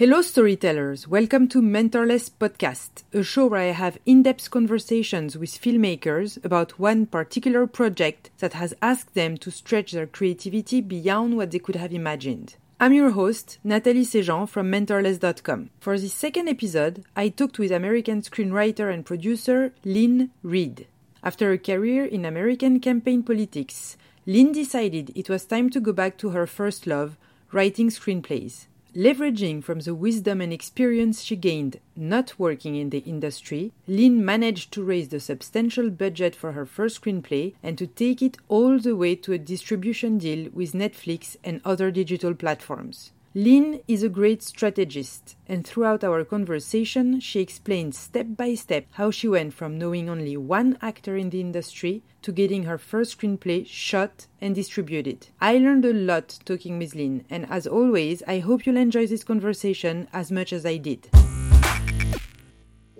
Hello, 0.00 0.22
storytellers. 0.22 1.06
Welcome 1.06 1.46
to 1.48 1.60
Mentorless 1.60 2.30
Podcast, 2.30 3.02
a 3.12 3.22
show 3.22 3.48
where 3.48 3.60
I 3.60 3.72
have 3.72 3.98
in 4.06 4.22
depth 4.22 4.50
conversations 4.50 5.36
with 5.36 5.50
filmmakers 5.50 6.42
about 6.42 6.78
one 6.78 7.04
particular 7.04 7.66
project 7.66 8.30
that 8.38 8.54
has 8.54 8.72
asked 8.80 9.12
them 9.12 9.36
to 9.36 9.50
stretch 9.50 9.92
their 9.92 10.06
creativity 10.06 10.80
beyond 10.80 11.36
what 11.36 11.50
they 11.50 11.58
could 11.58 11.76
have 11.76 11.92
imagined. 11.92 12.56
I'm 12.80 12.94
your 12.94 13.10
host, 13.10 13.58
Nathalie 13.62 14.06
Sejean 14.06 14.48
from 14.48 14.72
Mentorless.com. 14.72 15.68
For 15.80 15.98
this 15.98 16.14
second 16.14 16.48
episode, 16.48 17.04
I 17.14 17.28
talked 17.28 17.58
with 17.58 17.70
American 17.70 18.22
screenwriter 18.22 18.90
and 18.90 19.04
producer 19.04 19.74
Lynn 19.84 20.30
Reed. 20.42 20.86
After 21.22 21.52
a 21.52 21.58
career 21.58 22.06
in 22.06 22.24
American 22.24 22.80
campaign 22.80 23.22
politics, 23.22 23.98
Lynn 24.24 24.52
decided 24.52 25.12
it 25.14 25.28
was 25.28 25.44
time 25.44 25.68
to 25.68 25.78
go 25.78 25.92
back 25.92 26.16
to 26.16 26.30
her 26.30 26.46
first 26.46 26.86
love, 26.86 27.18
writing 27.52 27.90
screenplays. 27.90 28.64
Leveraging 28.96 29.62
from 29.62 29.78
the 29.80 29.94
wisdom 29.94 30.40
and 30.40 30.52
experience 30.52 31.22
she 31.22 31.36
gained 31.36 31.78
not 31.94 32.36
working 32.40 32.74
in 32.74 32.90
the 32.90 32.98
industry, 32.98 33.70
Lynn 33.86 34.24
managed 34.24 34.72
to 34.72 34.82
raise 34.82 35.10
the 35.10 35.20
substantial 35.20 35.90
budget 35.90 36.34
for 36.34 36.52
her 36.52 36.66
first 36.66 37.00
screenplay 37.00 37.54
and 37.62 37.78
to 37.78 37.86
take 37.86 38.20
it 38.20 38.36
all 38.48 38.80
the 38.80 38.96
way 38.96 39.14
to 39.14 39.32
a 39.32 39.38
distribution 39.38 40.18
deal 40.18 40.50
with 40.52 40.72
Netflix 40.72 41.36
and 41.44 41.60
other 41.64 41.92
digital 41.92 42.34
platforms. 42.34 43.12
Lynn 43.32 43.80
is 43.86 44.02
a 44.02 44.08
great 44.08 44.42
strategist, 44.42 45.36
and 45.46 45.64
throughout 45.64 46.02
our 46.02 46.24
conversation, 46.24 47.20
she 47.20 47.38
explained 47.38 47.94
step 47.94 48.26
by 48.36 48.56
step 48.56 48.86
how 48.90 49.12
she 49.12 49.28
went 49.28 49.54
from 49.54 49.78
knowing 49.78 50.08
only 50.08 50.36
one 50.36 50.76
actor 50.82 51.16
in 51.16 51.30
the 51.30 51.40
industry 51.40 52.02
to 52.22 52.32
getting 52.32 52.64
her 52.64 52.76
first 52.76 53.16
screenplay 53.16 53.64
shot 53.64 54.26
and 54.40 54.56
distributed. 54.56 55.28
I 55.40 55.58
learned 55.58 55.84
a 55.84 55.92
lot 55.92 56.40
talking 56.44 56.76
with 56.80 56.96
Lynn, 56.96 57.24
and 57.30 57.48
as 57.48 57.68
always, 57.68 58.20
I 58.26 58.40
hope 58.40 58.66
you'll 58.66 58.76
enjoy 58.76 59.06
this 59.06 59.22
conversation 59.22 60.08
as 60.12 60.32
much 60.32 60.52
as 60.52 60.66
I 60.66 60.78
did. 60.78 61.08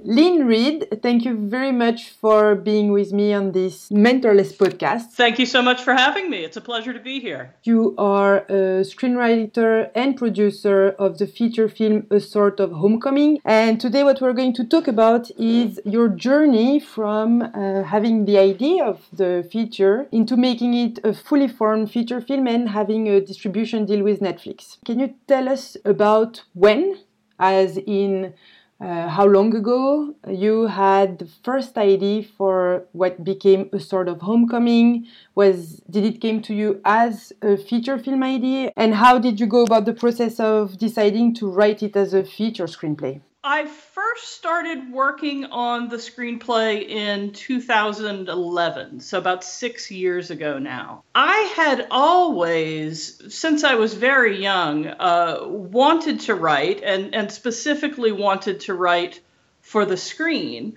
Lynn 0.03 0.47
Reed, 0.47 0.89
thank 1.03 1.27
you 1.27 1.37
very 1.37 1.73
much 1.73 2.09
for 2.09 2.55
being 2.55 2.91
with 2.91 3.13
me 3.13 3.35
on 3.35 3.53
this 3.53 3.91
Mentorless 3.91 4.55
podcast. 4.57 5.13
Thank 5.13 5.39
you 5.39 5.45
so 5.45 5.61
much 5.61 5.83
for 5.83 5.93
having 5.93 6.31
me. 6.31 6.39
It's 6.39 6.57
a 6.57 6.63
pleasure 6.63 6.95
to 6.95 7.01
be 7.01 7.21
here. 7.21 7.55
You 7.65 7.95
are 7.99 8.39
a 8.49 8.83
screenwriter 8.83 9.91
and 9.95 10.17
producer 10.17 10.97
of 10.99 11.19
the 11.19 11.27
feature 11.27 11.69
film 11.69 12.07
A 12.11 12.19
Sort 12.19 12.61
of 12.61 12.73
Homecoming. 12.73 13.41
And 13.45 13.79
today, 13.79 14.03
what 14.03 14.23
we're 14.23 14.33
going 14.33 14.55
to 14.55 14.65
talk 14.65 14.89
about 14.89 15.31
is 15.39 15.79
your 15.85 16.09
journey 16.09 16.81
from 16.81 17.43
uh, 17.43 17.83
having 17.83 18.25
the 18.25 18.39
idea 18.39 18.85
of 18.85 19.07
the 19.13 19.47
feature 19.53 20.09
into 20.13 20.35
making 20.37 20.73
it 20.73 20.99
a 21.05 21.13
fully 21.13 21.49
formed 21.49 21.91
feature 21.91 22.23
film 22.23 22.47
and 22.47 22.71
having 22.71 23.07
a 23.09 23.21
distribution 23.21 23.85
deal 23.85 24.03
with 24.03 24.21
Netflix. 24.21 24.79
Can 24.87 24.99
you 24.99 25.15
tell 25.29 25.47
us 25.47 25.77
about 25.85 26.43
when, 26.55 26.99
as 27.39 27.77
in 27.77 28.33
uh, 28.81 29.09
how 29.09 29.27
long 29.27 29.55
ago 29.55 30.15
you 30.29 30.67
had 30.67 31.19
the 31.19 31.29
first 31.45 31.77
idea 31.77 32.23
for 32.23 32.85
what 32.93 33.23
became 33.23 33.69
a 33.73 33.81
sort 33.81 34.09
of 34.09 34.21
homecoming? 34.23 35.07
Was 35.35 35.83
did 35.91 36.05
it 36.05 36.21
came 36.21 36.41
to 36.43 36.55
you 36.55 36.81
as 36.85 37.33
a 37.43 37.57
feature 37.57 37.99
film 37.99 38.23
idea? 38.23 38.73
And 38.77 38.95
how 38.95 39.19
did 39.19 39.39
you 39.39 39.47
go 39.47 39.63
about 39.65 39.85
the 39.85 39.93
process 39.93 40.41
of 40.41 40.79
deciding 40.79 41.35
to 41.35 41.51
write 41.51 41.83
it 41.83 41.95
as 41.95 42.15
a 42.15 42.25
feature 42.25 42.67
screenplay 42.67 43.21
I 43.43 43.67
first 43.67 44.35
started 44.35 44.93
working 44.93 45.47
on 45.47 45.89
the 45.89 45.97
screenplay 45.97 46.87
in 46.87 47.33
2011, 47.33 49.01
so 49.01 49.17
about 49.17 49.45
six 49.45 49.91
years 49.91 50.31
ago 50.31 50.59
now. 50.59 51.05
I 51.15 51.51
had 51.57 51.87
always, 51.91 53.35
since 53.35 53.65
I 53.65 53.77
was 53.77 53.95
very 53.95 54.43
young, 54.43 54.87
uh, 54.89 55.39
wanted 55.47 56.21
to 56.21 56.35
write 56.35 56.83
and, 56.83 57.15
and 57.15 57.33
specifically 57.33 58.13
wanted 58.13 58.61
to 58.61 58.75
write 58.75 59.23
for 59.63 59.87
the 59.87 59.97
screen. 59.97 60.75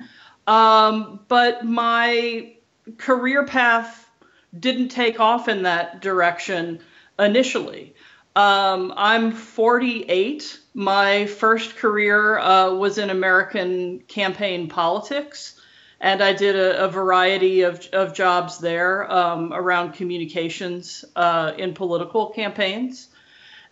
Um, 0.48 1.20
but 1.28 1.66
my 1.66 2.54
career 2.98 3.46
path 3.46 4.10
didn't 4.58 4.90
take 4.90 5.20
off 5.20 5.50
in 5.50 5.64
that 5.64 6.02
direction 6.02 6.80
initially. 7.20 7.94
Um, 8.38 8.94
I'm 8.96 9.34
48. 9.34 10.62
My 10.74 11.28
first 11.28 11.76
career 11.76 12.40
uh, 12.40 12.74
was 12.74 12.98
in 12.98 13.10
American 13.10 14.00
campaign 14.08 14.70
politics, 14.70 15.60
and 16.02 16.22
I 16.22 16.34
did 16.34 16.56
a, 16.56 16.86
a 16.86 16.88
variety 16.88 17.62
of, 17.62 17.88
of 17.94 18.14
jobs 18.14 18.58
there 18.58 19.10
um, 19.12 19.54
around 19.54 19.94
communications 19.94 21.06
uh, 21.16 21.54
in 21.58 21.74
political 21.74 22.28
campaigns. 22.32 23.08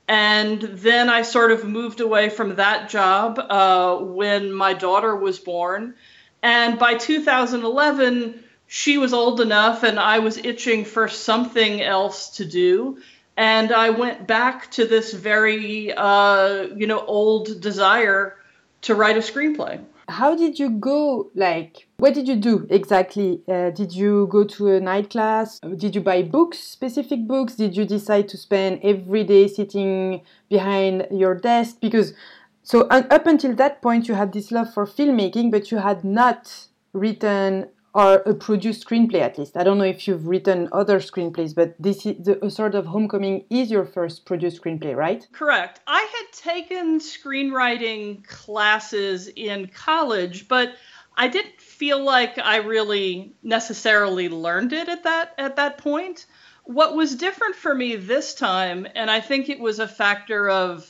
And 0.07 0.61
then 0.61 1.09
I 1.09 1.23
sort 1.23 1.51
of 1.51 1.65
moved 1.65 2.01
away 2.01 2.29
from 2.29 2.55
that 2.55 2.89
job 2.89 3.39
uh, 3.39 3.97
when 3.97 4.53
my 4.53 4.73
daughter 4.73 5.15
was 5.15 5.39
born. 5.39 5.95
And 6.43 6.77
by 6.77 6.95
2011, 6.95 8.43
she 8.67 8.97
was 8.97 9.13
old 9.13 9.41
enough 9.41 9.83
and 9.83 9.99
I 9.99 10.19
was 10.19 10.37
itching 10.37 10.85
for 10.85 11.07
something 11.07 11.81
else 11.81 12.37
to 12.37 12.45
do 12.45 12.99
and 13.41 13.71
I 13.71 13.89
went 13.89 14.27
back 14.27 14.69
to 14.71 14.85
this 14.85 15.13
very, 15.13 15.91
uh, 15.97 16.67
you 16.75 16.85
know, 16.85 17.03
old 17.07 17.59
desire 17.59 18.37
to 18.81 18.93
write 18.93 19.17
a 19.17 19.19
screenplay. 19.19 19.83
How 20.09 20.35
did 20.35 20.59
you 20.59 20.69
go? 20.69 21.31
Like, 21.33 21.87
what 21.97 22.13
did 22.13 22.27
you 22.27 22.35
do 22.35 22.67
exactly? 22.69 23.41
Uh, 23.47 23.71
did 23.71 23.93
you 23.93 24.27
go 24.29 24.43
to 24.43 24.67
a 24.73 24.79
night 24.79 25.09
class? 25.09 25.59
Did 25.59 25.95
you 25.95 26.01
buy 26.01 26.21
books, 26.21 26.59
specific 26.59 27.27
books? 27.27 27.55
Did 27.55 27.75
you 27.75 27.83
decide 27.83 28.29
to 28.29 28.37
spend 28.37 28.79
every 28.83 29.23
day 29.23 29.47
sitting 29.47 30.21
behind 30.47 31.07
your 31.09 31.33
desk? 31.33 31.77
Because 31.81 32.13
so 32.61 32.81
up 32.89 33.25
until 33.25 33.55
that 33.55 33.81
point, 33.81 34.07
you 34.07 34.13
had 34.13 34.33
this 34.33 34.51
love 34.51 34.71
for 34.71 34.85
filmmaking, 34.85 35.49
but 35.49 35.71
you 35.71 35.79
had 35.79 36.03
not 36.03 36.67
written 36.93 37.69
or 37.93 38.15
a 38.25 38.33
produced 38.33 38.87
screenplay 38.87 39.19
at 39.19 39.37
least. 39.37 39.57
I 39.57 39.63
don't 39.63 39.77
know 39.77 39.83
if 39.83 40.07
you've 40.07 40.27
written 40.27 40.69
other 40.71 40.99
screenplays, 40.99 41.53
but 41.53 41.75
this 41.79 42.05
is 42.05 42.23
the, 42.23 42.43
a 42.45 42.49
sort 42.49 42.75
of 42.75 42.85
Homecoming 42.85 43.45
is 43.49 43.69
your 43.69 43.85
first 43.85 44.25
produced 44.25 44.61
screenplay, 44.61 44.95
right? 44.95 45.27
Correct. 45.33 45.81
I 45.87 46.01
had 46.01 46.31
taken 46.31 46.99
screenwriting 46.99 48.25
classes 48.25 49.27
in 49.27 49.67
college, 49.67 50.47
but 50.47 50.73
I 51.17 51.27
didn't 51.27 51.59
feel 51.59 52.01
like 52.01 52.39
I 52.39 52.57
really 52.57 53.33
necessarily 53.43 54.29
learned 54.29 54.71
it 54.71 54.87
at 54.87 55.03
that 55.03 55.33
at 55.37 55.57
that 55.57 55.77
point. 55.77 56.25
What 56.63 56.95
was 56.95 57.15
different 57.15 57.55
for 57.55 57.75
me 57.75 57.97
this 57.97 58.33
time, 58.33 58.87
and 58.95 59.11
I 59.11 59.19
think 59.19 59.49
it 59.49 59.59
was 59.59 59.79
a 59.79 59.87
factor 59.87 60.49
of 60.49 60.89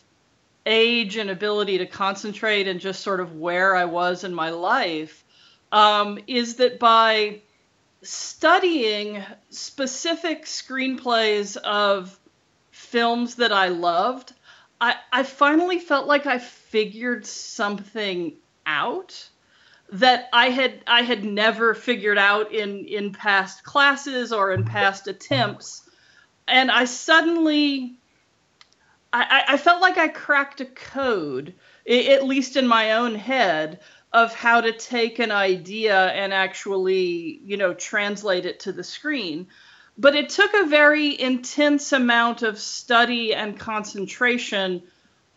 age 0.68 1.18
and 1.18 1.32
ability 1.32 1.80
to 1.80 1.88
concentrate 1.88 2.68
and 2.68 2.80
just 2.80 3.02
sort 3.02 3.20
of 3.20 3.38
where 3.38 3.76
I 3.76 3.86
was 3.86 4.24
in 4.24 4.36
my 4.36 4.52
life 4.52 5.24
um, 5.72 6.20
is 6.28 6.56
that 6.56 6.80
by 6.80 7.42
studying 8.02 9.24
specific 9.50 10.46
screenplays 10.46 11.58
of 11.58 12.18
films 12.72 13.36
that 13.36 13.52
I 13.52 13.68
loved, 13.68 14.34
I, 14.80 14.96
I 15.12 15.24
finally 15.24 15.80
felt 15.80 16.08
like 16.08 16.26
I 16.26 16.40
figured 16.40 17.26
something 17.26 18.34
out 18.66 19.30
that 19.92 20.30
I 20.32 20.50
had 20.50 20.82
I 20.88 21.02
had 21.02 21.26
never 21.26 21.74
figured 21.74 22.18
out 22.18 22.54
in 22.54 22.86
in 22.86 23.12
past 23.12 23.64
classes 23.64 24.32
or 24.32 24.54
in 24.54 24.64
past 24.64 25.08
attempts, 25.08 25.84
and 26.48 26.72
I 26.72 26.86
suddenly 26.86 27.98
I, 29.14 29.44
I 29.50 29.58
felt 29.58 29.82
like 29.82 29.98
I 29.98 30.08
cracked 30.08 30.62
a 30.62 30.66
code, 30.66 31.54
at 31.86 32.26
least 32.26 32.56
in 32.56 32.66
my 32.66 32.94
own 32.94 33.16
head, 33.16 33.82
of 34.14 34.34
how 34.34 34.62
to 34.62 34.74
take 34.74 35.20
an 35.20 35.32
idea 35.32 36.08
and 36.08 36.34
actually, 36.34 37.40
you 37.46 37.58
know, 37.58 37.74
translate 37.74 38.46
it 38.46 38.60
to 38.62 38.72
the 38.72 38.84
screen. 38.84 39.48
But 39.98 40.16
it 40.16 40.30
took 40.30 40.54
a 40.54 40.66
very 40.66 41.20
intense 41.20 41.92
amount 41.92 42.42
of 42.42 42.60
study 42.60 43.34
and 43.34 43.58
concentration 43.60 44.84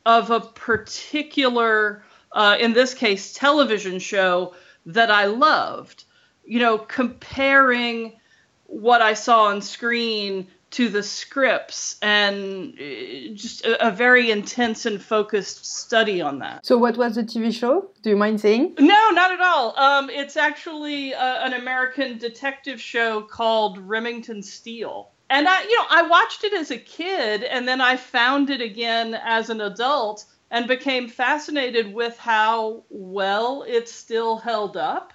of 0.07 0.31
a 0.31 0.41
particular, 0.41 2.05
uh, 2.33 2.57
in 2.59 2.73
this 2.73 2.95
case, 2.95 3.33
television 3.33 3.99
show 3.99 4.55
that 4.87 5.11
I 5.11 5.27
loved. 5.27 6.05
You 6.45 6.61
know, 6.61 6.79
comparing 6.79 8.19
what 8.67 9.03
I 9.03 9.15
saw 9.15 9.45
on 9.45 9.63
screen 9.63 10.49
to 10.75 10.89
the 10.89 11.05
scripts 11.05 11.97
and 12.03 12.75
uh, 12.75 13.33
just 13.35 13.65
a, 13.65 13.89
a, 13.89 13.91
very 13.93 14.33
intense 14.33 14.87
and 14.87 15.01
focused 15.01 15.65
study 15.65 16.21
on 16.21 16.41
that. 16.41 16.67
So, 16.67 16.77
what 16.77 16.97
was 16.97 17.15
the 17.15 17.23
TV 17.23 17.55
show? 17.55 17.91
Do 18.03 18.11
you 18.11 18.17
mind 18.17 18.41
saying? 18.41 18.75
No, 18.81 19.11
not 19.11 19.31
at 19.31 19.41
all. 19.41 19.79
Um, 19.79 20.11
it's 20.11 20.37
actually 20.37 21.15
uh, 21.15 21.47
an 21.47 21.53
American 21.53 22.19
detective 22.19 22.81
show 22.81 23.23
called 23.23 23.79
Remington 23.79 24.43
Steele. 24.43 25.13
And 25.31 25.49
I, 25.49 25.63
you 25.63 25.77
know, 25.77 25.87
I 25.91 26.03
watched 26.03 26.43
it 26.43 26.53
as 26.53 26.73
a 26.73 26.79
kid, 26.79 27.45
and 27.45 27.69
then 27.69 27.81
I 27.81 27.97
found 27.97 28.51
it 28.51 28.61
again 28.61 29.15
as 29.15 29.51
an 29.51 29.61
adult, 29.61 30.27
and 30.51 30.67
became 30.67 31.09
fascinated 31.09 31.95
with 31.95 32.19
how 32.19 32.83
well 32.91 33.65
it 33.67 33.89
still 33.89 34.39
held 34.39 34.77
up 34.77 35.13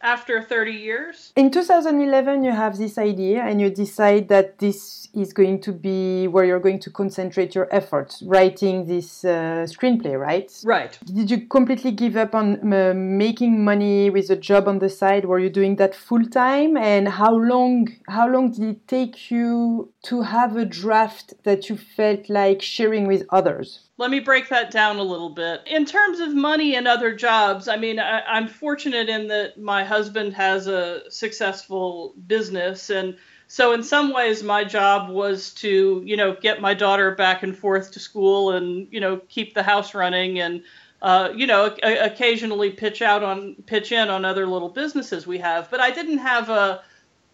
after 0.00 0.42
30 0.42 0.72
years. 0.72 1.32
In 1.36 1.50
2011, 1.50 2.44
you 2.44 2.52
have 2.52 2.78
this 2.78 2.98
idea 2.98 3.42
and 3.42 3.60
you 3.60 3.70
decide 3.70 4.28
that 4.28 4.58
this 4.58 5.08
is 5.14 5.32
going 5.32 5.60
to 5.62 5.72
be 5.72 6.28
where 6.28 6.44
you're 6.44 6.60
going 6.60 6.78
to 6.80 6.90
concentrate 6.90 7.54
your 7.54 7.68
efforts, 7.74 8.22
writing 8.22 8.86
this 8.86 9.24
uh, 9.24 9.66
screenplay, 9.68 10.18
right? 10.18 10.52
Right. 10.64 10.98
Did 11.04 11.30
you 11.30 11.46
completely 11.46 11.90
give 11.90 12.16
up 12.16 12.34
on 12.34 12.72
uh, 12.72 12.94
making 12.94 13.64
money 13.64 14.10
with 14.10 14.30
a 14.30 14.36
job 14.36 14.68
on 14.68 14.78
the 14.78 14.88
side? 14.88 15.24
Were 15.24 15.38
you 15.38 15.50
doing 15.50 15.76
that 15.76 15.94
full 15.94 16.24
time? 16.26 16.76
And 16.76 17.08
how 17.08 17.34
long, 17.34 17.88
how 18.08 18.28
long 18.28 18.52
did 18.52 18.64
it 18.64 18.88
take 18.88 19.30
you 19.30 19.92
to 20.04 20.22
have 20.22 20.56
a 20.56 20.64
draft 20.64 21.34
that 21.44 21.68
you 21.68 21.76
felt 21.76 22.28
like 22.28 22.62
sharing 22.62 23.06
with 23.06 23.24
others? 23.30 23.87
Let 23.98 24.12
me 24.12 24.20
break 24.20 24.48
that 24.50 24.70
down 24.70 24.98
a 24.98 25.02
little 25.02 25.28
bit. 25.28 25.62
In 25.66 25.84
terms 25.84 26.20
of 26.20 26.32
money 26.32 26.76
and 26.76 26.86
other 26.86 27.12
jobs, 27.12 27.66
I 27.66 27.76
mean, 27.76 27.98
I, 27.98 28.38
am 28.38 28.46
fortunate 28.46 29.08
in 29.08 29.26
that 29.26 29.58
my 29.58 29.82
husband 29.82 30.34
has 30.34 30.68
a 30.68 31.10
successful 31.10 32.14
business. 32.28 32.90
And 32.90 33.16
so, 33.48 33.72
in 33.72 33.82
some 33.82 34.12
ways, 34.12 34.44
my 34.44 34.62
job 34.62 35.10
was 35.10 35.52
to, 35.54 36.00
you 36.06 36.16
know, 36.16 36.36
get 36.40 36.60
my 36.60 36.74
daughter 36.74 37.16
back 37.16 37.42
and 37.42 37.56
forth 37.56 37.90
to 37.92 37.98
school 37.98 38.52
and, 38.52 38.86
you 38.92 39.00
know, 39.00 39.16
keep 39.28 39.54
the 39.54 39.64
house 39.64 39.94
running 39.94 40.38
and, 40.38 40.62
uh, 41.02 41.30
you 41.34 41.48
know, 41.48 41.74
occasionally 41.82 42.70
pitch 42.70 43.02
out 43.02 43.24
on, 43.24 43.56
pitch 43.66 43.90
in 43.90 44.10
on 44.10 44.24
other 44.24 44.46
little 44.46 44.68
businesses 44.68 45.26
we 45.26 45.38
have. 45.38 45.68
But 45.72 45.80
I 45.80 45.90
didn't 45.90 46.18
have 46.18 46.50
a, 46.50 46.82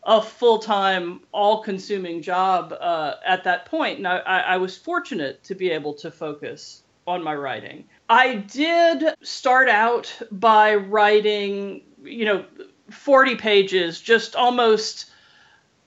a 0.05 0.21
full 0.21 0.59
time, 0.59 1.21
all 1.33 1.63
consuming 1.63 2.21
job 2.23 2.73
uh, 2.79 3.15
at 3.25 3.45
that 3.45 3.67
point. 3.67 3.99
And 3.99 4.07
I, 4.07 4.19
I 4.19 4.57
was 4.59 4.77
fortunate 4.77 5.43
to 5.45 5.55
be 5.55 5.71
able 5.71 5.95
to 5.95 6.11
focus 6.11 6.83
on 7.07 7.23
my 7.23 7.35
writing. 7.35 7.85
I 8.09 8.35
did 8.35 9.15
start 9.23 9.69
out 9.69 10.13
by 10.31 10.75
writing, 10.75 11.83
you 12.03 12.25
know, 12.25 12.45
40 12.91 13.37
pages, 13.37 14.01
just 14.01 14.37
almost 14.37 15.11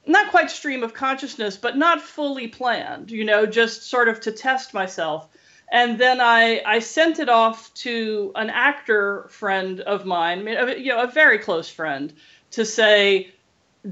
not 0.07 0.31
quite 0.31 0.49
stream 0.49 0.83
of 0.83 0.93
consciousness, 0.93 1.57
but 1.57 1.77
not 1.77 2.01
fully 2.01 2.47
planned, 2.47 3.11
you 3.11 3.25
know, 3.25 3.45
just 3.45 3.83
sort 3.83 4.07
of 4.07 4.19
to 4.21 4.31
test 4.31 4.73
myself. 4.73 5.27
And 5.71 5.99
then 5.99 6.21
I, 6.21 6.61
I 6.65 6.79
sent 6.79 7.19
it 7.19 7.27
off 7.29 7.73
to 7.75 8.31
an 8.35 8.49
actor 8.49 9.27
friend 9.29 9.81
of 9.81 10.05
mine, 10.05 10.47
you 10.47 10.93
know, 10.93 11.01
a 11.01 11.07
very 11.07 11.39
close 11.39 11.69
friend, 11.69 12.13
to 12.51 12.63
say, 12.63 13.31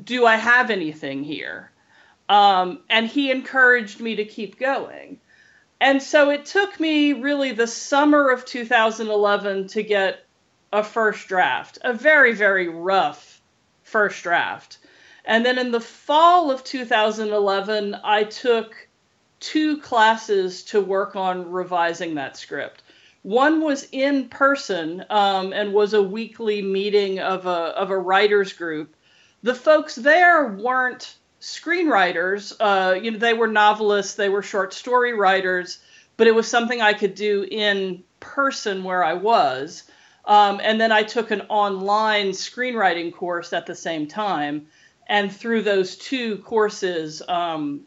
do 0.04 0.26
I 0.26 0.36
have 0.36 0.70
anything 0.70 1.24
here? 1.24 1.72
Um, 2.28 2.80
and 2.90 3.08
he 3.08 3.32
encouraged 3.32 4.00
me 4.00 4.16
to 4.16 4.26
keep 4.26 4.60
going. 4.60 5.20
And 5.80 6.02
so 6.02 6.30
it 6.30 6.46
took 6.46 6.80
me 6.80 7.14
really 7.14 7.52
the 7.52 7.68
summer 7.68 8.30
of 8.30 8.46
2011 8.46 9.68
to 9.68 9.84
get 9.84 10.26
a 10.72 10.84
first 10.84 11.28
draft, 11.28 11.78
a 11.84 11.94
very, 11.94 12.34
very 12.34 12.68
rough 12.68 13.42
first 13.84 14.24
draft. 14.24 14.80
And 15.26 15.46
then 15.46 15.58
in 15.58 15.72
the 15.72 15.80
fall 15.80 16.52
of 16.52 16.64
2011, 16.64 17.98
I 18.04 18.24
took 18.24 18.88
two 19.40 19.78
classes 19.78 20.64
to 20.66 20.82
work 20.82 21.16
on 21.16 21.52
revising 21.52 22.16
that 22.16 22.38
script. 22.38 22.84
One 23.24 23.62
was 23.62 23.88
in 23.92 24.30
person 24.30 25.04
um, 25.10 25.52
and 25.52 25.74
was 25.74 25.94
a 25.94 26.02
weekly 26.02 26.62
meeting 26.62 27.20
of 27.20 27.46
a, 27.48 27.50
of 27.50 27.90
a 27.90 27.98
writers 27.98 28.54
group 28.54 28.95
the 29.46 29.54
folks 29.54 29.94
there 29.94 30.48
weren't 30.48 31.18
screenwriters. 31.40 32.52
Uh, 32.60 32.96
you 32.96 33.12
know, 33.12 33.20
they 33.20 33.36
were 33.36 33.48
novelists, 33.48 34.16
they 34.16 34.28
were 34.28 34.42
short 34.42 34.74
story 34.74 35.14
writers, 35.14 35.78
but 36.18 36.26
it 36.26 36.34
was 36.34 36.48
something 36.48 36.82
I 36.82 36.94
could 36.94 37.14
do 37.14 37.48
in 37.52 38.04
person 38.20 38.84
where 38.84 39.04
I 39.04 39.14
was. 39.14 39.84
Um, 40.26 40.60
and 40.64 40.82
then 40.82 40.92
I 40.92 41.04
took 41.04 41.30
an 41.30 41.42
online 41.42 42.30
screenwriting 42.30 43.14
course 43.14 43.54
at 43.54 43.68
the 43.68 43.76
same 43.76 44.08
time. 44.08 44.66
And 45.06 45.32
through 45.32 45.62
those 45.62 45.96
two 45.96 46.40
courses, 46.40 47.22
um, 47.28 47.82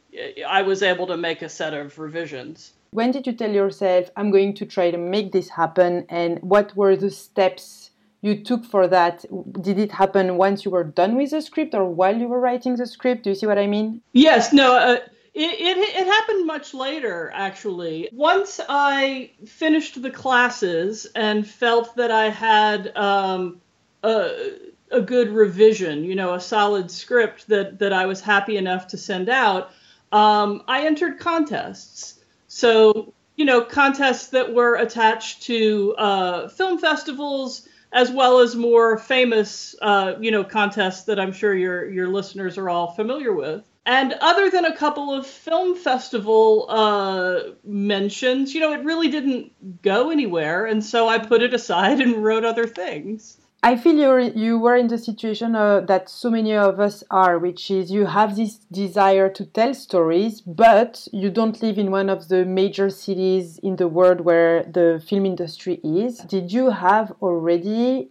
I 0.46 0.62
was 0.62 0.84
able 0.84 1.08
to 1.08 1.16
make 1.16 1.42
a 1.42 1.48
set 1.48 1.74
of 1.74 1.98
revisions. 1.98 2.74
When 2.92 3.10
did 3.10 3.26
you 3.26 3.32
tell 3.32 3.50
yourself, 3.50 4.10
I'm 4.16 4.30
going 4.30 4.54
to 4.54 4.64
try 4.64 4.92
to 4.92 4.96
make 4.96 5.32
this 5.32 5.48
happen? 5.48 6.06
And 6.08 6.38
what 6.40 6.76
were 6.76 6.94
the 6.94 7.10
steps 7.10 7.87
you 8.20 8.42
took 8.42 8.64
for 8.64 8.88
that. 8.88 9.24
Did 9.60 9.78
it 9.78 9.92
happen 9.92 10.36
once 10.36 10.64
you 10.64 10.70
were 10.70 10.84
done 10.84 11.16
with 11.16 11.30
the 11.30 11.40
script 11.40 11.74
or 11.74 11.84
while 11.84 12.16
you 12.16 12.28
were 12.28 12.40
writing 12.40 12.76
the 12.76 12.86
script? 12.86 13.24
Do 13.24 13.30
you 13.30 13.36
see 13.36 13.46
what 13.46 13.58
i 13.58 13.66
mean? 13.66 14.00
Yes 14.12 14.52
no 14.52 14.76
uh, 14.76 14.98
it, 15.34 15.60
it, 15.60 15.78
it 15.78 16.06
happened 16.06 16.46
much 16.46 16.74
later 16.74 17.30
actually. 17.34 18.08
Once 18.12 18.60
i 18.68 19.30
finished 19.46 20.00
the 20.02 20.10
classes 20.10 21.06
and 21.14 21.46
felt 21.46 21.94
that 21.96 22.10
i 22.10 22.28
had 22.28 22.96
um, 22.96 23.60
a, 24.02 24.56
a 24.90 25.00
good 25.00 25.30
revision 25.30 26.04
you 26.04 26.14
know 26.14 26.34
a 26.34 26.40
solid 26.40 26.90
script 26.90 27.46
that 27.48 27.78
that 27.78 27.92
i 27.92 28.06
was 28.06 28.20
happy 28.20 28.56
enough 28.56 28.88
to 28.88 28.96
send 28.96 29.28
out 29.28 29.70
um, 30.12 30.62
i 30.66 30.86
entered 30.86 31.18
contests. 31.20 32.18
So 32.48 33.12
you 33.36 33.44
know 33.44 33.60
contests 33.62 34.28
that 34.28 34.52
were 34.52 34.74
attached 34.74 35.42
to 35.44 35.94
uh, 35.96 36.48
film 36.48 36.78
festivals 36.78 37.67
as 37.92 38.10
well 38.10 38.40
as 38.40 38.54
more 38.54 38.98
famous, 38.98 39.74
uh, 39.80 40.14
you 40.20 40.30
know, 40.30 40.44
contests 40.44 41.04
that 41.04 41.18
I'm 41.18 41.32
sure 41.32 41.54
your 41.54 41.90
your 41.90 42.08
listeners 42.08 42.58
are 42.58 42.68
all 42.68 42.92
familiar 42.92 43.32
with. 43.32 43.64
And 43.86 44.12
other 44.20 44.50
than 44.50 44.66
a 44.66 44.76
couple 44.76 45.14
of 45.14 45.26
film 45.26 45.74
festival 45.74 46.66
uh, 46.68 47.40
mentions, 47.64 48.54
you 48.54 48.60
know, 48.60 48.74
it 48.74 48.84
really 48.84 49.08
didn't 49.08 49.80
go 49.82 50.10
anywhere, 50.10 50.66
and 50.66 50.84
so 50.84 51.08
I 51.08 51.18
put 51.18 51.42
it 51.42 51.54
aside 51.54 52.00
and 52.00 52.22
wrote 52.22 52.44
other 52.44 52.66
things. 52.66 53.38
I 53.60 53.76
feel 53.76 53.96
you 53.96 54.32
you 54.36 54.58
were 54.58 54.76
in 54.76 54.86
the 54.86 54.98
situation 54.98 55.56
uh, 55.56 55.80
that 55.80 56.08
so 56.08 56.30
many 56.30 56.54
of 56.54 56.78
us 56.78 57.02
are, 57.10 57.40
which 57.40 57.72
is 57.72 57.90
you 57.90 58.06
have 58.06 58.36
this 58.36 58.58
desire 58.70 59.28
to 59.30 59.44
tell 59.46 59.74
stories, 59.74 60.40
but 60.40 61.08
you 61.12 61.28
don't 61.28 61.60
live 61.60 61.76
in 61.76 61.90
one 61.90 62.08
of 62.08 62.28
the 62.28 62.44
major 62.44 62.88
cities 62.88 63.58
in 63.58 63.74
the 63.74 63.88
world 63.88 64.20
where 64.20 64.62
the 64.62 65.02
film 65.04 65.26
industry 65.26 65.80
is. 65.82 66.18
Did 66.18 66.52
you 66.52 66.70
have 66.70 67.12
already, 67.20 68.08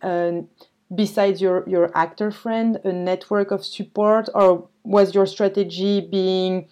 besides 0.94 1.42
your 1.42 1.64
your 1.66 1.92
actor 1.96 2.30
friend, 2.30 2.80
a 2.84 2.92
network 2.92 3.52
of 3.52 3.66
support, 3.66 4.28
or 4.36 4.68
was 4.84 5.16
your 5.16 5.26
strategy 5.26 6.02
being 6.02 6.68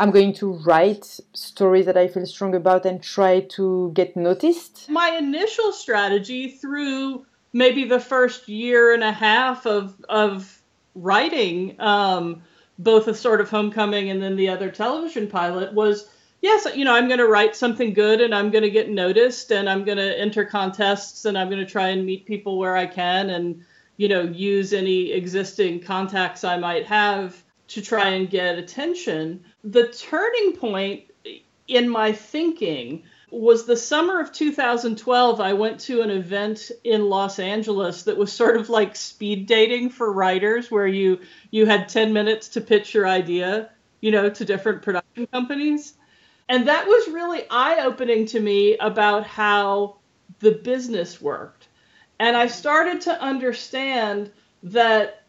I'm 0.00 0.10
going 0.10 0.34
to 0.34 0.52
write 0.66 1.18
stories 1.32 1.86
that 1.86 1.96
I 1.96 2.06
feel 2.08 2.26
strong 2.26 2.54
about 2.54 2.86
and 2.86 3.02
try 3.02 3.40
to 3.56 3.90
get 3.94 4.16
noticed? 4.16 4.88
My 4.90 5.16
initial 5.16 5.72
strategy 5.72 6.50
through 6.50 7.24
maybe 7.52 7.84
the 7.84 8.00
first 8.00 8.48
year 8.48 8.92
and 8.92 9.02
a 9.02 9.12
half 9.12 9.66
of 9.66 9.94
of 10.08 10.60
writing 10.94 11.76
um, 11.80 12.42
both 12.78 13.08
a 13.08 13.14
sort 13.14 13.40
of 13.40 13.50
homecoming 13.50 14.10
and 14.10 14.22
then 14.22 14.36
the 14.36 14.48
other 14.48 14.70
television 14.70 15.26
pilot 15.28 15.72
was 15.72 16.08
yes 16.40 16.66
you 16.74 16.84
know 16.84 16.94
i'm 16.94 17.08
going 17.08 17.18
to 17.18 17.26
write 17.26 17.56
something 17.56 17.92
good 17.92 18.20
and 18.20 18.34
i'm 18.34 18.50
going 18.50 18.62
to 18.62 18.70
get 18.70 18.88
noticed 18.88 19.50
and 19.50 19.68
i'm 19.68 19.84
going 19.84 19.98
to 19.98 20.18
enter 20.18 20.44
contests 20.44 21.24
and 21.24 21.36
i'm 21.36 21.48
going 21.48 21.64
to 21.64 21.70
try 21.70 21.88
and 21.88 22.06
meet 22.06 22.26
people 22.26 22.58
where 22.58 22.76
i 22.76 22.86
can 22.86 23.30
and 23.30 23.64
you 23.96 24.08
know 24.08 24.22
use 24.22 24.72
any 24.72 25.12
existing 25.12 25.80
contacts 25.80 26.44
i 26.44 26.56
might 26.56 26.86
have 26.86 27.42
to 27.68 27.82
try 27.82 28.08
and 28.08 28.28
get 28.28 28.58
attention. 28.58 29.44
The 29.62 29.88
turning 29.88 30.56
point 30.56 31.04
in 31.68 31.88
my 31.88 32.12
thinking 32.12 33.04
was 33.30 33.66
the 33.66 33.76
summer 33.76 34.20
of 34.20 34.32
2012 34.32 35.40
i 35.40 35.52
went 35.52 35.80
to 35.80 36.00
an 36.00 36.10
event 36.10 36.70
in 36.84 37.08
los 37.08 37.38
angeles 37.38 38.04
that 38.04 38.16
was 38.16 38.32
sort 38.32 38.56
of 38.56 38.68
like 38.70 38.96
speed 38.96 39.46
dating 39.46 39.90
for 39.90 40.12
writers 40.12 40.70
where 40.70 40.86
you 40.86 41.20
you 41.50 41.66
had 41.66 41.88
10 41.88 42.12
minutes 42.12 42.48
to 42.48 42.60
pitch 42.60 42.94
your 42.94 43.06
idea 43.06 43.70
you 44.00 44.10
know 44.10 44.28
to 44.30 44.44
different 44.44 44.82
production 44.82 45.26
companies. 45.26 45.94
And 46.50 46.68
that 46.68 46.86
was 46.86 47.08
really 47.08 47.44
eye-opening 47.50 48.26
to 48.26 48.40
me 48.40 48.78
about 48.78 49.26
how 49.26 49.96
the 50.38 50.52
business 50.52 51.20
worked. 51.20 51.68
And 52.18 52.36
i 52.36 52.46
started 52.46 53.02
to 53.02 53.22
understand 53.22 54.30
that 54.62 55.24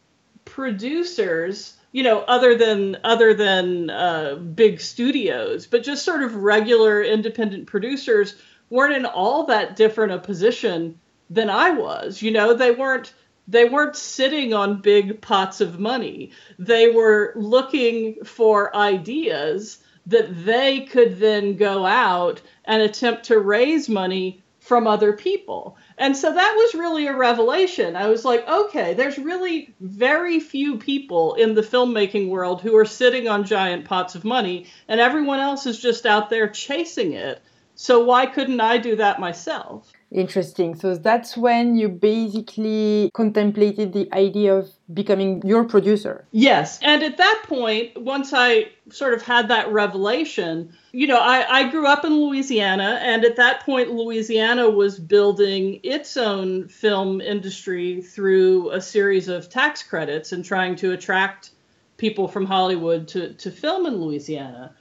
producers 0.45 1.75
you 1.91 2.03
know 2.03 2.21
other 2.21 2.55
than 2.55 2.97
other 3.03 3.33
than 3.33 3.89
uh, 3.89 4.35
big 4.35 4.79
studios 4.79 5.67
but 5.67 5.83
just 5.83 6.05
sort 6.05 6.23
of 6.23 6.35
regular 6.35 7.03
independent 7.03 7.67
producers 7.67 8.35
weren't 8.69 8.95
in 8.95 9.05
all 9.05 9.45
that 9.45 9.75
different 9.75 10.11
a 10.11 10.19
position 10.19 10.99
than 11.29 11.49
i 11.49 11.71
was. 11.71 12.21
You 12.21 12.31
know 12.31 12.53
they 12.53 12.71
weren't 12.71 13.13
they 13.47 13.65
weren't 13.65 13.95
sitting 13.95 14.53
on 14.53 14.81
big 14.81 15.21
pots 15.21 15.59
of 15.59 15.79
money. 15.79 16.31
They 16.59 16.89
were 16.89 17.33
looking 17.35 18.23
for 18.23 18.75
ideas 18.75 19.79
that 20.05 20.45
they 20.45 20.81
could 20.81 21.19
then 21.19 21.55
go 21.57 21.83
out 21.83 22.41
and 22.65 22.81
attempt 22.83 23.25
to 23.25 23.39
raise 23.39 23.89
money 23.89 24.43
from 24.69 24.87
other 24.87 25.11
people 25.11 25.75
and 25.99 26.15
so 26.15 26.33
that 26.33 26.55
was 26.55 26.75
really 26.75 27.07
a 27.07 27.15
revelation. 27.15 27.97
I 27.97 28.07
was 28.07 28.23
like, 28.23 28.47
okay, 28.47 28.93
there's 28.93 29.17
really 29.17 29.75
very 29.81 30.39
few 30.39 30.77
people 30.77 31.33
in 31.33 31.55
the 31.55 31.61
filmmaking 31.61 32.29
world 32.29 32.61
who 32.61 32.77
are 32.77 32.85
sitting 32.85 33.27
on 33.27 33.43
giant 33.43 33.83
pots 33.83 34.15
of 34.15 34.23
money, 34.23 34.67
and 34.87 35.01
everyone 35.01 35.41
else 35.41 35.65
is 35.65 35.77
just 35.77 36.05
out 36.05 36.29
there 36.29 36.47
chasing 36.47 37.11
it. 37.11 37.41
So 37.75 38.05
why 38.05 38.27
couldn't 38.27 38.61
I 38.61 38.77
do 38.77 38.95
that 38.95 39.19
myself? 39.19 39.91
Interesting. 40.11 40.73
So 40.73 40.95
that's 40.95 41.37
when 41.37 41.75
you 41.75 41.87
basically 41.87 43.11
contemplated 43.13 43.93
the 43.93 44.11
idea 44.11 44.55
of 44.55 44.71
becoming 44.91 45.41
your 45.45 45.65
producer. 45.65 46.25
Yes. 46.31 46.79
And 46.81 47.03
at 47.03 47.17
that 47.17 47.43
point, 47.47 47.95
once 48.01 48.33
I 48.33 48.69
sort 48.89 49.13
of 49.13 49.21
had 49.21 49.49
that 49.49 49.71
revelation, 49.71 50.73
you 50.91 51.05
know, 51.05 51.19
I, 51.19 51.59
I 51.59 51.69
grew 51.69 51.85
up 51.85 52.05
in 52.05 52.13
Louisiana, 52.13 52.99
and 53.03 53.23
at 53.23 53.35
that 53.35 53.63
point, 53.63 53.91
Louisiana 53.91 54.67
was 54.67 54.99
building 54.99 55.79
its 55.83 56.17
own 56.17 56.67
film 56.67 57.21
industry 57.21 58.01
through 58.01 58.71
a 58.71 58.81
series 58.81 59.27
of 59.27 59.47
tax 59.47 59.83
credits 59.83 60.31
and 60.31 60.43
trying 60.43 60.75
to 60.77 60.91
attract 60.91 61.51
people 61.97 62.27
from 62.27 62.45
Hollywood 62.45 63.07
to, 63.09 63.33
to 63.33 63.51
film 63.51 63.85
in 63.85 63.97
Louisiana. 63.97 64.73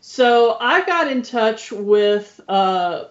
So 0.00 0.58
I 0.60 0.84
got 0.84 1.10
in 1.10 1.22
touch 1.22 1.72
with 1.72 2.38
uh, 2.46 3.04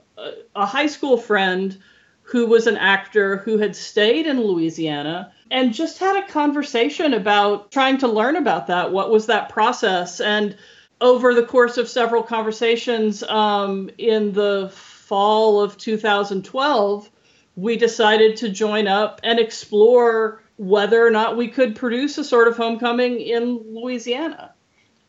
a 0.56 0.66
high 0.66 0.88
school 0.88 1.18
friend 1.18 1.78
who 2.24 2.48
was 2.48 2.68
an 2.68 2.78
actor 2.78 3.38
who 3.38 3.58
had 3.58 3.76
stayed 3.76 4.26
in 4.26 4.42
Louisiana 4.42 5.32
and 5.52 5.74
just 5.74 6.00
had 6.00 6.24
a 6.24 6.28
conversation 6.28 7.14
about 7.14 7.72
trying 7.72 7.98
to 8.00 8.08
learn 8.08 8.36
about 8.36 8.68
that. 8.68 8.92
What 8.92 9.12
was 9.12 9.28
that 9.28 9.50
process? 9.50 10.20
And 10.20 10.56
over 11.02 11.34
the 11.34 11.46
course 11.46 11.78
of 11.78 11.90
several 11.90 12.24
conversations 12.24 13.24
um, 13.24 13.90
in 13.98 14.32
the 14.32 14.72
fall 14.74 15.62
of 15.62 15.78
2012, 15.78 17.10
we 17.56 17.76
decided 17.76 18.38
to 18.38 18.50
join 18.50 18.88
up 18.88 19.20
and 19.24 19.38
explore 19.40 20.42
whether 20.58 21.06
or 21.06 21.12
not 21.12 21.38
we 21.38 21.50
could 21.50 21.76
produce 21.76 22.18
a 22.18 22.24
sort 22.24 22.48
of 22.48 22.58
homecoming 22.58 23.20
in 23.20 23.76
Louisiana. 23.76 24.54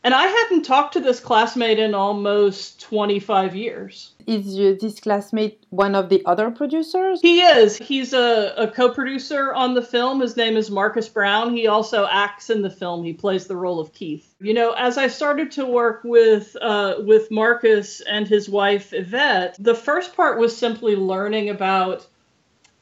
And 0.03 0.13
I 0.13 0.27
hadn't 0.27 0.63
talked 0.63 0.93
to 0.93 0.99
this 0.99 1.19
classmate 1.19 1.79
in 1.79 1.95
almost 1.95 2.81
25 2.81 3.55
years. 3.55 4.11
Is 4.27 4.55
this 4.79 4.99
classmate 4.99 5.65
one 5.69 5.93
of 5.93 6.09
the 6.09 6.25
other 6.25 6.49
producers? 6.51 7.21
He 7.21 7.41
is. 7.41 7.77
He's 7.77 8.13
a, 8.13 8.53
a 8.57 8.67
co 8.67 8.89
producer 8.89 9.53
on 9.53 9.73
the 9.73 9.81
film. 9.81 10.21
His 10.21 10.35
name 10.35 10.57
is 10.57 10.71
Marcus 10.71 11.07
Brown. 11.07 11.55
He 11.55 11.67
also 11.67 12.07
acts 12.07 12.49
in 12.49 12.61
the 12.61 12.69
film. 12.69 13.03
He 13.03 13.13
plays 13.13 13.47
the 13.47 13.55
role 13.55 13.79
of 13.79 13.93
Keith. 13.93 14.33
You 14.39 14.53
know, 14.53 14.71
as 14.71 14.97
I 14.97 15.07
started 15.07 15.51
to 15.53 15.65
work 15.65 16.01
with, 16.03 16.55
uh, 16.59 16.95
with 16.99 17.29
Marcus 17.29 18.01
and 18.01 18.27
his 18.27 18.49
wife, 18.49 18.93
Yvette, 18.93 19.55
the 19.59 19.75
first 19.75 20.15
part 20.15 20.39
was 20.39 20.57
simply 20.57 20.95
learning 20.95 21.49
about 21.49 22.07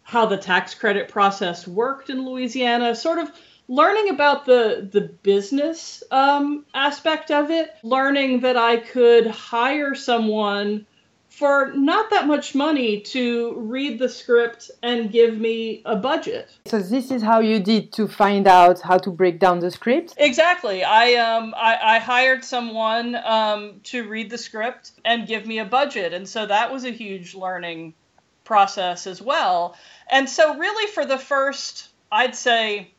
how 0.03 0.25
the 0.25 0.37
tax 0.37 0.73
credit 0.75 1.09
process 1.09 1.67
worked 1.67 2.09
in 2.09 2.25
Louisiana, 2.25 2.95
sort 2.95 3.19
of 3.19 3.31
learning 3.67 4.09
about 4.09 4.45
the 4.45 4.87
the 4.91 5.01
business 5.01 6.03
um, 6.11 6.65
aspect 6.73 7.31
of 7.31 7.49
it, 7.49 7.73
learning 7.83 8.41
that 8.41 8.57
I 8.57 8.77
could 8.77 9.27
hire 9.27 9.95
someone 9.95 10.85
for 11.33 11.73
not 11.73 12.11
that 12.11 12.27
much 12.27 12.53
money 12.53 13.01
to 13.01 13.55
read 13.57 13.97
the 13.97 14.07
script 14.07 14.69
and 14.83 15.11
give 15.11 15.35
me 15.35 15.81
a 15.83 15.95
budget. 15.95 16.47
So 16.65 16.77
this 16.79 17.09
is 17.09 17.23
how 17.23 17.39
you 17.39 17.59
did 17.59 17.91
to 17.93 18.07
find 18.07 18.45
out 18.45 18.79
how 18.81 18.99
to 18.99 19.09
break 19.09 19.39
down 19.39 19.57
the 19.59 19.71
script. 19.71 20.13
Exactly. 20.17 20.83
I 20.83 21.15
um 21.15 21.55
I, 21.57 21.95
I 21.95 21.99
hired 21.99 22.45
someone 22.45 23.15
um, 23.15 23.81
to 23.85 24.07
read 24.07 24.29
the 24.29 24.37
script 24.37 24.91
and 25.05 25.27
give 25.27 25.47
me 25.47 25.57
a 25.57 25.65
budget, 25.65 26.13
and 26.13 26.29
so 26.29 26.45
that 26.45 26.71
was 26.71 26.85
a 26.85 26.91
huge 26.91 27.33
learning 27.33 27.95
process 28.43 29.07
as 29.07 29.19
well. 29.19 29.75
And 30.11 30.29
so 30.29 30.55
really 30.55 30.91
for 30.91 31.03
the 31.03 31.17
first, 31.17 31.89
I'd 32.11 32.35
say 32.35 32.91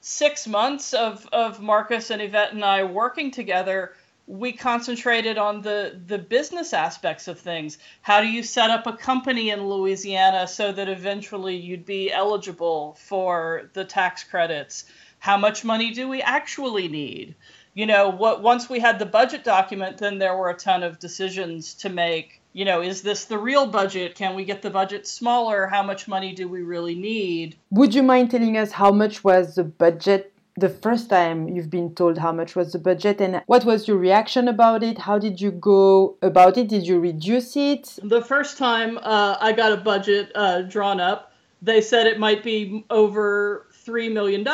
six 0.00 0.46
months 0.46 0.94
of, 0.94 1.26
of 1.32 1.60
Marcus 1.60 2.10
and 2.10 2.22
Yvette 2.22 2.52
and 2.52 2.64
I 2.64 2.84
working 2.84 3.30
together, 3.30 3.94
we 4.26 4.52
concentrated 4.52 5.36
on 5.36 5.62
the, 5.62 6.00
the 6.06 6.18
business 6.18 6.72
aspects 6.72 7.28
of 7.28 7.40
things. 7.40 7.78
How 8.02 8.20
do 8.20 8.28
you 8.28 8.42
set 8.42 8.70
up 8.70 8.86
a 8.86 8.96
company 8.96 9.50
in 9.50 9.66
Louisiana 9.68 10.46
so 10.46 10.72
that 10.72 10.88
eventually 10.88 11.56
you'd 11.56 11.84
be 11.84 12.12
eligible 12.12 12.96
for 13.00 13.70
the 13.72 13.84
tax 13.84 14.24
credits? 14.24 14.84
How 15.18 15.36
much 15.36 15.64
money 15.64 15.92
do 15.92 16.08
we 16.08 16.22
actually 16.22 16.88
need? 16.88 17.34
You 17.74 17.86
know, 17.86 18.10
what 18.10 18.42
once 18.42 18.68
we 18.68 18.80
had 18.80 18.98
the 18.98 19.06
budget 19.06 19.44
document, 19.44 19.98
then 19.98 20.18
there 20.18 20.36
were 20.36 20.50
a 20.50 20.56
ton 20.56 20.82
of 20.82 20.98
decisions 20.98 21.74
to 21.74 21.88
make 21.88 22.42
you 22.52 22.64
know, 22.64 22.82
is 22.82 23.02
this 23.02 23.24
the 23.24 23.38
real 23.38 23.66
budget? 23.66 24.14
Can 24.14 24.34
we 24.34 24.44
get 24.44 24.62
the 24.62 24.70
budget 24.70 25.06
smaller? 25.06 25.66
How 25.66 25.82
much 25.82 26.06
money 26.06 26.34
do 26.34 26.48
we 26.48 26.62
really 26.62 26.94
need? 26.94 27.56
Would 27.70 27.94
you 27.94 28.02
mind 28.02 28.30
telling 28.30 28.58
us 28.58 28.72
how 28.72 28.90
much 28.92 29.24
was 29.24 29.54
the 29.54 29.64
budget 29.64 30.31
the 30.56 30.68
first 30.68 31.08
time 31.08 31.48
you've 31.48 31.70
been 31.70 31.94
told 31.94 32.18
how 32.18 32.32
much 32.32 32.54
was 32.54 32.72
the 32.72 32.78
budget 32.78 33.20
and 33.20 33.42
what 33.46 33.64
was 33.64 33.88
your 33.88 33.96
reaction 33.96 34.48
about 34.48 34.82
it? 34.82 34.98
How 34.98 35.18
did 35.18 35.40
you 35.40 35.50
go 35.50 36.16
about 36.22 36.58
it? 36.58 36.68
Did 36.68 36.86
you 36.86 37.00
reduce 37.00 37.56
it? 37.56 37.98
The 38.02 38.22
first 38.22 38.58
time 38.58 38.98
uh, 38.98 39.36
I 39.40 39.52
got 39.52 39.72
a 39.72 39.78
budget 39.78 40.30
uh, 40.34 40.62
drawn 40.62 41.00
up, 41.00 41.32
they 41.62 41.80
said 41.80 42.06
it 42.06 42.18
might 42.18 42.42
be 42.42 42.84
over 42.90 43.66
$3 43.86 44.12
million. 44.12 44.46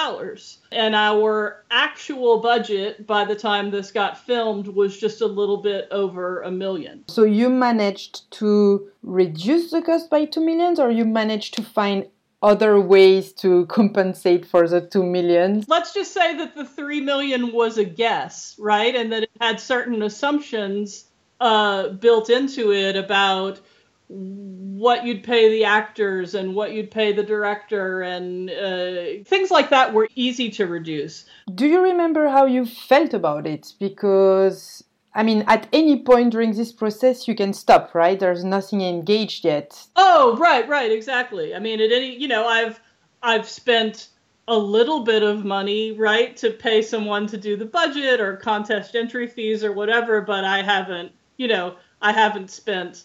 And 0.72 0.94
our 0.94 1.64
actual 1.70 2.40
budget 2.40 3.06
by 3.06 3.24
the 3.24 3.34
time 3.34 3.70
this 3.70 3.90
got 3.90 4.18
filmed 4.18 4.68
was 4.68 4.98
just 4.98 5.20
a 5.20 5.26
little 5.26 5.58
bit 5.58 5.88
over 5.90 6.42
a 6.42 6.50
million. 6.50 7.04
So 7.08 7.24
you 7.24 7.48
managed 7.48 8.30
to 8.32 8.88
reduce 9.02 9.70
the 9.70 9.82
cost 9.82 10.10
by 10.10 10.26
2 10.26 10.40
million 10.44 10.78
or 10.78 10.90
you 10.90 11.04
managed 11.04 11.54
to 11.54 11.62
find 11.62 12.06
other 12.42 12.80
ways 12.80 13.32
to 13.32 13.66
compensate 13.66 14.46
for 14.46 14.68
the 14.68 14.80
2 14.80 15.02
million? 15.02 15.64
Let's 15.66 15.92
just 15.92 16.12
say 16.12 16.36
that 16.36 16.54
the 16.54 16.64
3 16.64 17.00
million 17.00 17.52
was 17.52 17.78
a 17.78 17.84
guess, 17.84 18.56
right? 18.58 18.94
And 18.94 19.12
that 19.12 19.24
it 19.24 19.30
had 19.40 19.60
certain 19.60 20.02
assumptions 20.02 21.06
uh, 21.40 21.90
built 21.90 22.30
into 22.30 22.72
it 22.72 22.96
about 22.96 23.60
what 24.08 25.04
you'd 25.04 25.22
pay 25.22 25.50
the 25.50 25.64
actors 25.64 26.34
and 26.34 26.54
what 26.54 26.72
you'd 26.72 26.90
pay 26.90 27.12
the 27.12 27.22
director 27.22 28.00
and 28.00 28.48
uh, 28.48 29.22
things 29.24 29.50
like 29.50 29.70
that 29.70 29.92
were 29.92 30.08
easy 30.14 30.48
to 30.50 30.66
reduce. 30.66 31.26
Do 31.54 31.66
you 31.66 31.82
remember 31.82 32.28
how 32.28 32.46
you 32.46 32.64
felt 32.64 33.12
about 33.12 33.46
it? 33.46 33.74
Because 33.78 34.82
I 35.18 35.24
mean, 35.24 35.42
at 35.48 35.66
any 35.72 36.00
point 36.00 36.30
during 36.30 36.52
this 36.52 36.70
process, 36.70 37.26
you 37.26 37.34
can 37.34 37.52
stop, 37.52 37.92
right? 37.92 38.20
There's 38.20 38.44
nothing 38.44 38.82
engaged 38.82 39.44
yet. 39.44 39.84
Oh, 39.96 40.36
right, 40.36 40.66
right, 40.68 40.92
exactly. 40.92 41.56
I 41.56 41.58
mean, 41.58 41.80
at 41.80 41.90
any, 41.90 42.16
you 42.16 42.28
know, 42.28 42.46
I've 42.46 42.80
I've 43.20 43.48
spent 43.48 44.10
a 44.46 44.56
little 44.56 45.00
bit 45.00 45.24
of 45.24 45.44
money, 45.44 45.90
right, 45.90 46.36
to 46.36 46.50
pay 46.50 46.82
someone 46.82 47.26
to 47.26 47.36
do 47.36 47.56
the 47.56 47.64
budget 47.64 48.20
or 48.20 48.36
contest 48.36 48.94
entry 48.94 49.26
fees 49.26 49.64
or 49.64 49.72
whatever, 49.72 50.20
but 50.20 50.44
I 50.44 50.62
haven't, 50.62 51.10
you 51.36 51.48
know, 51.48 51.74
I 52.00 52.12
haven't 52.12 52.52
spent 52.52 53.04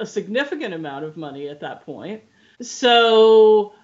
a 0.00 0.06
significant 0.06 0.74
amount 0.74 1.04
of 1.04 1.16
money 1.16 1.48
at 1.48 1.60
that 1.60 1.86
point. 1.86 2.20
So 2.62 3.74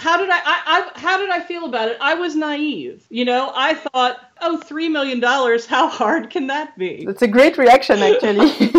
how 0.00 0.16
did 0.16 0.30
I, 0.30 0.38
I, 0.38 0.62
I, 0.66 0.98
how 0.98 1.18
did 1.18 1.28
I 1.28 1.40
feel 1.40 1.66
about 1.66 1.88
it? 1.88 1.98
I 2.00 2.14
was 2.14 2.34
naive. 2.34 3.04
You 3.10 3.26
know, 3.26 3.52
I 3.54 3.74
thought, 3.74 4.18
oh, 4.40 4.56
three 4.56 4.88
million 4.88 5.20
dollars, 5.20 5.66
how 5.66 5.88
hard 5.88 6.30
can 6.30 6.46
that 6.46 6.76
be? 6.78 7.04
That's 7.04 7.20
a 7.20 7.28
great 7.28 7.58
reaction 7.58 7.98
actually. 7.98 8.48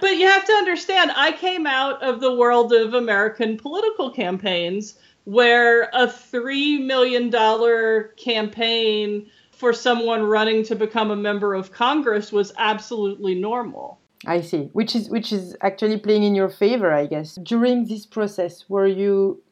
but 0.00 0.16
you 0.16 0.26
have 0.26 0.44
to 0.44 0.52
understand, 0.52 1.12
I 1.16 1.34
came 1.38 1.66
out 1.66 2.02
of 2.02 2.20
the 2.20 2.34
world 2.34 2.72
of 2.72 2.92
American 2.92 3.56
political 3.56 4.10
campaigns 4.10 4.98
where 5.24 5.88
a 5.94 6.06
three 6.06 6.78
million 6.78 7.30
dollar 7.30 8.14
campaign 8.18 9.30
for 9.50 9.72
someone 9.72 10.22
running 10.22 10.64
to 10.64 10.76
become 10.76 11.10
a 11.10 11.16
member 11.16 11.54
of 11.54 11.72
Congress 11.72 12.30
was 12.30 12.52
absolutely 12.58 13.34
normal. 13.34 13.98
I 14.26 14.42
see. 14.42 14.68
Which 14.74 14.94
is 14.94 15.08
which 15.08 15.32
is 15.32 15.56
actually 15.62 15.98
playing 15.98 16.24
in 16.24 16.34
your 16.34 16.50
favor, 16.50 16.92
I 16.92 17.06
guess. 17.06 17.36
During 17.42 17.86
this 17.86 18.04
process, 18.04 18.68
were 18.68 18.86
you 18.86 19.42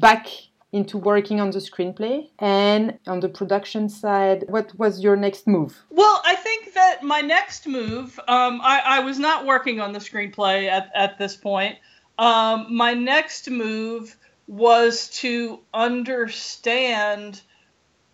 back 0.00 0.26
into 0.72 0.96
working 0.96 1.38
on 1.38 1.50
the 1.50 1.58
screenplay 1.58 2.28
and 2.38 2.98
on 3.06 3.20
the 3.20 3.28
production 3.28 3.88
side. 3.88 4.44
What 4.48 4.76
was 4.78 5.02
your 5.02 5.16
next 5.16 5.46
move? 5.46 5.82
Well 5.90 6.20
i 6.24 6.34
think 6.34 6.74
that 6.74 7.02
my 7.02 7.20
next 7.20 7.66
move 7.66 8.18
um, 8.28 8.60
I, 8.62 8.82
I, 8.84 9.00
was 9.00 9.18
not 9.18 9.44
working 9.44 9.80
on 9.80 9.92
the 9.92 9.98
screenplay 9.98 10.68
at, 10.68 10.90
at 10.94 11.18
this 11.18 11.36
point. 11.36 11.76
Um, 12.18 12.74
my 12.74 12.94
next 12.94 13.50
move 13.50 14.16
was 14.46 15.08
to 15.20 15.60
understand 15.74 17.40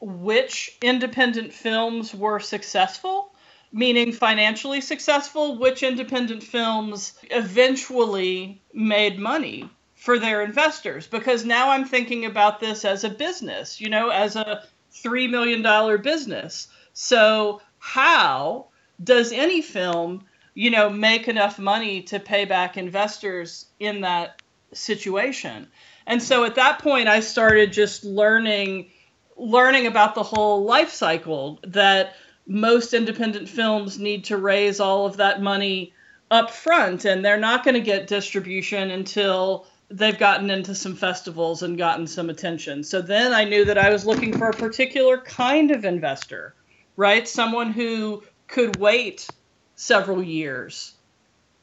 which 0.00 0.76
independent 0.82 1.52
films 1.52 2.14
were 2.14 2.40
successful 2.40 3.32
meaning 3.70 4.12
financially 4.12 4.80
successful, 4.80 5.58
which 5.58 5.82
independent 5.82 6.42
films 6.42 7.12
eventually 7.30 8.62
made 8.72 9.18
money 9.18 9.68
for 10.08 10.18
their 10.18 10.40
investors. 10.40 11.06
Because 11.06 11.44
now 11.44 11.68
I'm 11.68 11.84
thinking 11.84 12.24
about 12.24 12.60
this 12.60 12.86
as 12.86 13.04
a 13.04 13.10
business, 13.10 13.78
you 13.78 13.90
know, 13.90 14.08
as 14.08 14.36
a 14.36 14.62
$3 15.04 15.28
million 15.28 16.00
business. 16.00 16.68
So, 16.94 17.60
how 17.78 18.68
does 19.04 19.32
any 19.32 19.60
film, 19.60 20.24
you 20.54 20.70
know, 20.70 20.88
make 20.88 21.28
enough 21.28 21.58
money 21.58 22.00
to 22.04 22.18
pay 22.18 22.46
back 22.46 22.78
investors 22.78 23.66
in 23.80 24.00
that 24.00 24.40
situation? 24.72 25.68
And 26.06 26.22
so 26.22 26.44
at 26.44 26.54
that 26.54 26.78
point, 26.78 27.06
I 27.06 27.20
started 27.20 27.74
just 27.74 28.02
learning 28.02 28.90
learning 29.36 29.86
about 29.86 30.14
the 30.14 30.22
whole 30.22 30.64
life 30.64 30.90
cycle 30.90 31.58
that 31.64 32.14
most 32.46 32.94
independent 32.94 33.46
films 33.46 33.98
need 33.98 34.24
to 34.24 34.38
raise 34.38 34.80
all 34.80 35.04
of 35.04 35.18
that 35.18 35.42
money 35.42 35.92
up 36.30 36.50
front 36.50 37.04
and 37.04 37.22
they're 37.22 37.36
not 37.36 37.62
going 37.62 37.74
to 37.74 37.80
get 37.80 38.06
distribution 38.06 38.90
until 38.90 39.66
they've 39.90 40.18
gotten 40.18 40.50
into 40.50 40.74
some 40.74 40.94
festivals 40.94 41.62
and 41.62 41.78
gotten 41.78 42.06
some 42.06 42.30
attention. 42.30 42.84
So 42.84 43.00
then 43.00 43.32
I 43.32 43.44
knew 43.44 43.64
that 43.64 43.78
I 43.78 43.90
was 43.90 44.04
looking 44.04 44.36
for 44.36 44.48
a 44.48 44.52
particular 44.52 45.18
kind 45.18 45.70
of 45.70 45.84
investor, 45.84 46.54
right? 46.96 47.26
Someone 47.26 47.72
who 47.72 48.22
could 48.46 48.78
wait 48.78 49.28
several 49.76 50.22
years 50.22 50.94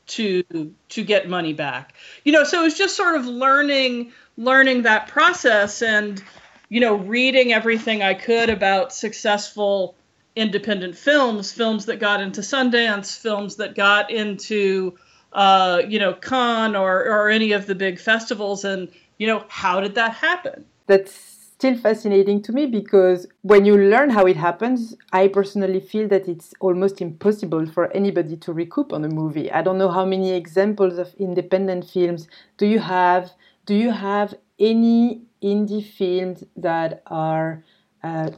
to 0.08 0.44
to 0.90 1.04
get 1.04 1.30
money 1.30 1.54
back. 1.54 1.94
You 2.24 2.32
know, 2.32 2.44
so 2.44 2.62
it 2.62 2.64
was 2.64 2.78
just 2.78 2.96
sort 2.96 3.16
of 3.16 3.26
learning 3.26 4.12
learning 4.38 4.84
that 4.84 5.08
process 5.08 5.82
and 5.82 6.24
you 6.70 6.80
know, 6.80 6.96
reading 6.96 7.54
everything 7.54 8.02
I 8.02 8.16
could 8.16 8.50
about 8.50 8.92
successful 8.92 9.96
independent 10.36 10.98
films, 10.98 11.52
films 11.52 11.86
that 11.86 12.00
got 12.00 12.22
into 12.22 12.42
Sundance, 12.42 13.18
films 13.18 13.58
that 13.58 13.76
got 13.76 14.12
into 14.12 14.98
uh, 15.36 15.82
you 15.88 16.00
know, 16.00 16.14
Cannes 16.14 16.76
or 16.76 17.06
or 17.06 17.30
any 17.30 17.52
of 17.52 17.68
the 17.68 17.76
big 17.76 18.00
festivals 18.00 18.66
and 18.66 18.90
you 19.18 19.28
know, 19.28 19.46
how 19.50 19.80
did 19.80 19.96
that 19.96 20.14
happen? 20.14 20.66
That's 20.88 21.14
still 21.14 21.78
fascinating 21.78 22.42
to 22.44 22.52
me 22.52 22.66
because 22.66 23.28
when 23.44 23.66
you 23.66 23.78
learn 23.78 24.10
how 24.10 24.26
it 24.26 24.36
happens, 24.36 24.96
I 25.14 25.28
personally 25.30 25.80
feel 25.80 26.08
that 26.10 26.28
it's 26.28 26.54
almost 26.60 27.02
impossible 27.02 27.66
for 27.66 27.92
anybody 27.94 28.36
to 28.38 28.54
recoup 28.54 28.92
on 28.92 29.06
a 29.06 29.10
movie. 29.10 29.52
I 29.52 29.62
don't 29.62 29.78
know 29.78 29.90
how 29.90 30.06
many 30.06 30.32
examples 30.34 30.98
of 30.98 31.14
independent 31.16 31.90
films 31.90 32.28
do 32.58 32.66
you 32.66 32.80
have? 32.80 33.32
Do 33.66 33.74
you 33.76 33.92
have 33.92 34.36
any 34.60 35.22
indie 35.42 35.86
films 35.86 36.44
that 36.58 37.04
are 37.08 37.64
uh, 38.04 38.32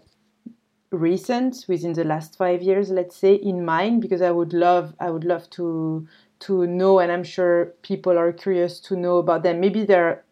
recent 0.91 1.65
within 1.67 1.93
the 1.93 2.03
last 2.03 2.37
five 2.37 2.61
years 2.61 2.89
let's 2.89 3.15
say 3.15 3.33
in 3.35 3.65
mind 3.65 4.01
because 4.01 4.21
i 4.21 4.31
would 4.31 4.53
love 4.53 4.93
i 5.01 5.09
would 5.09 5.25
love 5.25 5.49
to 5.49 6.07
to 6.39 6.67
know 6.67 6.99
and 6.99 7.11
i'm 7.11 7.23
sure 7.23 7.73
people 7.81 8.17
are 8.17 8.31
curious 8.31 8.79
to 8.79 8.95
know 8.95 9.17
about 9.17 9.43
them. 9.43 9.59
Maybe 9.59 9.85
they're 9.85 10.23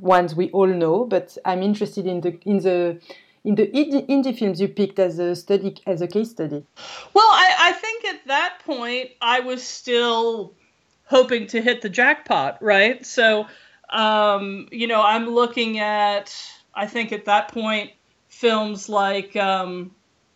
ones 0.00 0.34
we 0.34 0.50
all 0.50 0.66
know 0.66 1.04
but 1.04 1.36
i'm 1.44 1.62
interested 1.62 2.06
in 2.06 2.20
the 2.22 2.38
in 2.44 2.58
the 2.58 3.00
in 3.44 3.56
the 3.56 3.66
indie, 3.66 4.38
films 4.38 4.60
you 4.60 4.68
picked 4.68 4.98
as 4.98 5.18
a 5.18 5.34
study 5.34 5.74
as 5.86 6.00
a 6.00 6.06
case 6.06 6.30
study. 6.30 6.64
Well 7.12 7.26
I, 7.26 7.54
I 7.58 7.72
think 7.72 8.04
at 8.06 8.26
that 8.26 8.60
point 8.64 9.10
i 9.20 9.40
was 9.40 9.62
still 9.62 10.54
hoping 11.04 11.46
to 11.48 11.60
hit 11.60 11.82
the 11.82 11.90
jackpot 11.90 12.58
right? 12.62 13.04
So 13.04 13.46
um, 13.90 14.68
you 14.72 14.86
know 14.86 15.02
i'm 15.02 15.28
looking 15.28 15.78
at 15.78 16.34
i 16.74 16.86
think 16.86 17.12
at 17.12 17.26
that 17.26 17.48
point 17.48 17.90
films 18.28 18.88
like 18.88 19.36
um, 19.36 19.92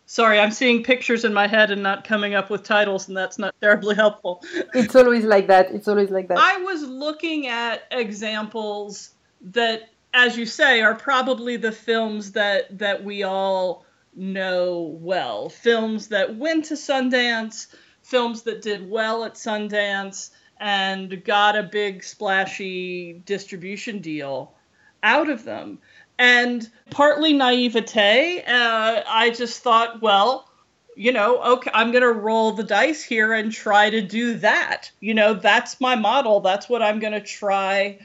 sorry 0.07 0.39
i'm 0.39 0.51
seeing 0.51 0.83
pictures 0.83 1.23
in 1.23 1.33
my 1.33 1.45
head 1.45 1.69
and 1.69 1.83
not 1.83 2.03
coming 2.03 2.33
up 2.33 2.49
with 2.49 2.63
titles 2.63 3.07
and 3.07 3.15
that's 3.15 3.37
not 3.37 3.53
terribly 3.61 3.93
helpful. 3.95 4.43
It's 4.73 4.95
always 4.95 5.23
like 5.23 5.47
that. 5.47 5.71
It's 5.71 5.87
always 5.87 6.09
like 6.09 6.29
that. 6.29 6.39
I 6.39 6.57
was 6.57 6.81
looking 6.83 7.47
at 7.47 7.83
examples 7.91 9.11
that 9.41 9.89
as 10.13 10.37
you 10.37 10.45
say 10.45 10.81
are 10.81 10.95
probably 10.95 11.57
the 11.57 11.71
films 11.71 12.31
that 12.31 12.77
that 12.79 13.03
we 13.03 13.23
all 13.23 13.85
know 14.15 14.97
well. 14.99 15.49
Films 15.49 16.07
that 16.07 16.35
went 16.35 16.65
to 16.65 16.73
sundance 16.73 17.67
films 18.01 18.43
that 18.43 18.61
did 18.61 18.89
well 18.89 19.25
at 19.25 19.35
sundance 19.35 20.31
and 20.59 21.23
got 21.23 21.55
a 21.57 21.63
big 21.63 22.03
splashy 22.03 23.21
distribution 23.25 23.99
deal 23.99 24.53
out 25.03 25.29
of 25.29 25.43
them 25.43 25.77
and 26.19 26.69
partly 26.89 27.33
naivete. 27.33 28.41
Uh, 28.41 29.03
I 29.07 29.31
just 29.35 29.61
thought, 29.61 30.01
well, 30.01 30.49
you 30.95 31.11
know, 31.11 31.41
okay, 31.43 31.69
I'm 31.73 31.91
going 31.91 32.03
to 32.03 32.11
roll 32.11 32.51
the 32.51 32.63
dice 32.63 33.03
here 33.03 33.33
and 33.33 33.51
try 33.51 33.89
to 33.89 34.01
do 34.01 34.35
that. 34.39 34.91
You 34.99 35.13
know, 35.13 35.33
that's 35.33 35.79
my 35.79 35.95
model. 35.95 36.39
That's 36.39 36.67
what 36.67 36.81
I'm 36.81 36.99
going 36.99 37.13
to 37.13 37.21
try 37.21 37.99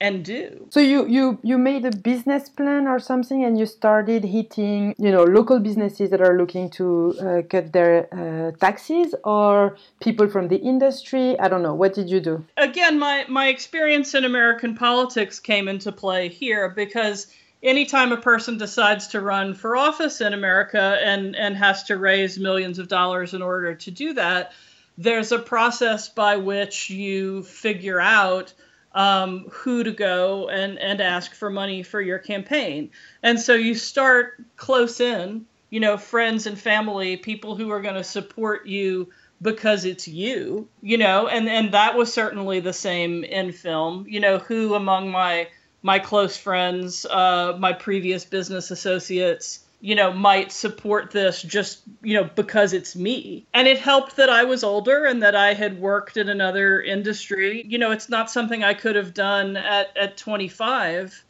and 0.00 0.24
do. 0.24 0.66
So 0.70 0.80
you 0.80 1.06
you 1.06 1.38
you 1.42 1.58
made 1.58 1.84
a 1.84 1.90
business 1.90 2.48
plan 2.48 2.86
or 2.86 2.98
something, 2.98 3.44
and 3.44 3.58
you 3.58 3.66
started 3.66 4.24
hitting 4.24 4.94
you 4.98 5.10
know 5.12 5.24
local 5.24 5.60
businesses 5.60 6.10
that 6.10 6.20
are 6.20 6.36
looking 6.36 6.70
to 6.70 7.14
uh, 7.20 7.42
cut 7.48 7.72
their 7.72 8.08
uh, 8.12 8.52
taxes, 8.58 9.14
or 9.24 9.76
people 10.00 10.28
from 10.28 10.48
the 10.48 10.56
industry. 10.56 11.38
I 11.38 11.48
don't 11.48 11.62
know. 11.62 11.74
What 11.74 11.94
did 11.94 12.08
you 12.08 12.20
do? 12.20 12.44
Again, 12.56 12.98
my 12.98 13.26
my 13.28 13.48
experience 13.48 14.14
in 14.14 14.24
American 14.24 14.74
politics 14.74 15.38
came 15.38 15.68
into 15.68 15.92
play 15.92 16.28
here 16.28 16.70
because 16.70 17.26
anytime 17.62 18.10
a 18.10 18.16
person 18.16 18.56
decides 18.56 19.08
to 19.08 19.20
run 19.20 19.52
for 19.52 19.76
office 19.76 20.22
in 20.22 20.32
America 20.32 20.98
and 21.02 21.36
and 21.36 21.56
has 21.56 21.84
to 21.84 21.98
raise 21.98 22.38
millions 22.38 22.78
of 22.78 22.88
dollars 22.88 23.34
in 23.34 23.42
order 23.42 23.74
to 23.74 23.90
do 23.90 24.14
that, 24.14 24.52
there's 24.96 25.30
a 25.30 25.38
process 25.38 26.08
by 26.08 26.36
which 26.36 26.88
you 26.88 27.42
figure 27.42 28.00
out 28.00 28.54
um, 28.92 29.46
who 29.50 29.84
to 29.84 29.92
go 29.92 30.48
and, 30.48 30.78
and 30.78 31.00
ask 31.00 31.34
for 31.34 31.50
money 31.50 31.82
for 31.82 32.00
your 32.00 32.18
campaign. 32.18 32.90
And 33.22 33.38
so 33.38 33.54
you 33.54 33.74
start 33.74 34.42
close 34.56 35.00
in, 35.00 35.46
you 35.70 35.80
know, 35.80 35.96
friends 35.96 36.46
and 36.46 36.58
family, 36.58 37.16
people 37.16 37.54
who 37.54 37.70
are 37.70 37.80
going 37.80 37.94
to 37.94 38.04
support 38.04 38.66
you 38.66 39.08
because 39.42 39.84
it's 39.84 40.06
you, 40.06 40.68
you 40.82 40.98
know, 40.98 41.28
and, 41.28 41.48
and 41.48 41.72
that 41.72 41.96
was 41.96 42.12
certainly 42.12 42.60
the 42.60 42.72
same 42.72 43.24
in 43.24 43.52
film, 43.52 44.04
you 44.08 44.20
know, 44.20 44.38
who 44.38 44.74
among 44.74 45.10
my 45.10 45.48
my 45.82 45.98
close 45.98 46.36
friends, 46.36 47.06
uh, 47.06 47.56
my 47.58 47.72
previous 47.72 48.24
business 48.26 48.70
associates, 48.70 49.60
you 49.80 49.94
know, 49.94 50.12
might 50.12 50.52
support 50.52 51.10
this 51.10 51.42
just, 51.42 51.82
you 52.02 52.14
know, 52.14 52.24
because 52.24 52.72
it's 52.72 52.94
me. 52.94 53.46
And 53.54 53.66
it 53.66 53.78
helped 53.78 54.16
that 54.16 54.28
I 54.28 54.44
was 54.44 54.62
older 54.62 55.06
and 55.06 55.22
that 55.22 55.34
I 55.34 55.54
had 55.54 55.80
worked 55.80 56.16
in 56.16 56.28
another 56.28 56.82
industry. 56.82 57.64
You 57.66 57.78
know, 57.78 57.90
it's 57.90 58.08
not 58.08 58.30
something 58.30 58.62
I 58.62 58.74
could 58.74 58.94
have 58.94 59.14
done 59.14 59.56
at, 59.56 59.96
at 59.96 60.16
25 60.18 61.24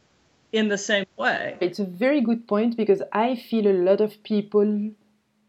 in 0.51 0.67
the 0.67 0.77
same 0.77 1.05
way. 1.17 1.55
It's 1.61 1.79
a 1.79 1.85
very 1.85 2.19
good 2.19 2.47
point 2.47 2.75
because 2.75 3.01
I 3.13 3.35
feel 3.35 3.67
a 3.67 3.77
lot 3.89 4.01
of 4.01 4.21
people 4.23 4.91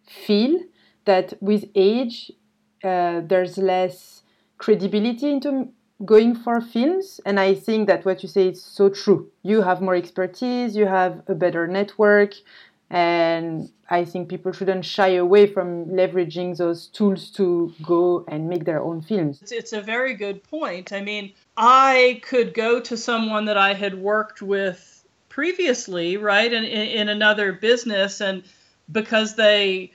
feel 0.06 0.60
that 1.04 1.34
with 1.40 1.64
age, 1.74 2.30
uh, 2.84 3.22
there's 3.24 3.58
less 3.58 4.22
credibility 4.58 5.28
into 5.30 5.68
going 6.04 6.34
for 6.34 6.60
films 6.60 7.20
and 7.24 7.38
i 7.38 7.54
think 7.54 7.86
that 7.86 8.04
what 8.04 8.22
you 8.22 8.28
say 8.28 8.48
is 8.48 8.62
so 8.62 8.88
true 8.88 9.30
you 9.42 9.62
have 9.62 9.80
more 9.80 9.94
expertise 9.94 10.74
you 10.74 10.86
have 10.86 11.22
a 11.28 11.34
better 11.34 11.66
network 11.66 12.32
and 12.92 13.70
I 13.88 14.05
think 14.05 14.28
people 14.28 14.52
shouldn't 14.52 14.85
shy 14.85 15.14
away 15.14 15.46
from 15.46 15.87
leveraging 15.87 16.59
those 16.59 16.88
tools 16.88 17.31
to 17.31 17.72
go 17.83 18.22
and 18.28 18.50
make 18.50 18.66
their 18.66 18.83
own 18.83 19.00
films. 19.00 19.42
It's 19.50 19.72
a 19.72 19.81
very 19.81 20.12
good 20.12 20.44
point. 20.44 20.92
I 20.92 21.00
mean, 21.00 21.33
I 21.57 22.20
could 22.22 22.52
go 22.52 22.81
to 22.81 22.96
someone 22.98 23.46
that 23.46 23.57
I 23.57 23.72
had 23.72 23.94
worked 23.94 24.42
with 24.42 25.05
previously, 25.31 26.18
right, 26.18 26.52
in, 26.52 26.64
in 26.64 27.09
another 27.09 27.55
business, 27.55 28.20
and 28.20 28.44
because 28.90 29.37
they 29.37 29.92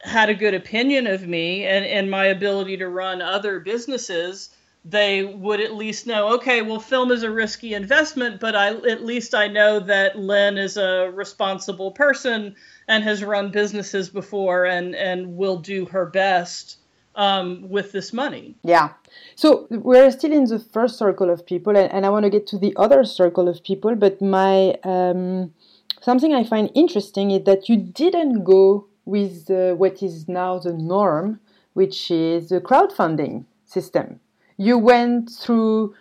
had 0.00 0.30
a 0.30 0.34
good 0.34 0.54
opinion 0.54 1.06
of 1.06 1.26
me 1.26 1.66
and, 1.66 1.84
and 1.84 2.10
my 2.10 2.24
ability 2.24 2.78
to 2.78 2.88
run 2.88 3.20
other 3.20 3.60
businesses, 3.60 4.48
they 4.84 5.24
would 5.24 5.60
at 5.60 5.74
least 5.74 6.06
know 6.06 6.34
okay 6.34 6.62
well 6.62 6.80
film 6.80 7.10
is 7.10 7.22
a 7.22 7.30
risky 7.30 7.74
investment 7.74 8.40
but 8.40 8.56
i 8.56 8.68
at 8.68 9.04
least 9.04 9.34
i 9.34 9.46
know 9.46 9.78
that 9.78 10.18
lynn 10.18 10.56
is 10.56 10.78
a 10.78 11.10
responsible 11.14 11.90
person 11.90 12.54
and 12.88 13.04
has 13.04 13.22
run 13.22 13.50
businesses 13.50 14.08
before 14.08 14.64
and 14.64 14.94
and 14.94 15.36
will 15.36 15.58
do 15.58 15.84
her 15.86 16.06
best 16.06 16.78
um, 17.16 17.68
with 17.68 17.92
this 17.92 18.12
money. 18.12 18.54
Yeah. 18.62 18.90
So 19.34 19.66
we're 19.70 20.10
still 20.10 20.32
in 20.32 20.44
the 20.44 20.58
first 20.58 20.96
circle 20.96 21.30
of 21.30 21.44
people 21.44 21.76
and, 21.76 21.90
and 21.92 22.06
i 22.06 22.08
want 22.08 22.24
to 22.24 22.30
get 22.30 22.46
to 22.48 22.58
the 22.58 22.72
other 22.76 23.04
circle 23.04 23.48
of 23.48 23.62
people 23.62 23.94
but 23.94 24.20
my 24.22 24.76
um, 24.84 25.52
something 26.00 26.32
i 26.34 26.44
find 26.44 26.70
interesting 26.74 27.30
is 27.30 27.44
that 27.44 27.68
you 27.68 27.76
didn't 27.76 28.44
go 28.44 28.86
with 29.04 29.50
uh, 29.50 29.74
what 29.74 30.02
is 30.02 30.28
now 30.28 30.58
the 30.58 30.72
norm 30.72 31.40
which 31.72 32.10
is 32.10 32.48
the 32.48 32.60
crowdfunding 32.60 33.44
system 33.64 34.20
you 34.60 34.76
went 34.76 35.30
through 35.30 35.94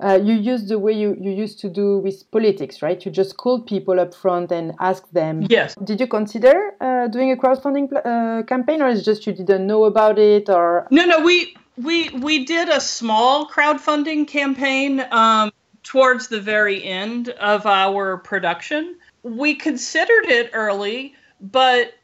uh, 0.00 0.18
you 0.22 0.34
used 0.34 0.68
the 0.68 0.78
way 0.78 0.92
you, 0.92 1.16
you 1.20 1.30
used 1.30 1.60
to 1.60 1.68
do 1.68 1.98
with 1.98 2.30
politics, 2.30 2.82
right? 2.82 3.04
You 3.04 3.12
just 3.12 3.36
called 3.36 3.66
people 3.66 4.00
up 4.00 4.12
front 4.12 4.50
and 4.50 4.72
asked 4.80 5.12
them. 5.14 5.46
Yes. 5.48 5.74
Did 5.84 6.00
you 6.00 6.06
consider 6.06 6.74
uh, 6.80 7.06
doing 7.08 7.30
a 7.30 7.36
crowdfunding 7.36 7.86
uh, 8.04 8.42
campaign, 8.42 8.82
or 8.82 8.88
is 8.88 9.04
just 9.04 9.26
you 9.26 9.32
didn't 9.32 9.66
know 9.66 9.84
about 9.84 10.18
it, 10.18 10.48
or? 10.48 10.86
No, 10.90 11.04
no, 11.04 11.20
we 11.20 11.56
we 11.76 12.08
we 12.10 12.44
did 12.44 12.68
a 12.68 12.80
small 12.80 13.48
crowdfunding 13.48 14.26
campaign 14.26 15.06
um, 15.10 15.52
towards 15.84 16.28
the 16.28 16.40
very 16.40 16.84
end 16.84 17.28
of 17.28 17.64
our 17.64 18.18
production. 18.18 18.96
We 19.22 19.54
considered 19.54 20.26
it 20.26 20.50
early, 20.52 21.14
but 21.40 21.94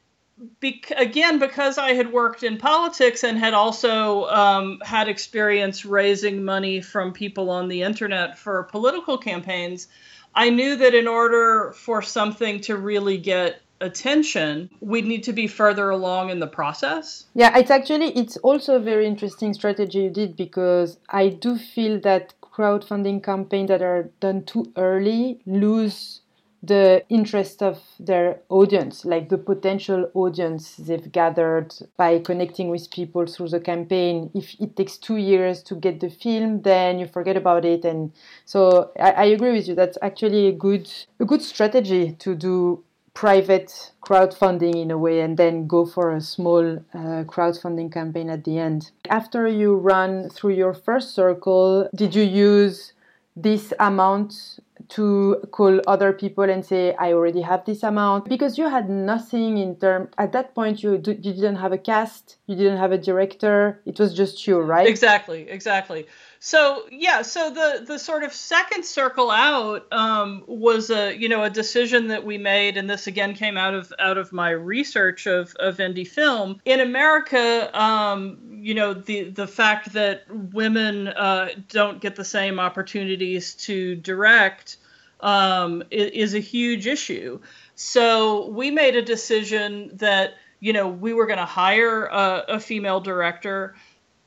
be- 0.60 0.82
again, 0.96 1.38
because 1.38 1.78
I 1.78 1.92
had 1.92 2.12
worked 2.12 2.42
in 2.42 2.58
politics 2.58 3.24
and 3.24 3.38
had 3.38 3.54
also 3.54 4.26
um, 4.26 4.80
had 4.84 5.08
experience 5.08 5.84
raising 5.84 6.44
money 6.44 6.80
from 6.80 7.12
people 7.12 7.50
on 7.50 7.68
the 7.68 7.82
internet 7.82 8.38
for 8.38 8.64
political 8.64 9.18
campaigns, 9.18 9.88
I 10.34 10.50
knew 10.50 10.76
that 10.76 10.94
in 10.94 11.08
order 11.08 11.72
for 11.72 12.02
something 12.02 12.60
to 12.62 12.76
really 12.76 13.18
get 13.18 13.60
attention, 13.80 14.70
we'd 14.80 15.06
need 15.06 15.24
to 15.24 15.32
be 15.32 15.46
further 15.46 15.90
along 15.90 16.30
in 16.30 16.38
the 16.38 16.46
process. 16.46 17.26
Yeah, 17.34 17.56
it's 17.58 17.70
actually 17.70 18.10
it's 18.16 18.36
also 18.38 18.76
a 18.76 18.80
very 18.80 19.06
interesting 19.06 19.54
strategy 19.54 20.00
you 20.00 20.10
did 20.10 20.36
because 20.36 20.98
I 21.08 21.28
do 21.28 21.56
feel 21.56 21.98
that 22.00 22.34
crowdfunding 22.42 23.22
campaigns 23.22 23.68
that 23.68 23.82
are 23.82 24.10
done 24.20 24.44
too 24.44 24.70
early 24.76 25.40
lose 25.46 26.20
the 26.62 27.02
interest 27.08 27.62
of 27.62 27.80
their 27.98 28.40
audience, 28.50 29.04
like 29.04 29.30
the 29.30 29.38
potential 29.38 30.10
audience 30.14 30.76
they've 30.76 31.10
gathered 31.10 31.74
by 31.96 32.18
connecting 32.18 32.68
with 32.68 32.90
people 32.90 33.26
through 33.26 33.48
the 33.48 33.60
campaign. 33.60 34.30
If 34.34 34.54
it 34.60 34.76
takes 34.76 34.98
two 34.98 35.16
years 35.16 35.62
to 35.64 35.74
get 35.74 36.00
the 36.00 36.10
film, 36.10 36.62
then 36.62 36.98
you 36.98 37.06
forget 37.06 37.36
about 37.36 37.64
it. 37.64 37.84
And 37.84 38.12
so 38.44 38.92
I, 39.00 39.10
I 39.12 39.24
agree 39.24 39.52
with 39.52 39.68
you. 39.68 39.74
That's 39.74 39.96
actually 40.02 40.48
a 40.48 40.52
good 40.52 40.90
a 41.18 41.24
good 41.24 41.42
strategy 41.42 42.12
to 42.18 42.34
do 42.34 42.84
private 43.14 43.92
crowdfunding 44.02 44.76
in 44.76 44.90
a 44.90 44.98
way 44.98 45.20
and 45.20 45.36
then 45.36 45.66
go 45.66 45.84
for 45.84 46.12
a 46.12 46.20
small 46.20 46.76
uh, 46.94 47.24
crowdfunding 47.24 47.92
campaign 47.92 48.30
at 48.30 48.44
the 48.44 48.58
end. 48.58 48.90
After 49.08 49.46
you 49.48 49.74
run 49.74 50.30
through 50.30 50.54
your 50.54 50.74
first 50.74 51.14
circle, 51.14 51.88
did 51.94 52.14
you 52.14 52.22
use 52.22 52.92
this 53.36 53.72
amount 53.78 54.60
to 54.90 55.40
call 55.52 55.80
other 55.86 56.12
people 56.12 56.44
and 56.44 56.64
say 56.64 56.94
i 56.94 57.12
already 57.12 57.40
have 57.40 57.64
this 57.64 57.82
amount. 57.82 58.28
Because 58.28 58.58
you 58.58 58.68
had 58.68 58.90
nothing 58.90 59.58
in 59.58 59.76
term 59.76 60.08
at 60.18 60.32
that 60.32 60.54
point 60.54 60.82
you, 60.82 60.92
you 60.92 60.98
didn't 60.98 61.56
have 61.56 61.72
a 61.72 61.78
cast 61.78 62.36
you 62.46 62.56
didn't 62.56 62.78
have 62.78 62.92
a 62.92 62.98
director 62.98 63.80
it 63.86 63.98
was 63.98 64.14
just 64.14 64.46
you 64.46 64.60
right? 64.60 64.86
Exactly 64.86 65.48
exactly. 65.48 66.06
So 66.38 66.84
yeah 66.90 67.22
so 67.22 67.50
the 67.50 67.84
the 67.86 67.98
sort 67.98 68.24
of 68.24 68.32
second 68.32 68.84
circle 68.84 69.30
out 69.30 69.86
um, 69.92 70.44
was 70.46 70.90
a 70.90 71.16
you 71.16 71.28
know 71.28 71.44
a 71.44 71.50
decision 71.50 72.08
that 72.08 72.24
we 72.24 72.38
made 72.38 72.76
and 72.76 72.88
this 72.88 73.06
again 73.06 73.34
came 73.34 73.56
out 73.56 73.74
of 73.74 73.92
out 73.98 74.18
of 74.18 74.32
my 74.32 74.50
research 74.50 75.26
of 75.26 75.54
of 75.56 75.76
indie 75.78 76.08
film. 76.08 76.60
In 76.64 76.80
america 76.80 77.70
um, 77.78 78.38
you 78.50 78.74
know 78.74 78.94
the 78.94 79.30
the 79.30 79.46
fact 79.46 79.92
that 79.92 80.24
women 80.30 81.08
uh, 81.08 81.48
don't 81.68 82.00
get 82.00 82.16
the 82.16 82.24
same 82.24 82.58
opportunities 82.58 83.54
to 83.54 83.94
direct 83.96 84.76
um, 85.22 85.82
is, 85.90 86.10
is 86.10 86.34
a 86.34 86.40
huge 86.40 86.86
issue 86.86 87.38
so 87.74 88.48
we 88.48 88.70
made 88.70 88.96
a 88.96 89.02
decision 89.02 89.90
that 89.94 90.34
you 90.60 90.72
know 90.72 90.88
we 90.88 91.12
were 91.12 91.26
going 91.26 91.38
to 91.38 91.44
hire 91.44 92.06
a, 92.06 92.44
a 92.48 92.60
female 92.60 93.00
director 93.00 93.74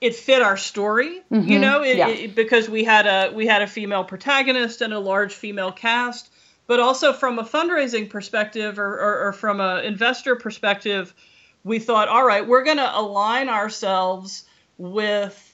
it 0.04 0.18
fit 0.18 0.42
our 0.42 0.58
story, 0.58 1.22
mm-hmm. 1.32 1.48
you 1.48 1.60
know, 1.60 1.82
it, 1.82 1.96
yeah. 1.96 2.10
it, 2.10 2.36
because 2.36 2.68
we 2.68 2.84
had 2.84 3.08
a 3.08 3.34
we 3.34 3.48
had 3.48 3.62
a 3.62 3.68
female 3.68 4.04
protagonist 4.04 4.82
and 4.82 4.92
a 4.92 5.00
large 5.00 5.34
female 5.34 5.72
cast, 5.72 6.30
but 6.68 6.82
also 6.82 7.14
from 7.14 7.40
a 7.40 7.44
fundraising 7.44 8.10
perspective 8.10 8.78
or, 8.78 9.00
or, 9.00 9.28
or 9.28 9.32
from 9.32 9.62
an 9.62 9.86
investor 9.86 10.36
perspective, 10.36 11.14
we 11.64 11.80
thought, 11.80 12.10
all 12.10 12.26
right, 12.26 12.46
we're 12.46 12.66
going 12.66 12.78
to 12.78 13.00
align 13.00 13.48
ourselves 13.48 14.44
with 14.78 15.53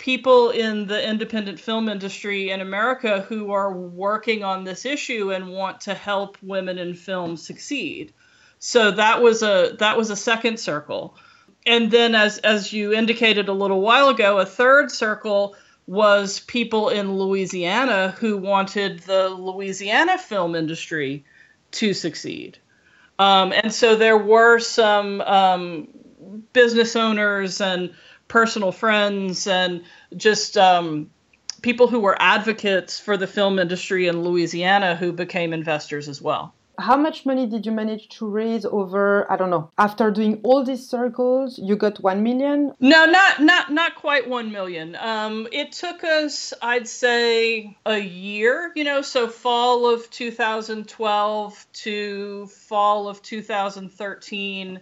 people 0.00 0.50
in 0.50 0.88
the 0.88 1.08
independent 1.08 1.60
film 1.60 1.88
industry 1.88 2.50
in 2.50 2.60
America 2.60 3.20
who 3.28 3.52
are 3.52 3.72
working 3.72 4.42
on 4.42 4.64
this 4.64 4.84
issue 4.84 5.30
and 5.30 5.48
want 5.48 5.80
to 5.82 5.94
help 5.94 6.36
women 6.42 6.76
in 6.78 6.94
film 6.94 7.36
succeed. 7.36 8.12
So 8.58 8.90
that 8.90 9.22
was 9.22 9.44
a 9.44 9.76
that 9.78 9.96
was 9.96 10.10
a 10.10 10.16
second 10.16 10.58
circle 10.58 11.14
and 11.66 11.90
then 11.90 12.14
as 12.14 12.38
as 12.38 12.72
you 12.72 12.92
indicated 12.92 13.48
a 13.48 13.52
little 13.52 13.80
while 13.80 14.08
ago, 14.08 14.38
a 14.38 14.46
third 14.46 14.90
circle 14.90 15.54
was 15.86 16.40
people 16.40 16.88
in 16.88 17.18
Louisiana 17.18 18.14
who 18.18 18.36
wanted 18.36 19.00
the 19.00 19.28
Louisiana 19.28 20.18
film 20.18 20.54
industry 20.54 21.24
to 21.72 21.92
succeed. 21.92 22.58
Um, 23.18 23.52
and 23.52 23.72
so 23.72 23.96
there 23.96 24.16
were 24.16 24.58
some 24.60 25.20
um, 25.22 25.88
business 26.52 26.96
owners 26.96 27.60
and 27.60 27.92
personal 28.30 28.70
friends 28.70 29.48
and 29.48 29.82
just 30.16 30.56
um, 30.56 31.10
people 31.62 31.88
who 31.88 31.98
were 32.00 32.16
advocates 32.20 32.98
for 32.98 33.16
the 33.16 33.26
film 33.26 33.58
industry 33.58 34.06
in 34.06 34.22
Louisiana 34.22 34.94
who 34.94 35.12
became 35.12 35.52
investors 35.52 36.08
as 36.08 36.22
well. 36.22 36.54
How 36.78 36.96
much 36.96 37.26
money 37.26 37.46
did 37.46 37.66
you 37.66 37.72
manage 37.72 38.08
to 38.16 38.26
raise 38.26 38.64
over 38.64 39.30
i 39.30 39.36
don't 39.36 39.50
know 39.50 39.70
after 39.76 40.10
doing 40.10 40.40
all 40.44 40.64
these 40.64 40.88
circles 40.88 41.58
you 41.58 41.76
got 41.76 42.02
1 42.02 42.22
million? 42.22 42.72
No 42.80 43.04
not 43.04 43.42
not 43.42 43.70
not 43.70 43.96
quite 43.96 44.26
1 44.26 44.50
million. 44.50 44.96
Um 44.96 45.46
it 45.52 45.72
took 45.72 46.02
us 46.04 46.54
i'd 46.62 46.88
say 46.88 47.76
a 47.84 47.98
year 47.98 48.72
you 48.74 48.84
know 48.84 49.02
so 49.02 49.28
fall 49.28 49.92
of 49.92 50.08
2012 50.08 51.66
to 51.84 52.46
fall 52.46 53.08
of 53.08 53.20
2013 53.20 54.80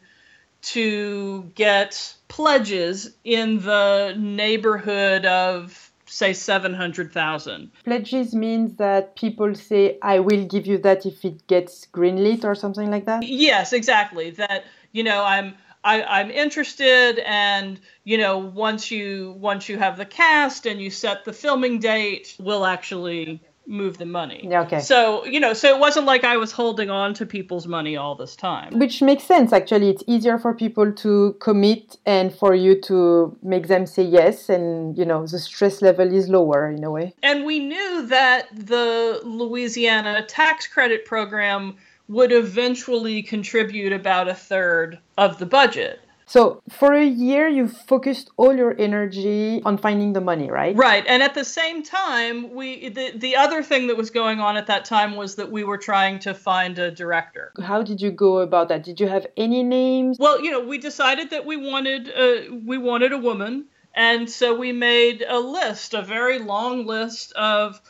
to 0.60 1.50
get 1.54 2.14
pledges 2.28 3.10
in 3.24 3.60
the 3.60 4.14
neighborhood 4.18 5.24
of 5.24 5.88
say 6.06 6.32
700,000. 6.32 7.70
Pledges 7.84 8.34
means 8.34 8.74
that 8.76 9.14
people 9.16 9.54
say, 9.54 9.98
I 10.02 10.20
will 10.20 10.44
give 10.44 10.66
you 10.66 10.78
that 10.78 11.06
if 11.06 11.24
it 11.24 11.46
gets 11.46 11.86
greenlit 11.86 12.44
or 12.44 12.54
something 12.54 12.90
like 12.90 13.06
that? 13.06 13.22
Yes, 13.22 13.72
exactly. 13.72 14.30
That, 14.30 14.64
you 14.92 15.04
know, 15.04 15.24
I'm. 15.24 15.54
I, 15.84 16.02
I'm 16.02 16.32
interested, 16.32 17.20
and 17.20 17.80
you 18.02 18.18
know, 18.18 18.38
once 18.38 18.90
you 18.90 19.36
once 19.38 19.68
you 19.68 19.78
have 19.78 19.96
the 19.96 20.04
cast 20.04 20.66
and 20.66 20.82
you 20.82 20.90
set 20.90 21.24
the 21.24 21.32
filming 21.32 21.78
date, 21.78 22.34
we'll 22.40 22.66
actually 22.66 23.40
move 23.68 23.98
the 23.98 24.06
money. 24.06 24.48
Yeah, 24.50 24.62
okay. 24.62 24.80
So, 24.80 25.24
you 25.26 25.38
know, 25.38 25.52
so 25.52 25.68
it 25.68 25.78
wasn't 25.78 26.06
like 26.06 26.24
I 26.24 26.38
was 26.38 26.50
holding 26.50 26.88
on 26.90 27.12
to 27.14 27.26
people's 27.26 27.66
money 27.66 27.96
all 27.96 28.14
this 28.14 28.34
time. 28.34 28.78
Which 28.78 29.02
makes 29.02 29.24
sense, 29.24 29.52
actually. 29.52 29.90
It's 29.90 30.02
easier 30.06 30.38
for 30.38 30.54
people 30.54 30.90
to 30.90 31.36
commit 31.40 31.98
and 32.06 32.34
for 32.34 32.54
you 32.54 32.80
to 32.82 33.36
make 33.42 33.68
them 33.68 33.86
say 33.86 34.04
yes. 34.04 34.48
And, 34.48 34.96
you 34.96 35.04
know, 35.04 35.26
the 35.26 35.38
stress 35.38 35.82
level 35.82 36.12
is 36.12 36.28
lower 36.28 36.70
in 36.70 36.82
a 36.82 36.90
way. 36.90 37.14
And 37.22 37.44
we 37.44 37.58
knew 37.58 38.06
that 38.06 38.48
the 38.52 39.20
Louisiana 39.22 40.24
tax 40.24 40.66
credit 40.66 41.04
program 41.04 41.76
would 42.08 42.32
eventually 42.32 43.22
contribute 43.22 43.92
about 43.92 44.28
a 44.28 44.34
third 44.34 44.98
of 45.18 45.38
the 45.38 45.46
budget. 45.46 46.00
So 46.28 46.62
for 46.68 46.92
a 46.92 47.06
year, 47.06 47.48
you 47.48 47.68
focused 47.68 48.30
all 48.36 48.54
your 48.54 48.78
energy 48.78 49.62
on 49.64 49.78
finding 49.78 50.12
the 50.12 50.20
money, 50.20 50.50
right? 50.50 50.76
Right. 50.76 51.02
And 51.06 51.22
at 51.22 51.34
the 51.34 51.44
same 51.44 51.82
time, 51.82 52.54
we 52.54 52.90
the, 52.90 53.12
the 53.16 53.36
other 53.36 53.62
thing 53.62 53.86
that 53.86 53.96
was 53.96 54.10
going 54.10 54.38
on 54.38 54.58
at 54.58 54.66
that 54.66 54.84
time 54.84 55.16
was 55.16 55.36
that 55.36 55.50
we 55.50 55.64
were 55.64 55.78
trying 55.78 56.18
to 56.20 56.34
find 56.34 56.78
a 56.78 56.90
director. 56.90 57.52
How 57.62 57.82
did 57.82 58.02
you 58.02 58.10
go 58.10 58.40
about 58.40 58.68
that? 58.68 58.84
Did 58.84 59.00
you 59.00 59.08
have 59.08 59.26
any 59.38 59.62
names? 59.62 60.18
Well, 60.20 60.44
you 60.44 60.50
know, 60.50 60.60
we 60.60 60.76
decided 60.76 61.30
that 61.30 61.46
we 61.46 61.56
wanted 61.56 62.12
uh, 62.14 62.54
we 62.66 62.76
wanted 62.76 63.12
a 63.12 63.18
woman, 63.18 63.64
and 63.94 64.28
so 64.28 64.54
we 64.54 64.70
made 64.70 65.24
a 65.26 65.38
list, 65.38 65.94
a 65.94 66.02
very 66.02 66.38
long 66.38 66.84
list 66.84 67.32
of 67.32 67.80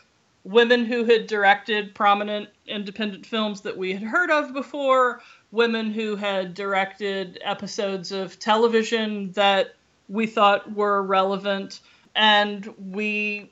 women 0.45 0.85
who 0.85 1.05
had 1.05 1.27
directed 1.27 1.93
prominent 1.95 2.49
independent 2.67 3.27
films 3.27 3.63
that 3.63 3.77
we 3.77 3.93
had 3.93 4.03
heard 4.03 4.31
of 4.31 4.55
before 4.55 5.21
women 5.51 5.91
who 5.91 6.17
had 6.17 6.55
directed 6.55 7.39
episodes 7.43 8.13
of 8.13 8.39
television 8.39 9.33
that 9.33 9.75
we 10.09 10.27
thought 10.27 10.73
were 10.73 11.03
relevant. 11.03 11.81
And 12.15 12.75
we 12.79 13.51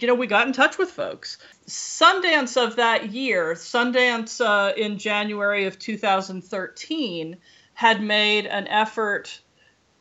you 0.00 0.06
know 0.06 0.14
we 0.14 0.26
got 0.26 0.46
in 0.46 0.52
touch 0.52 0.78
with 0.78 0.90
folks. 0.90 1.38
Sundance 1.66 2.56
of 2.56 2.76
that 2.76 3.10
year 3.10 3.54
sundance 3.54 4.44
uh, 4.44 4.72
in 4.74 4.98
january 4.98 5.66
of 5.66 5.78
2013 5.78 7.36
had 7.74 8.02
made 8.02 8.46
an 8.46 8.66
effort 8.68 9.40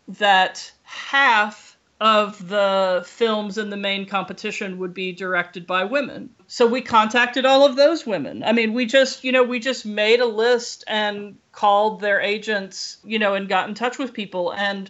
that 0.07 0.71
half 0.83 1.66
of 1.99 2.47
the 2.47 3.03
films 3.07 3.57
in 3.57 3.69
the 3.69 3.77
main 3.77 4.05
competition 4.05 4.77
would 4.77 4.93
be 4.93 5.11
directed 5.11 5.65
by 5.65 5.83
women. 5.83 6.29
So 6.45 6.67
we 6.67 6.81
contacted 6.81 7.45
all 7.45 7.65
of 7.65 7.75
those 7.75 8.05
women. 8.05 8.43
I 8.43 8.51
mean, 8.51 8.73
we 8.73 8.85
just, 8.85 9.23
you 9.23 9.31
know, 9.31 9.43
we 9.43 9.59
just 9.59 9.85
made 9.85 10.19
a 10.19 10.25
list 10.25 10.83
and 10.87 11.37
called 11.51 11.99
their 11.99 12.21
agents, 12.21 12.97
you 13.03 13.17
know, 13.17 13.33
and 13.33 13.49
got 13.49 13.67
in 13.67 13.73
touch 13.73 13.97
with 13.97 14.13
people 14.13 14.53
and 14.53 14.89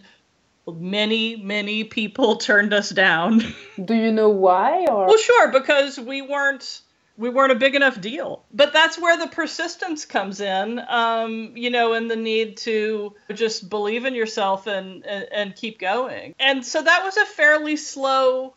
many 0.70 1.36
many 1.36 1.82
people 1.82 2.36
turned 2.36 2.74
us 2.74 2.90
down. 2.90 3.42
Do 3.82 3.94
you 3.94 4.12
know 4.12 4.28
why 4.28 4.84
or 4.86 5.06
Well, 5.06 5.18
sure, 5.18 5.50
because 5.50 5.98
we 5.98 6.20
weren't 6.20 6.82
we 7.18 7.28
weren't 7.28 7.52
a 7.52 7.56
big 7.56 7.74
enough 7.74 8.00
deal. 8.00 8.44
But 8.54 8.72
that's 8.72 8.98
where 8.98 9.18
the 9.18 9.26
persistence 9.26 10.04
comes 10.04 10.40
in, 10.40 10.80
um, 10.88 11.52
you 11.56 11.68
know, 11.68 11.92
and 11.92 12.08
the 12.08 12.16
need 12.16 12.56
to 12.58 13.14
just 13.34 13.68
believe 13.68 14.04
in 14.04 14.14
yourself 14.14 14.68
and, 14.68 15.04
and, 15.04 15.26
and 15.32 15.56
keep 15.56 15.80
going. 15.80 16.34
And 16.38 16.64
so 16.64 16.80
that 16.80 17.04
was 17.04 17.16
a 17.16 17.26
fairly 17.26 17.76
slow 17.76 18.54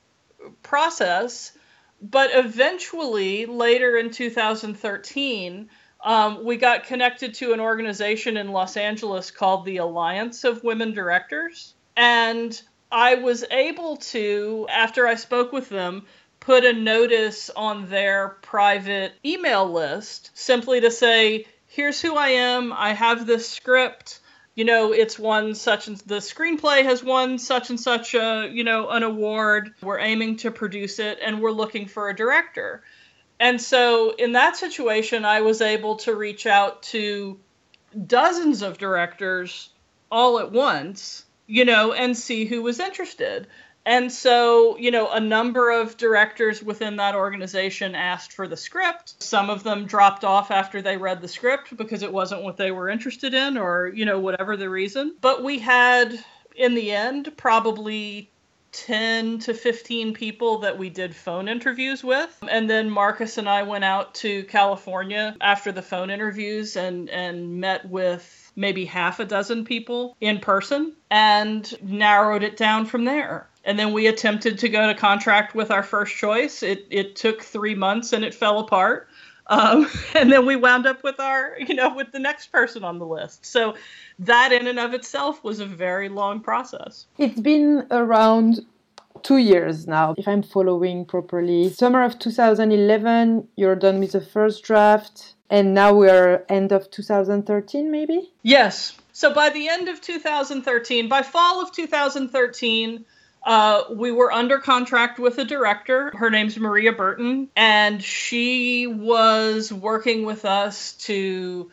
process. 0.61 1.53
But 2.01 2.29
eventually, 2.33 3.47
later 3.47 3.97
in 3.97 4.11
2013, 4.11 5.69
um, 6.03 6.45
we 6.45 6.57
got 6.57 6.85
connected 6.85 7.33
to 7.35 7.53
an 7.53 7.59
organization 7.59 8.37
in 8.37 8.51
Los 8.51 8.77
Angeles 8.77 9.31
called 9.31 9.65
the 9.65 9.77
Alliance 9.77 10.43
of 10.43 10.63
Women 10.63 10.93
Directors. 10.93 11.73
And 11.97 12.59
I 12.91 13.15
was 13.15 13.43
able 13.49 13.97
to, 13.97 14.67
after 14.69 15.07
I 15.07 15.15
spoke 15.15 15.51
with 15.51 15.69
them, 15.69 16.05
put 16.41 16.65
a 16.65 16.73
notice 16.73 17.49
on 17.55 17.87
their 17.87 18.29
private 18.41 19.13
email 19.23 19.71
list 19.71 20.31
simply 20.33 20.81
to 20.81 20.91
say, 20.91 21.45
here's 21.67 22.01
who 22.01 22.15
I 22.15 22.29
am. 22.29 22.73
I 22.73 22.91
have 22.91 23.25
this 23.25 23.47
script. 23.47 24.19
You 24.55 24.65
know, 24.65 24.91
it's 24.91 25.17
won 25.17 25.55
such 25.55 25.87
and 25.87 25.95
the 25.99 26.15
screenplay 26.15 26.83
has 26.83 27.01
won 27.01 27.37
such 27.39 27.69
and 27.69 27.79
such 27.79 28.15
a, 28.15 28.49
you 28.51 28.65
know, 28.65 28.89
an 28.89 29.03
award. 29.03 29.73
We're 29.81 29.99
aiming 29.99 30.37
to 30.37 30.51
produce 30.51 30.99
it 30.99 31.19
and 31.23 31.41
we're 31.41 31.51
looking 31.51 31.87
for 31.87 32.09
a 32.09 32.15
director. 32.15 32.83
And 33.39 33.61
so 33.61 34.11
in 34.11 34.33
that 34.33 34.57
situation, 34.57 35.23
I 35.23 35.41
was 35.41 35.61
able 35.61 35.95
to 35.97 36.15
reach 36.15 36.45
out 36.45 36.83
to 36.83 37.39
dozens 38.07 38.61
of 38.61 38.77
directors 38.77 39.69
all 40.11 40.39
at 40.39 40.51
once, 40.51 41.23
you 41.47 41.65
know, 41.65 41.93
and 41.93 42.17
see 42.17 42.45
who 42.45 42.61
was 42.61 42.79
interested. 42.79 43.47
And 43.85 44.11
so, 44.11 44.77
you 44.77 44.91
know, 44.91 45.11
a 45.11 45.19
number 45.19 45.71
of 45.71 45.97
directors 45.97 46.61
within 46.61 46.97
that 46.97 47.15
organization 47.15 47.95
asked 47.95 48.33
for 48.33 48.47
the 48.47 48.57
script. 48.57 49.21
Some 49.21 49.49
of 49.49 49.63
them 49.63 49.85
dropped 49.85 50.23
off 50.23 50.51
after 50.51 50.81
they 50.81 50.97
read 50.97 51.21
the 51.21 51.27
script 51.27 51.75
because 51.75 52.03
it 52.03 52.13
wasn't 52.13 52.43
what 52.43 52.57
they 52.57 52.71
were 52.71 52.89
interested 52.89 53.33
in 53.33 53.57
or, 53.57 53.87
you 53.87 54.05
know, 54.05 54.19
whatever 54.19 54.55
the 54.55 54.69
reason. 54.69 55.15
But 55.19 55.43
we 55.43 55.59
had, 55.59 56.23
in 56.55 56.75
the 56.75 56.91
end, 56.91 57.35
probably 57.37 58.29
10 58.71 59.39
to 59.39 59.53
15 59.53 60.13
people 60.13 60.59
that 60.59 60.77
we 60.77 60.89
did 60.89 61.15
phone 61.15 61.47
interviews 61.47 62.03
with. 62.03 62.37
And 62.47 62.69
then 62.69 62.89
Marcus 62.89 63.37
and 63.37 63.49
I 63.49 63.63
went 63.63 63.83
out 63.83 64.13
to 64.15 64.43
California 64.43 65.35
after 65.41 65.71
the 65.71 65.81
phone 65.81 66.09
interviews 66.09 66.75
and, 66.75 67.09
and 67.09 67.59
met 67.59 67.87
with 67.89 68.51
maybe 68.55 68.85
half 68.85 69.19
a 69.19 69.25
dozen 69.25 69.65
people 69.65 70.15
in 70.21 70.39
person 70.39 70.93
and 71.09 71.73
narrowed 71.81 72.43
it 72.43 72.57
down 72.57 72.85
from 72.85 73.05
there. 73.05 73.47
And 73.63 73.77
then 73.77 73.93
we 73.93 74.07
attempted 74.07 74.59
to 74.59 74.69
go 74.69 74.87
to 74.87 74.95
contract 74.95 75.53
with 75.53 75.69
our 75.69 75.83
first 75.83 76.15
choice. 76.15 76.63
It, 76.63 76.87
it 76.89 77.15
took 77.15 77.43
three 77.43 77.75
months 77.75 78.11
and 78.11 78.25
it 78.25 78.33
fell 78.33 78.59
apart. 78.59 79.07
Um, 79.47 79.87
and 80.15 80.31
then 80.31 80.45
we 80.45 80.55
wound 80.55 80.87
up 80.87 81.03
with 81.03 81.19
our, 81.19 81.55
you 81.59 81.75
know, 81.75 81.93
with 81.93 82.11
the 82.11 82.19
next 82.19 82.51
person 82.51 82.83
on 82.83 82.97
the 82.99 83.05
list. 83.05 83.45
So 83.45 83.75
that 84.19 84.51
in 84.51 84.67
and 84.67 84.79
of 84.79 84.93
itself 84.93 85.43
was 85.43 85.59
a 85.59 85.65
very 85.65 86.09
long 86.09 86.39
process. 86.39 87.05
It's 87.17 87.39
been 87.39 87.85
around 87.91 88.65
two 89.23 89.37
years 89.37 89.87
now, 89.87 90.15
if 90.17 90.27
I'm 90.27 90.43
following 90.43 91.05
properly. 91.05 91.69
Summer 91.69 92.03
of 92.03 92.19
2011, 92.19 93.47
you're 93.55 93.75
done 93.75 93.99
with 93.99 94.13
the 94.13 94.21
first 94.21 94.63
draft, 94.63 95.35
and 95.49 95.73
now 95.73 95.93
we're 95.93 96.43
end 96.49 96.71
of 96.71 96.89
2013, 96.91 97.91
maybe? 97.91 98.31
Yes. 98.41 98.97
So 99.13 99.33
by 99.33 99.49
the 99.49 99.67
end 99.67 99.89
of 99.89 100.01
2013, 100.01 101.07
by 101.07 101.21
fall 101.21 101.61
of 101.61 101.71
2013, 101.71 103.05
uh, 103.43 103.83
we 103.91 104.11
were 104.11 104.31
under 104.31 104.59
contract 104.59 105.19
with 105.19 105.37
a 105.37 105.45
director. 105.45 106.11
Her 106.15 106.29
name's 106.29 106.57
Maria 106.57 106.93
Burton, 106.93 107.49
and 107.55 108.03
she 108.03 108.87
was 108.87 109.73
working 109.73 110.25
with 110.25 110.45
us 110.45 110.93
to 111.05 111.71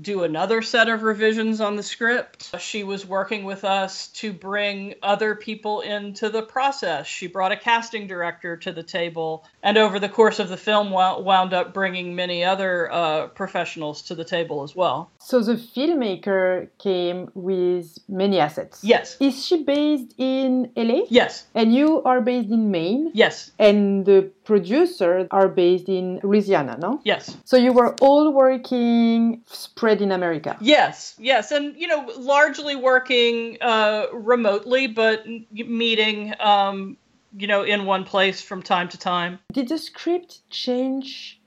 do 0.00 0.24
another 0.24 0.62
set 0.62 0.88
of 0.88 1.02
revisions 1.02 1.60
on 1.60 1.76
the 1.76 1.82
script. 1.82 2.54
She 2.60 2.84
was 2.84 3.06
working 3.06 3.44
with 3.44 3.64
us 3.64 4.08
to 4.08 4.32
bring 4.32 4.94
other 5.02 5.34
people 5.34 5.80
into 5.80 6.28
the 6.28 6.42
process. 6.42 7.06
She 7.06 7.26
brought 7.26 7.52
a 7.52 7.56
casting 7.56 8.06
director 8.06 8.56
to 8.58 8.72
the 8.72 8.82
table, 8.82 9.44
and 9.62 9.78
over 9.78 9.98
the 9.98 10.08
course 10.08 10.38
of 10.38 10.48
the 10.48 10.56
film, 10.56 10.90
wound 10.90 11.54
up 11.54 11.72
bringing 11.72 12.14
many 12.14 12.44
other 12.44 12.90
uh, 12.92 13.26
professionals 13.28 14.02
to 14.02 14.14
the 14.14 14.24
table 14.24 14.62
as 14.62 14.74
well. 14.74 15.10
So 15.18 15.40
the 15.40 15.54
filmmaker 15.54 16.68
came 16.78 17.30
with 17.34 17.98
many 18.08 18.38
assets. 18.38 18.82
Yes. 18.82 19.16
Is 19.20 19.44
she 19.44 19.62
based 19.62 20.14
in 20.18 20.70
LA? 20.76 21.02
Yes. 21.08 21.46
And 21.54 21.74
you 21.74 22.02
are 22.02 22.20
based 22.20 22.50
in 22.50 22.70
Maine? 22.70 23.10
Yes. 23.14 23.50
And 23.58 24.04
the 24.04 24.30
producers 24.46 25.26
are 25.32 25.48
based 25.48 25.88
in 25.88 26.20
Louisiana, 26.22 26.78
no? 26.80 27.00
Yes. 27.04 27.36
So 27.44 27.56
you 27.56 27.72
were 27.72 27.94
all 28.00 28.32
working 28.32 29.42
spread 29.46 30.00
in 30.00 30.12
America? 30.12 30.56
Yes, 30.60 31.14
yes. 31.18 31.50
And, 31.50 31.76
you 31.76 31.88
know, 31.88 32.06
largely 32.16 32.76
working 32.76 33.58
uh, 33.60 34.06
remotely, 34.12 34.86
but 34.86 35.26
meeting, 35.52 36.32
um, 36.40 36.96
you 37.36 37.46
know, 37.46 37.64
in 37.64 37.84
one 37.84 38.04
place 38.04 38.40
from 38.40 38.62
time 38.62 38.88
to 38.88 38.98
time. 38.98 39.40
Did 39.52 39.68
the 39.68 39.78
script 39.78 40.48
change 40.48 41.40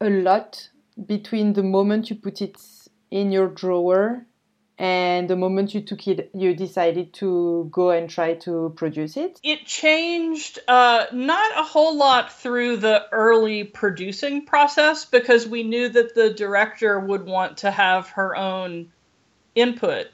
a 0.00 0.10
lot 0.10 0.68
between 1.06 1.54
the 1.54 1.62
moment 1.62 2.10
you 2.10 2.16
put 2.16 2.42
it 2.42 2.60
in 3.10 3.32
your 3.32 3.48
drawer 3.48 4.26
and 4.78 5.30
the 5.30 5.36
moment 5.36 5.72
you 5.72 5.80
took 5.80 6.06
it 6.08 6.30
you 6.34 6.54
decided 6.54 7.12
to 7.14 7.68
go 7.70 7.90
and 7.90 8.10
try 8.10 8.34
to 8.34 8.72
produce 8.76 9.16
it? 9.16 9.38
It 9.42 9.66
changed 9.66 10.58
uh, 10.66 11.06
not 11.12 11.56
a 11.56 11.62
whole 11.62 11.96
lot 11.96 12.32
through 12.32 12.78
the 12.78 13.04
early 13.12 13.64
producing 13.64 14.46
process 14.46 15.04
because 15.04 15.46
we 15.46 15.62
knew 15.62 15.88
that 15.88 16.14
the 16.14 16.30
director 16.30 16.98
would 16.98 17.24
want 17.24 17.58
to 17.58 17.70
have 17.70 18.08
her 18.10 18.36
own 18.36 18.90
input 19.54 20.08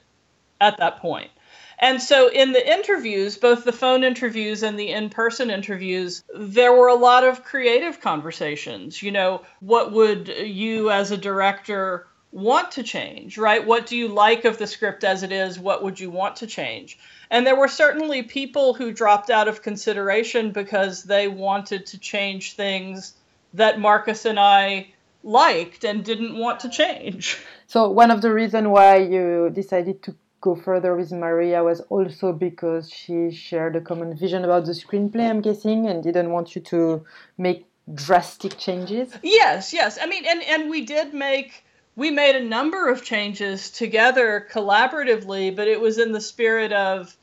at 0.59 0.77
that 0.77 0.97
point. 0.97 1.31
And 1.79 1.99
so 1.99 2.29
in 2.29 2.51
the 2.51 2.71
interviews 2.71 3.37
both 3.37 3.63
the 3.63 3.71
phone 3.71 4.03
interviews 4.03 4.61
and 4.61 4.77
the 4.77 4.89
in-person 4.89 5.49
interviews 5.49 6.23
there 6.35 6.73
were 6.73 6.89
a 6.89 6.95
lot 6.95 7.23
of 7.23 7.43
creative 7.43 7.99
conversations. 7.99 9.01
You 9.01 9.11
know 9.11 9.41
what 9.59 9.91
would 9.91 10.27
you 10.27 10.91
as 10.91 11.09
a 11.09 11.17
director 11.17 12.05
want 12.31 12.71
to 12.71 12.83
change, 12.83 13.37
right? 13.37 13.65
What 13.65 13.85
do 13.87 13.97
you 13.97 14.07
like 14.07 14.45
of 14.45 14.57
the 14.57 14.67
script 14.67 15.03
as 15.03 15.23
it 15.23 15.31
is? 15.31 15.59
What 15.59 15.83
would 15.83 15.99
you 15.99 16.09
want 16.09 16.37
to 16.37 16.47
change? 16.47 16.97
And 17.29 17.45
there 17.45 17.55
were 17.55 17.67
certainly 17.67 18.23
people 18.23 18.73
who 18.73 18.91
dropped 18.91 19.29
out 19.29 19.47
of 19.47 19.61
consideration 19.61 20.51
because 20.51 21.03
they 21.03 21.27
wanted 21.27 21.85
to 21.87 21.97
change 21.97 22.53
things 22.53 23.13
that 23.53 23.79
Marcus 23.79 24.25
and 24.25 24.39
I 24.39 24.87
liked 25.23 25.83
and 25.83 26.03
didn't 26.03 26.37
want 26.37 26.61
to 26.61 26.69
change. 26.69 27.37
So 27.67 27.89
one 27.89 28.11
of 28.11 28.21
the 28.21 28.33
reasons 28.33 28.67
why 28.67 28.97
you 28.97 29.49
decided 29.53 30.03
to 30.03 30.15
go 30.41 30.55
further 30.55 30.95
with 30.95 31.11
Maria 31.11 31.63
was 31.63 31.81
also 31.81 32.33
because 32.33 32.89
she 32.89 33.31
shared 33.31 33.75
a 33.75 33.81
common 33.81 34.17
vision 34.17 34.43
about 34.43 34.65
the 34.65 34.73
screenplay, 34.73 35.29
I'm 35.29 35.41
guessing, 35.41 35.87
and 35.87 36.03
didn't 36.03 36.31
want 36.31 36.55
you 36.55 36.61
to 36.63 37.05
make 37.37 37.65
drastic 37.93 38.57
changes. 38.57 39.13
Yes, 39.21 39.71
yes. 39.73 39.99
I 40.01 40.07
mean, 40.07 40.25
and 40.25 40.41
and 40.43 40.69
we 40.69 40.83
did 40.85 41.13
make 41.13 41.63
we 41.95 42.11
made 42.11 42.35
a 42.35 42.43
number 42.43 42.89
of 42.89 43.03
changes 43.03 43.69
together 43.69 44.47
collaboratively, 44.51 45.55
but 45.55 45.67
it 45.67 45.79
was 45.79 45.97
in 45.97 46.11
the 46.11 46.21
spirit 46.21 46.71
of 46.71 47.15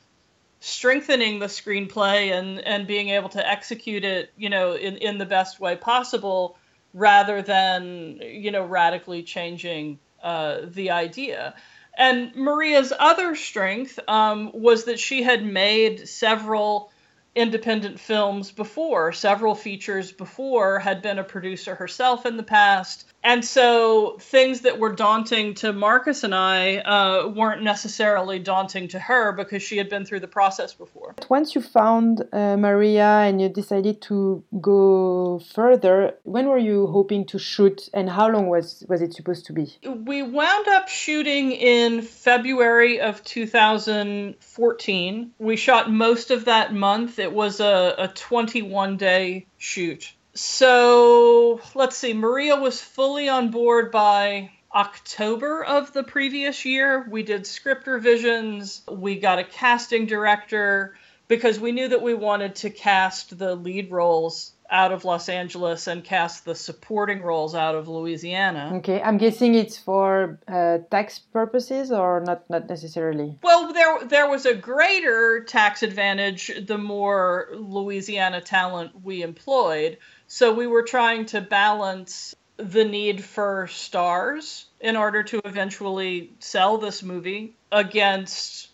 strengthening 0.61 1.39
the 1.39 1.47
screenplay 1.47 2.33
and 2.33 2.61
and 2.61 2.87
being 2.87 3.11
able 3.11 3.29
to 3.31 3.49
execute 3.49 4.05
it, 4.05 4.31
you 4.37 4.51
know, 4.51 4.73
in 4.73 4.97
in 4.97 5.19
the 5.19 5.27
best 5.27 5.61
way 5.61 5.77
possible, 5.77 6.59
rather 6.93 7.43
than 7.43 8.21
you 8.23 8.51
know 8.51 8.65
radically 8.65 9.23
changing 9.23 9.99
uh, 10.23 10.59
the 10.65 10.91
idea. 10.91 11.55
And 11.97 12.35
Maria's 12.37 12.93
other 12.97 13.35
strength 13.35 13.99
um, 14.07 14.53
was 14.55 14.85
that 14.85 15.01
she 15.01 15.23
had 15.25 15.45
made 15.45 16.09
several 16.09 16.93
independent 17.38 18.01
films 18.01 18.51
before, 18.51 19.12
several 19.12 19.55
features 19.55 20.11
before, 20.11 20.81
had 20.81 21.03
been 21.03 21.18
a 21.18 21.24
producer 21.24 21.77
herself 21.77 22.27
in 22.27 22.37
the 22.37 22.42
past. 22.42 23.05
And 23.24 23.44
so 23.44 24.16
things 24.20 24.61
that 24.61 24.79
were 24.79 24.92
daunting 24.92 25.55
to 25.55 25.72
Marcus 25.72 26.22
and 26.22 26.35
I 26.35 26.77
uh, 26.79 27.29
weren't 27.29 27.62
necessarily 27.62 28.38
daunting 28.38 28.88
to 28.88 28.98
her 28.98 29.33
because 29.33 29.62
she 29.62 29.77
had 29.77 29.88
been 29.88 30.05
through 30.05 30.20
the 30.20 30.29
process 30.29 30.72
before. 30.72 31.14
Once 31.29 31.55
you 31.55 31.61
found 31.61 32.22
uh, 32.33 32.57
Maria 32.57 33.24
and 33.27 33.40
you 33.40 33.48
decided 33.48 34.01
to 34.03 34.44
go 34.61 35.42
further, 35.53 36.14
when 36.22 36.46
were 36.46 36.59
you 36.59 36.87
hoping 36.87 37.27
to 37.27 37.38
shoot 37.38 37.88
and 37.92 38.09
how 38.09 38.31
long 38.31 38.46
was, 38.46 38.85
was 38.88 39.03
it 39.03 39.14
supposed 39.14 39.46
to 39.46 39.53
be? 39.53 39.77
We 39.85 40.22
wound 40.22 40.68
up 40.68 40.88
shooting 40.88 41.53
in 41.53 42.03
February 42.03 43.01
of 43.01 43.24
2014. 43.24 45.33
We 45.38 45.57
shot 45.57 45.90
most 45.90 46.31
of 46.31 46.44
that 46.44 46.72
month. 46.72 47.18
It 47.18 47.28
was 47.33 47.61
a, 47.61 47.95
a 47.99 48.09
21 48.09 48.97
day 48.97 49.47
shoot. 49.57 50.12
So 50.35 51.61
let's 51.75 51.97
see, 51.97 52.14
Maria 52.14 52.57
was 52.57 52.81
fully 52.81 53.29
on 53.29 53.51
board 53.51 53.91
by 53.91 54.51
October 54.75 55.64
of 55.64 55.93
the 55.93 56.05
previous 56.05 56.64
year. 56.64 57.07
We 57.11 57.23
did 57.23 57.47
script 57.47 57.87
revisions, 57.87 58.83
we 58.91 59.19
got 59.19 59.38
a 59.38 59.45
casting 59.45 60.07
director 60.07 60.97
because 61.27 61.59
we 61.59 61.73
knew 61.73 61.88
that 61.88 62.03
we 62.03 62.14
wanted 62.14 62.57
to 62.57 62.71
cast 62.71 63.38
the 63.38 63.55
lead 63.55 63.91
roles 63.91 64.53
out 64.71 64.93
of 64.93 65.05
Los 65.05 65.29
Angeles 65.29 65.87
and 65.87 66.05
cast 66.05 66.45
the 66.45 66.55
supporting 66.55 67.23
roles 67.23 67.55
out 67.55 67.75
of 67.75 67.89
Louisiana. 67.89 68.73
Okay, 68.77 69.01
I'm 69.01 69.17
guessing 69.17 69.55
it's 69.55 69.79
for 69.79 70.39
uh, 70.47 70.79
tax 70.91 71.19
purposes 71.19 71.91
or 71.91 72.21
not 72.21 72.49
not 72.51 72.69
necessarily. 72.69 73.39
Well, 73.43 73.73
there 73.73 74.05
there 74.05 74.29
was 74.29 74.47
a 74.47 74.55
greater 74.55 75.45
tax 75.45 75.83
advantage 75.83 76.53
the 76.67 76.79
more 76.79 77.49
Louisiana 77.55 78.41
talent 78.41 79.03
we 79.03 79.23
employed. 79.23 79.99
So 80.27 80.53
we 80.53 80.67
were 80.67 80.83
trying 80.83 81.27
to 81.27 81.41
balance 81.41 82.35
the 82.59 82.85
need 82.85 83.25
for 83.25 83.69
stars 83.69 84.67
in 84.81 84.97
order 84.97 85.23
to 85.23 85.41
eventually 85.45 86.33
sell 86.41 86.77
this 86.77 87.03
movie 87.03 87.55
against 87.73 88.69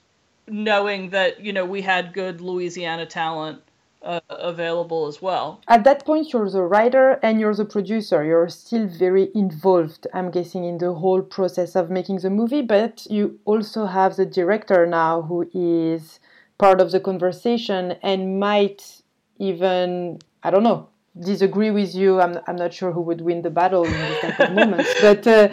knowing 0.48 1.10
that, 1.10 1.40
you 1.40 1.52
know, 1.52 1.64
we 1.64 1.82
had 1.82 2.12
good 2.12 2.40
Louisiana 2.40 3.06
talent 3.06 3.62
uh, 4.04 4.20
available 4.28 5.06
as 5.06 5.20
well. 5.22 5.60
At 5.68 5.84
that 5.84 6.04
point, 6.04 6.32
you're 6.32 6.50
the 6.50 6.62
writer 6.62 7.18
and 7.22 7.40
you're 7.40 7.54
the 7.54 7.64
producer. 7.64 8.24
You're 8.24 8.48
still 8.48 8.86
very 8.86 9.30
involved, 9.34 10.06
I'm 10.12 10.30
guessing, 10.30 10.64
in 10.64 10.78
the 10.78 10.92
whole 10.92 11.22
process 11.22 11.74
of 11.74 11.90
making 11.90 12.18
the 12.18 12.30
movie, 12.30 12.62
but 12.62 13.06
you 13.10 13.38
also 13.44 13.86
have 13.86 14.16
the 14.16 14.26
director 14.26 14.86
now 14.86 15.22
who 15.22 15.48
is 15.54 16.20
part 16.58 16.80
of 16.80 16.92
the 16.92 17.00
conversation 17.00 17.92
and 18.02 18.38
might 18.38 19.02
even, 19.38 20.18
I 20.42 20.50
don't 20.50 20.62
know, 20.62 20.88
disagree 21.18 21.70
with 21.70 21.94
you. 21.94 22.20
I'm, 22.20 22.38
I'm 22.46 22.56
not 22.56 22.72
sure 22.72 22.92
who 22.92 23.00
would 23.02 23.20
win 23.20 23.42
the 23.42 23.50
battle 23.50 23.84
in 23.84 23.92
this 23.92 24.20
type 24.20 24.40
of 24.40 24.52
moments, 24.60 24.92
but 25.00 25.26
uh, 25.26 25.48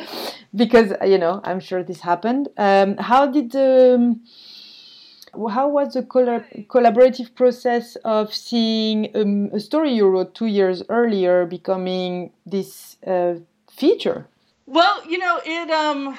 because, 0.55 0.93
you 1.05 1.17
know, 1.17 1.41
I'm 1.43 1.59
sure 1.59 1.83
this 1.83 2.01
happened. 2.01 2.49
Um, 2.57 2.97
how 2.97 3.27
did 3.27 3.51
the. 3.51 3.95
Um, 3.95 4.21
how 5.49 5.69
was 5.69 5.93
the 5.93 6.03
collaborative 6.03 7.35
process 7.35 7.95
of 8.03 8.33
seeing 8.33 9.15
um, 9.15 9.49
a 9.53 9.59
story 9.59 9.93
you 9.93 10.07
wrote 10.07 10.35
two 10.35 10.47
years 10.47 10.83
earlier 10.89 11.45
becoming 11.45 12.31
this 12.45 12.97
uh, 13.07 13.35
feature? 13.71 14.27
Well, 14.65 15.05
you 15.07 15.17
know, 15.17 15.39
it 15.43 15.69
um 15.69 16.17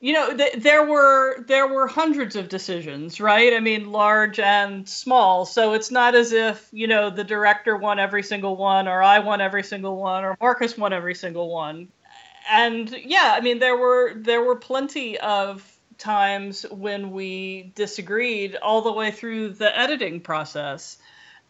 you 0.00 0.12
know 0.12 0.36
th- 0.36 0.54
there 0.54 0.84
were 0.84 1.44
there 1.46 1.66
were 1.66 1.86
hundreds 1.86 2.36
of 2.36 2.48
decisions 2.48 3.20
right? 3.20 3.54
I 3.54 3.60
mean 3.60 3.92
large 3.92 4.38
and 4.38 4.88
small. 4.88 5.46
So 5.46 5.72
it's 5.74 5.90
not 5.90 6.14
as 6.14 6.32
if 6.32 6.68
you 6.72 6.86
know 6.86 7.08
the 7.08 7.24
director 7.24 7.76
won 7.76 7.98
every 7.98 8.22
single 8.22 8.56
one 8.56 8.88
or 8.88 9.02
i 9.02 9.20
won 9.20 9.40
every 9.40 9.62
single 9.62 9.96
one 9.96 10.24
or 10.24 10.36
marcus 10.40 10.76
won 10.76 10.92
every 10.92 11.14
single 11.14 11.48
one. 11.50 11.88
And 12.50 12.90
yeah 12.90 13.34
i 13.36 13.40
mean 13.40 13.60
there 13.60 13.76
were 13.76 14.14
there 14.16 14.42
were 14.42 14.56
plenty 14.56 15.18
of 15.18 15.71
times 16.02 16.66
when 16.70 17.12
we 17.12 17.72
disagreed 17.74 18.56
all 18.56 18.82
the 18.82 18.92
way 18.92 19.10
through 19.10 19.50
the 19.50 19.78
editing 19.78 20.20
process. 20.20 20.98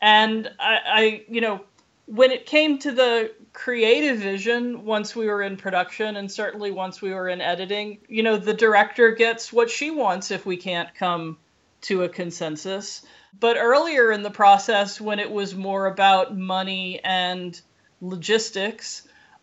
And 0.01 0.51
i, 0.61 0.79
I 0.85 1.25
you 1.29 1.41
know 1.41 1.61
when 2.07 2.31
it 2.31 2.47
came 2.47 2.79
to 2.79 2.93
the 2.93 3.33
creative 3.53 4.19
vision 4.19 4.85
once 4.85 5.17
we 5.17 5.27
were 5.27 5.43
in 5.43 5.57
production 5.57 6.17
and 6.17 6.31
certainly 6.31 6.71
once 6.71 7.01
we 7.01 7.15
were 7.15 7.29
in 7.29 7.41
editing 7.41 7.99
you 8.09 8.23
know 8.23 8.37
the 8.37 8.55
director 8.55 9.13
gets 9.13 9.53
what 9.53 9.71
she 9.71 9.91
wants 9.91 10.31
if 10.31 10.45
we 10.45 10.57
can't 10.57 10.95
come 10.95 11.39
to 11.83 12.03
a 12.03 12.09
consensus. 12.09 13.03
But 13.39 13.57
earlier 13.57 14.13
in 14.13 14.23
the 14.23 14.31
process 14.31 15.01
when 15.01 15.19
it 15.19 15.31
was 15.31 15.55
more 15.55 15.87
about 15.87 16.37
money 16.37 17.01
and 17.03 17.61
logistics 18.01 19.03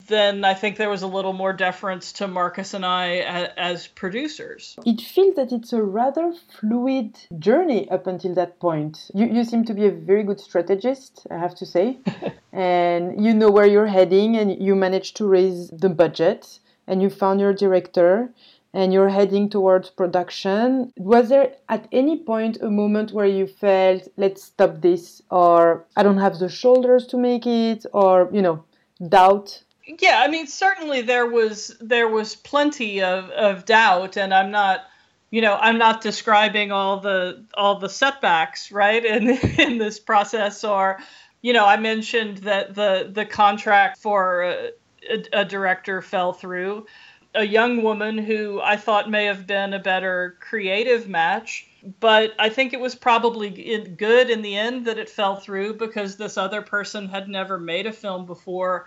then 0.10 0.44
I 0.44 0.54
think 0.54 0.76
there 0.76 0.90
was 0.90 1.04
a 1.04 1.08
little 1.08 1.34
more 1.34 1.54
deference 1.54 2.12
to 2.14 2.28
Marcus 2.28 2.74
and 2.74 2.86
I 2.86 3.20
as, 3.20 3.50
as, 3.56 3.88
producers. 3.88 4.76
It 4.86 5.00
feels 5.00 5.36
that 5.36 5.52
it's 5.52 5.72
a 5.72 5.82
rather 5.82 6.34
fluid 6.60 7.18
journey 7.38 7.90
up 7.90 8.08
until 8.08 8.34
that 8.36 8.60
point. 8.60 9.10
You, 9.14 9.28
you 9.28 9.44
seem 9.46 9.64
to 9.66 9.74
be 9.74 9.86
a 9.86 9.92
very 9.92 10.24
good 10.24 10.40
strategist, 10.40 11.26
I 11.32 11.38
have 11.38 11.56
to 11.56 11.66
say. 11.66 12.00
and 12.52 13.24
you 13.24 13.34
know 13.34 13.50
where 13.50 13.66
you're 13.66 13.88
heading, 13.88 14.36
and 14.36 14.62
you 14.62 14.76
managed 14.76 15.16
to 15.18 15.26
raise 15.26 15.70
the 15.70 15.90
budget, 15.90 16.60
and 16.88 17.02
you 17.02 17.10
found 17.10 17.40
your 17.40 17.54
director. 17.54 18.30
And 18.72 18.94
you're 18.94 19.10
heading 19.10 19.50
towards 19.50 19.90
production. 19.90 20.94
Was 20.96 21.30
there 21.30 21.54
at 21.70 21.88
any 21.92 22.18
point 22.18 22.60
a 22.62 22.70
moment 22.70 23.12
where 23.12 23.26
you 23.26 23.48
felt, 23.48 24.08
let's 24.16 24.44
stop 24.44 24.82
this, 24.82 25.24
or 25.32 25.88
I 25.96 26.04
don't 26.04 26.20
have 26.20 26.38
the 26.38 26.50
shoulders 26.50 27.08
to 27.08 27.18
make 27.18 27.48
it, 27.48 27.88
or, 27.94 28.30
you 28.32 28.44
know, 28.44 28.64
doubt 29.08 29.64
yeah, 29.98 30.22
I 30.24 30.28
mean, 30.28 30.48
certainly 30.48 31.02
there 31.02 31.26
was 31.26 31.76
there 31.82 32.08
was 32.08 32.36
plenty 32.36 33.02
of, 33.02 33.30
of 33.32 33.66
doubt, 33.66 34.18
and 34.18 34.34
I'm 34.34 34.52
not, 34.52 34.86
you 35.32 35.42
know, 35.42 35.56
I'm 35.56 35.78
not 35.78 36.02
describing 36.02 36.72
all 36.72 37.00
the 37.00 37.46
all 37.56 37.80
the 37.80 37.90
setbacks, 37.90 38.72
right, 38.72 39.04
in 39.04 39.30
in 39.60 39.78
this 39.78 40.00
process, 40.00 40.64
or, 40.64 41.00
you 41.42 41.54
know, 41.54 41.66
I 41.66 41.78
mentioned 41.78 42.40
that 42.40 42.76
the 42.76 43.10
the 43.12 43.26
contract 43.26 43.98
for 43.98 44.44
a, 44.44 44.72
a, 45.10 45.42
a 45.42 45.46
director 45.46 46.02
fell 46.02 46.34
through, 46.34 46.86
a 47.34 47.44
young 47.44 47.82
woman 47.82 48.18
who 48.18 48.62
I 48.62 48.76
thought 48.76 49.10
may 49.10 49.26
have 49.26 49.48
been 49.48 49.74
a 49.74 49.80
better 49.80 50.38
creative 50.40 51.08
match. 51.08 51.66
But 52.02 52.34
I 52.38 52.50
think 52.50 52.74
it 52.74 52.80
was 52.82 52.94
probably 52.94 53.50
good 53.50 54.30
in 54.30 54.42
the 54.42 54.58
end 54.58 54.86
that 54.86 54.98
it 54.98 55.10
fell 55.10 55.38
through 55.38 55.76
because 55.76 56.18
this 56.18 56.38
other 56.38 56.62
person 56.62 57.08
had 57.08 57.30
never 57.30 57.58
made 57.58 57.88
a 57.88 57.94
film 57.94 58.26
before 58.26 58.86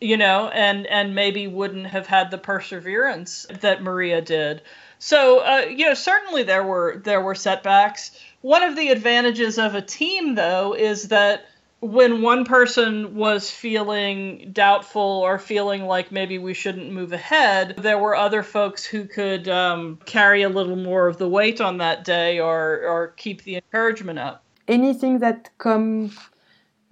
you 0.00 0.16
know, 0.16 0.48
and 0.48 0.86
and 0.86 1.14
maybe 1.14 1.46
wouldn't 1.46 1.86
have 1.86 2.06
had 2.06 2.30
the 2.30 2.38
perseverance 2.38 3.46
that 3.60 3.82
Maria 3.82 4.20
did. 4.20 4.62
So, 4.98 5.40
uh, 5.40 5.66
you 5.68 5.86
know, 5.86 5.94
certainly 5.94 6.42
there 6.42 6.64
were 6.64 7.00
there 7.04 7.20
were 7.20 7.34
setbacks. 7.34 8.12
One 8.40 8.62
of 8.62 8.76
the 8.76 8.90
advantages 8.90 9.58
of 9.58 9.74
a 9.74 9.82
team, 9.82 10.34
though, 10.34 10.74
is 10.74 11.08
that 11.08 11.46
when 11.82 12.22
one 12.22 12.44
person 12.44 13.16
was 13.16 13.50
feeling 13.50 14.50
doubtful 14.52 15.02
or 15.02 15.40
feeling 15.40 15.84
like 15.84 16.12
maybe 16.12 16.38
we 16.38 16.54
shouldn't 16.54 16.92
move 16.92 17.12
ahead, 17.12 17.74
there 17.78 17.98
were 17.98 18.14
other 18.14 18.44
folks 18.44 18.84
who 18.84 19.04
could 19.04 19.48
um, 19.48 19.98
carry 20.04 20.42
a 20.42 20.48
little 20.48 20.76
more 20.76 21.08
of 21.08 21.18
the 21.18 21.28
weight 21.28 21.60
on 21.60 21.78
that 21.78 22.04
day 22.04 22.38
or 22.38 22.82
or 22.86 23.08
keep 23.16 23.42
the 23.42 23.56
encouragement 23.56 24.20
up. 24.20 24.44
Anything 24.68 25.18
that 25.18 25.50
come 25.58 26.12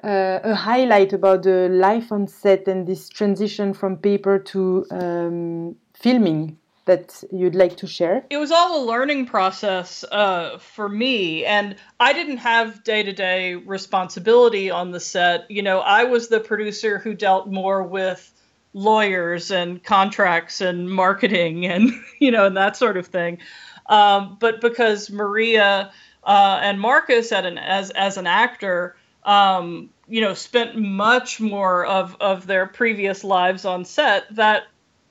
uh, 0.02 0.40
a 0.42 0.54
highlight 0.54 1.12
about 1.12 1.42
the 1.42 1.68
life 1.68 2.12
on 2.12 2.26
set 2.26 2.68
and 2.68 2.86
this 2.86 3.08
transition 3.08 3.74
from 3.74 3.96
paper 3.96 4.38
to 4.38 4.86
um, 4.90 5.76
filming 5.94 6.56
that 6.86 7.22
you'd 7.30 7.54
like 7.54 7.76
to 7.76 7.86
share? 7.86 8.24
It 8.30 8.38
was 8.38 8.50
all 8.50 8.82
a 8.82 8.86
learning 8.86 9.26
process 9.26 10.04
uh, 10.10 10.58
for 10.58 10.88
me, 10.88 11.44
and 11.44 11.76
I 12.00 12.12
didn't 12.12 12.38
have 12.38 12.82
day 12.84 13.02
to 13.02 13.12
day 13.12 13.54
responsibility 13.54 14.70
on 14.70 14.90
the 14.90 15.00
set. 15.00 15.50
You 15.50 15.62
know, 15.62 15.80
I 15.80 16.04
was 16.04 16.28
the 16.28 16.40
producer 16.40 16.98
who 16.98 17.14
dealt 17.14 17.48
more 17.48 17.82
with 17.82 18.32
lawyers 18.72 19.50
and 19.50 19.82
contracts 19.82 20.60
and 20.60 20.90
marketing 20.90 21.66
and, 21.72 21.90
you 22.18 22.30
know, 22.30 22.46
and 22.46 22.56
that 22.56 22.76
sort 22.76 22.96
of 22.96 23.06
thing. 23.06 23.38
Um, 23.86 24.36
but 24.40 24.60
because 24.60 25.10
Maria 25.10 25.90
uh, 26.24 26.58
and 26.62 26.80
Marcus, 26.80 27.32
an, 27.32 27.58
as, 27.58 27.90
as 27.90 28.16
an 28.16 28.26
actor, 28.26 28.96
um, 29.24 29.90
you 30.08 30.20
know, 30.20 30.34
spent 30.34 30.76
much 30.76 31.40
more 31.40 31.84
of, 31.84 32.16
of 32.20 32.46
their 32.46 32.66
previous 32.66 33.24
lives 33.24 33.64
on 33.64 33.84
set, 33.84 34.24
that 34.34 34.64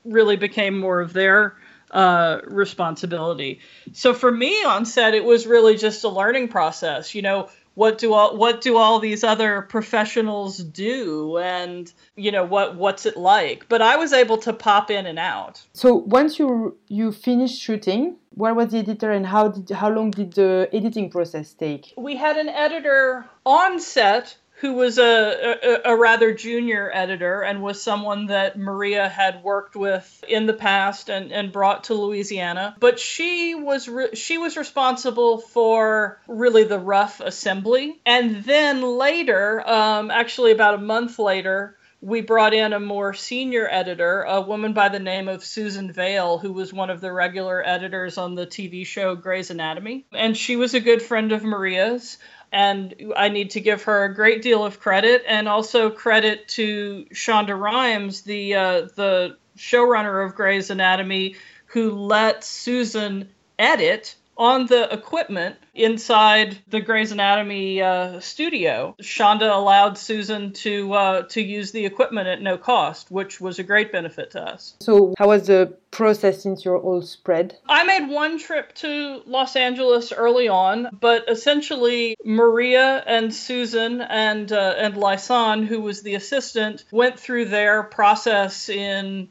really 0.04 0.36
became 0.36 0.78
more 0.78 1.00
of 1.00 1.12
their 1.12 1.56
uh, 1.90 2.40
responsibility. 2.44 3.60
So 3.92 4.14
for 4.14 4.30
me 4.30 4.62
on 4.64 4.84
set, 4.84 5.14
it 5.14 5.24
was 5.24 5.46
really 5.46 5.76
just 5.76 6.04
a 6.04 6.08
learning 6.08 6.48
process. 6.48 7.14
You 7.14 7.22
know, 7.22 7.48
what 7.74 7.98
do 7.98 8.12
all 8.12 8.36
what 8.36 8.60
do 8.60 8.76
all 8.76 8.98
these 8.98 9.24
other 9.24 9.62
professionals 9.62 10.58
do, 10.58 11.38
and 11.38 11.92
you 12.16 12.32
know 12.32 12.44
what 12.44 12.76
what's 12.76 13.06
it 13.06 13.16
like? 13.16 13.68
But 13.68 13.82
I 13.82 13.96
was 13.96 14.12
able 14.12 14.38
to 14.38 14.52
pop 14.52 14.90
in 14.90 15.06
and 15.06 15.18
out. 15.18 15.62
So 15.72 15.94
once 15.94 16.38
you 16.38 16.76
you 16.88 17.12
finished 17.12 17.60
shooting, 17.60 18.16
where 18.30 18.54
was 18.54 18.72
the 18.72 18.78
editor 18.78 19.10
and 19.10 19.26
how 19.26 19.48
did 19.48 19.70
how 19.70 19.90
long 19.90 20.10
did 20.10 20.32
the 20.34 20.68
editing 20.72 21.10
process 21.10 21.52
take? 21.52 21.94
We 21.96 22.16
had 22.16 22.36
an 22.36 22.48
editor 22.48 23.26
on 23.46 23.80
set 23.80 24.36
who 24.60 24.74
was 24.74 24.98
a, 24.98 25.56
a, 25.62 25.92
a, 25.92 25.96
rather 25.96 26.34
junior 26.34 26.90
editor 26.92 27.40
and 27.40 27.62
was 27.62 27.82
someone 27.82 28.26
that 28.26 28.58
Maria 28.58 29.08
had 29.08 29.42
worked 29.42 29.74
with 29.74 30.22
in 30.28 30.46
the 30.46 30.52
past 30.52 31.08
and, 31.08 31.32
and 31.32 31.50
brought 31.50 31.84
to 31.84 31.94
Louisiana. 31.94 32.76
But 32.78 33.00
she 33.00 33.54
was 33.54 33.88
re- 33.88 34.14
she 34.14 34.36
was 34.36 34.58
responsible 34.58 35.38
for 35.38 36.20
really 36.28 36.64
the 36.64 36.78
rough 36.78 37.20
assembly. 37.20 38.00
And 38.04 38.44
then 38.44 38.82
later, 38.82 39.66
um, 39.66 40.10
actually 40.10 40.52
about 40.52 40.74
a 40.74 40.78
month 40.78 41.18
later, 41.18 41.78
we 42.02 42.22
brought 42.22 42.54
in 42.54 42.72
a 42.72 42.80
more 42.80 43.12
senior 43.12 43.68
editor, 43.70 44.22
a 44.22 44.40
woman 44.40 44.72
by 44.72 44.88
the 44.88 44.98
name 44.98 45.28
of 45.28 45.44
Susan 45.44 45.92
Vaill, 45.92 46.40
who 46.40 46.52
was 46.52 46.72
one 46.72 46.88
of 46.88 47.00
the 47.00 47.12
regular 47.12 47.62
editors 47.66 48.16
on 48.16 48.34
the 48.34 48.46
TV 48.46 48.86
show 48.86 49.14
Grey's 49.14 49.50
Anatomy. 49.50 50.06
And 50.12 50.36
she 50.36 50.56
was 50.56 50.72
a 50.72 50.80
good 50.80 51.02
friend 51.02 51.32
of 51.32 51.44
Maria's. 51.44 52.18
And 52.52 53.12
I 53.16 53.28
need 53.28 53.50
to 53.50 53.60
give 53.60 53.84
her 53.84 54.04
a 54.04 54.14
great 54.14 54.42
deal 54.42 54.64
of 54.64 54.80
credit 54.80 55.22
and 55.26 55.48
also 55.48 55.90
credit 55.90 56.48
to 56.48 57.06
Shonda 57.12 57.58
Rhimes, 57.58 58.22
the, 58.22 58.54
uh, 58.54 58.80
the 58.96 59.36
showrunner 59.56 60.24
of 60.26 60.34
Grey's 60.34 60.70
Anatomy, 60.70 61.36
who 61.66 61.92
let 61.92 62.42
Susan 62.42 63.28
edit 63.58 64.16
on 64.36 64.66
the 64.66 64.92
equipment 64.92 65.56
inside 65.74 66.58
the 66.68 66.80
Grey's 66.80 67.12
Anatomy 67.12 67.82
uh, 67.82 68.20
studio. 68.20 68.96
Shonda 69.02 69.54
allowed 69.54 69.98
Susan 69.98 70.52
to 70.54 70.92
uh, 70.92 71.22
to 71.28 71.42
use 71.42 71.72
the 71.72 71.84
equipment 71.84 72.26
at 72.26 72.40
no 72.40 72.56
cost, 72.56 73.10
which 73.10 73.40
was 73.40 73.58
a 73.58 73.62
great 73.62 73.92
benefit 73.92 74.30
to 74.32 74.42
us. 74.42 74.74
So, 74.80 75.14
how 75.18 75.28
was 75.28 75.46
the 75.46 75.76
process 75.90 76.42
since 76.42 76.64
you're 76.64 76.78
all 76.78 77.02
spread? 77.02 77.56
I 77.68 77.84
made 77.84 78.08
one 78.08 78.38
trip 78.38 78.74
to 78.76 79.22
Los 79.26 79.56
Angeles 79.56 80.12
early 80.12 80.48
on, 80.48 80.88
but 81.00 81.28
essentially 81.28 82.16
Maria 82.24 83.02
and 83.06 83.34
Susan 83.34 84.00
and 84.00 84.50
uh, 84.50 84.74
and 84.78 84.94
Lysan, 84.94 85.66
who 85.66 85.80
was 85.80 86.02
the 86.02 86.14
assistant, 86.14 86.84
went 86.90 87.18
through 87.18 87.46
their 87.46 87.82
process 87.82 88.68
in 88.68 89.28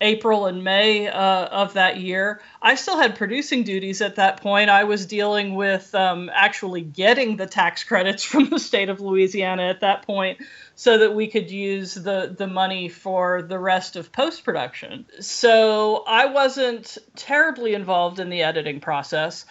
April 0.00 0.46
and 0.46 0.62
May 0.62 1.08
uh, 1.08 1.46
of 1.46 1.74
that 1.74 1.98
year. 1.98 2.40
I 2.62 2.76
still 2.76 2.98
had 2.98 3.16
producing 3.16 3.64
duties 3.64 4.00
at 4.00 4.16
that 4.16 4.40
point. 4.40 4.70
I 4.70 4.84
was 4.84 5.06
dealing 5.06 5.54
with 5.54 5.92
um, 5.94 6.30
actually 6.32 6.82
getting 6.82 7.36
the 7.36 7.46
tax 7.46 7.82
credits 7.88 8.22
from 8.22 8.48
the 8.48 8.58
state 8.58 8.88
of 8.88 9.00
Louisiana 9.00 9.64
at 9.64 9.80
that 9.80 10.06
point 10.06 10.38
so 10.76 10.98
that 10.98 11.14
we 11.14 11.26
could 11.26 11.50
use 11.50 11.94
the, 11.94 12.34
the 12.36 12.46
money 12.46 12.88
for 12.88 13.42
the 13.42 13.58
rest 13.58 13.96
of 13.96 14.12
post 14.12 14.44
production. 14.44 15.06
So 15.20 16.04
I 16.06 16.26
wasn't 16.26 16.96
terribly 17.16 17.74
involved 17.74 18.20
in 18.20 18.30
the 18.30 18.42
editing 18.42 18.80
process. 18.80 19.44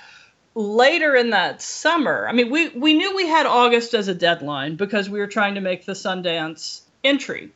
Later 0.56 1.16
in 1.16 1.32
that 1.32 1.62
summer, 1.62 2.26
I 2.28 2.32
mean, 2.32 2.50
we, 2.50 2.70
we 2.70 2.94
knew 2.94 3.16
we 3.16 3.28
had 3.28 3.46
August 3.46 3.94
as 3.94 4.08
a 4.08 4.16
deadline 4.16 4.76
because 4.76 5.10
we 5.10 5.20
were 5.20 5.28
trying 5.28 5.56
to 5.56 5.62
make 5.62 5.86
the 5.86 5.94
Sundance 5.94 6.82
entry. 7.04 7.52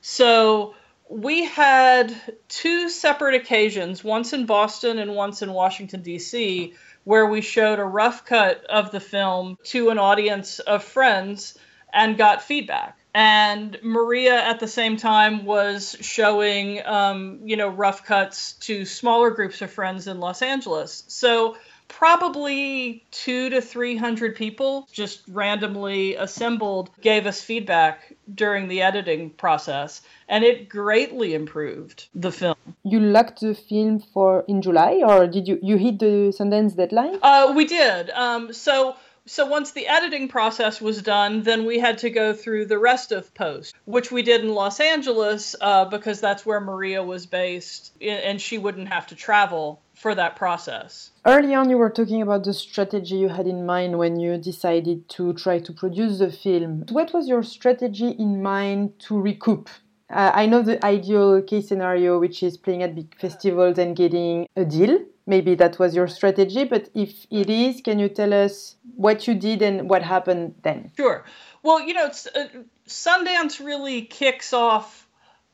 So 0.00 0.74
we 1.08 1.44
had 1.44 2.14
two 2.48 2.88
separate 2.88 3.34
occasions, 3.34 4.02
once 4.02 4.32
in 4.32 4.46
Boston 4.46 4.98
and 4.98 5.14
once 5.14 5.42
in 5.42 5.52
Washington, 5.52 6.02
D.C., 6.02 6.74
where 7.04 7.26
we 7.26 7.40
showed 7.40 7.78
a 7.78 7.84
rough 7.84 8.24
cut 8.24 8.64
of 8.64 8.90
the 8.90 9.00
film 9.00 9.56
to 9.64 9.90
an 9.90 9.98
audience 9.98 10.58
of 10.58 10.82
friends 10.82 11.56
and 11.92 12.18
got 12.18 12.42
feedback. 12.42 12.98
And 13.14 13.78
Maria, 13.82 14.42
at 14.42 14.60
the 14.60 14.68
same 14.68 14.96
time, 14.96 15.46
was 15.46 15.96
showing, 16.00 16.84
um, 16.84 17.40
you 17.44 17.56
know, 17.56 17.68
rough 17.68 18.04
cuts 18.04 18.52
to 18.54 18.84
smaller 18.84 19.30
groups 19.30 19.62
of 19.62 19.70
friends 19.70 20.06
in 20.06 20.20
Los 20.20 20.42
Angeles. 20.42 21.04
So 21.06 21.56
probably 21.88 23.04
two 23.10 23.50
to 23.50 23.60
three 23.60 23.96
hundred 23.96 24.36
people 24.36 24.88
just 24.92 25.22
randomly 25.28 26.14
assembled 26.14 26.90
gave 27.00 27.26
us 27.26 27.40
feedback 27.40 28.14
during 28.34 28.68
the 28.68 28.82
editing 28.82 29.30
process 29.30 30.02
and 30.28 30.44
it 30.44 30.68
greatly 30.68 31.34
improved 31.34 32.08
the 32.14 32.32
film. 32.32 32.56
You 32.82 33.00
locked 33.00 33.40
the 33.40 33.54
film 33.54 34.00
for 34.00 34.44
in 34.48 34.62
july 34.62 35.02
or 35.06 35.26
did 35.26 35.48
you 35.48 35.58
you 35.62 35.76
hit 35.76 35.98
the 35.98 36.32
sundance 36.38 36.76
deadline? 36.76 37.18
Uh, 37.22 37.52
we 37.56 37.64
did. 37.64 38.10
Um, 38.10 38.52
so 38.52 38.96
so 39.26 39.46
once 39.46 39.72
the 39.72 39.88
editing 39.88 40.28
process 40.28 40.80
was 40.80 41.02
done, 41.02 41.42
then 41.42 41.66
we 41.66 41.80
had 41.80 41.98
to 41.98 42.10
go 42.10 42.32
through 42.32 42.66
the 42.66 42.78
rest 42.78 43.10
of 43.10 43.34
post, 43.34 43.74
which 43.84 44.12
we 44.12 44.22
did 44.22 44.42
in 44.42 44.54
Los 44.54 44.78
Angeles 44.78 45.56
uh, 45.60 45.84
because 45.84 46.20
that's 46.20 46.46
where 46.46 46.60
Maria 46.60 47.02
was 47.02 47.26
based, 47.26 47.92
and 48.00 48.40
she 48.40 48.56
wouldn't 48.56 48.88
have 48.88 49.08
to 49.08 49.16
travel 49.16 49.82
for 49.96 50.14
that 50.14 50.36
process. 50.36 51.10
Early 51.24 51.54
on, 51.54 51.70
you 51.70 51.78
were 51.78 51.90
talking 51.90 52.20
about 52.20 52.44
the 52.44 52.52
strategy 52.52 53.16
you 53.16 53.28
had 53.28 53.46
in 53.46 53.64
mind 53.64 53.98
when 53.98 54.20
you 54.20 54.36
decided 54.36 55.08
to 55.08 55.32
try 55.32 55.58
to 55.58 55.72
produce 55.72 56.18
the 56.18 56.30
film. 56.30 56.84
What 56.90 57.12
was 57.14 57.26
your 57.26 57.42
strategy 57.42 58.10
in 58.10 58.42
mind 58.42 59.00
to 59.00 59.18
recoup? 59.18 59.70
Uh, 60.08 60.30
I 60.34 60.46
know 60.46 60.62
the 60.62 60.84
ideal 60.84 61.42
case 61.42 61.68
scenario, 61.68 62.20
which 62.20 62.42
is 62.42 62.56
playing 62.56 62.82
at 62.82 62.94
big 62.94 63.18
festivals 63.18 63.78
and 63.78 63.96
getting 63.96 64.46
a 64.54 64.64
deal. 64.64 64.98
Maybe 65.26 65.56
that 65.56 65.78
was 65.80 65.96
your 65.96 66.06
strategy, 66.06 66.64
but 66.64 66.88
if 66.94 67.26
it 67.30 67.50
is, 67.50 67.80
can 67.80 67.98
you 67.98 68.08
tell 68.08 68.32
us 68.32 68.76
what 68.94 69.26
you 69.26 69.34
did 69.34 69.62
and 69.62 69.90
what 69.90 70.02
happened 70.02 70.54
then? 70.62 70.92
Sure. 70.96 71.24
Well, 71.64 71.80
you 71.80 71.94
know, 71.94 72.06
uh, 72.06 72.44
Sundance 72.86 73.64
really 73.64 74.02
kicks 74.02 74.52
off 74.52 75.05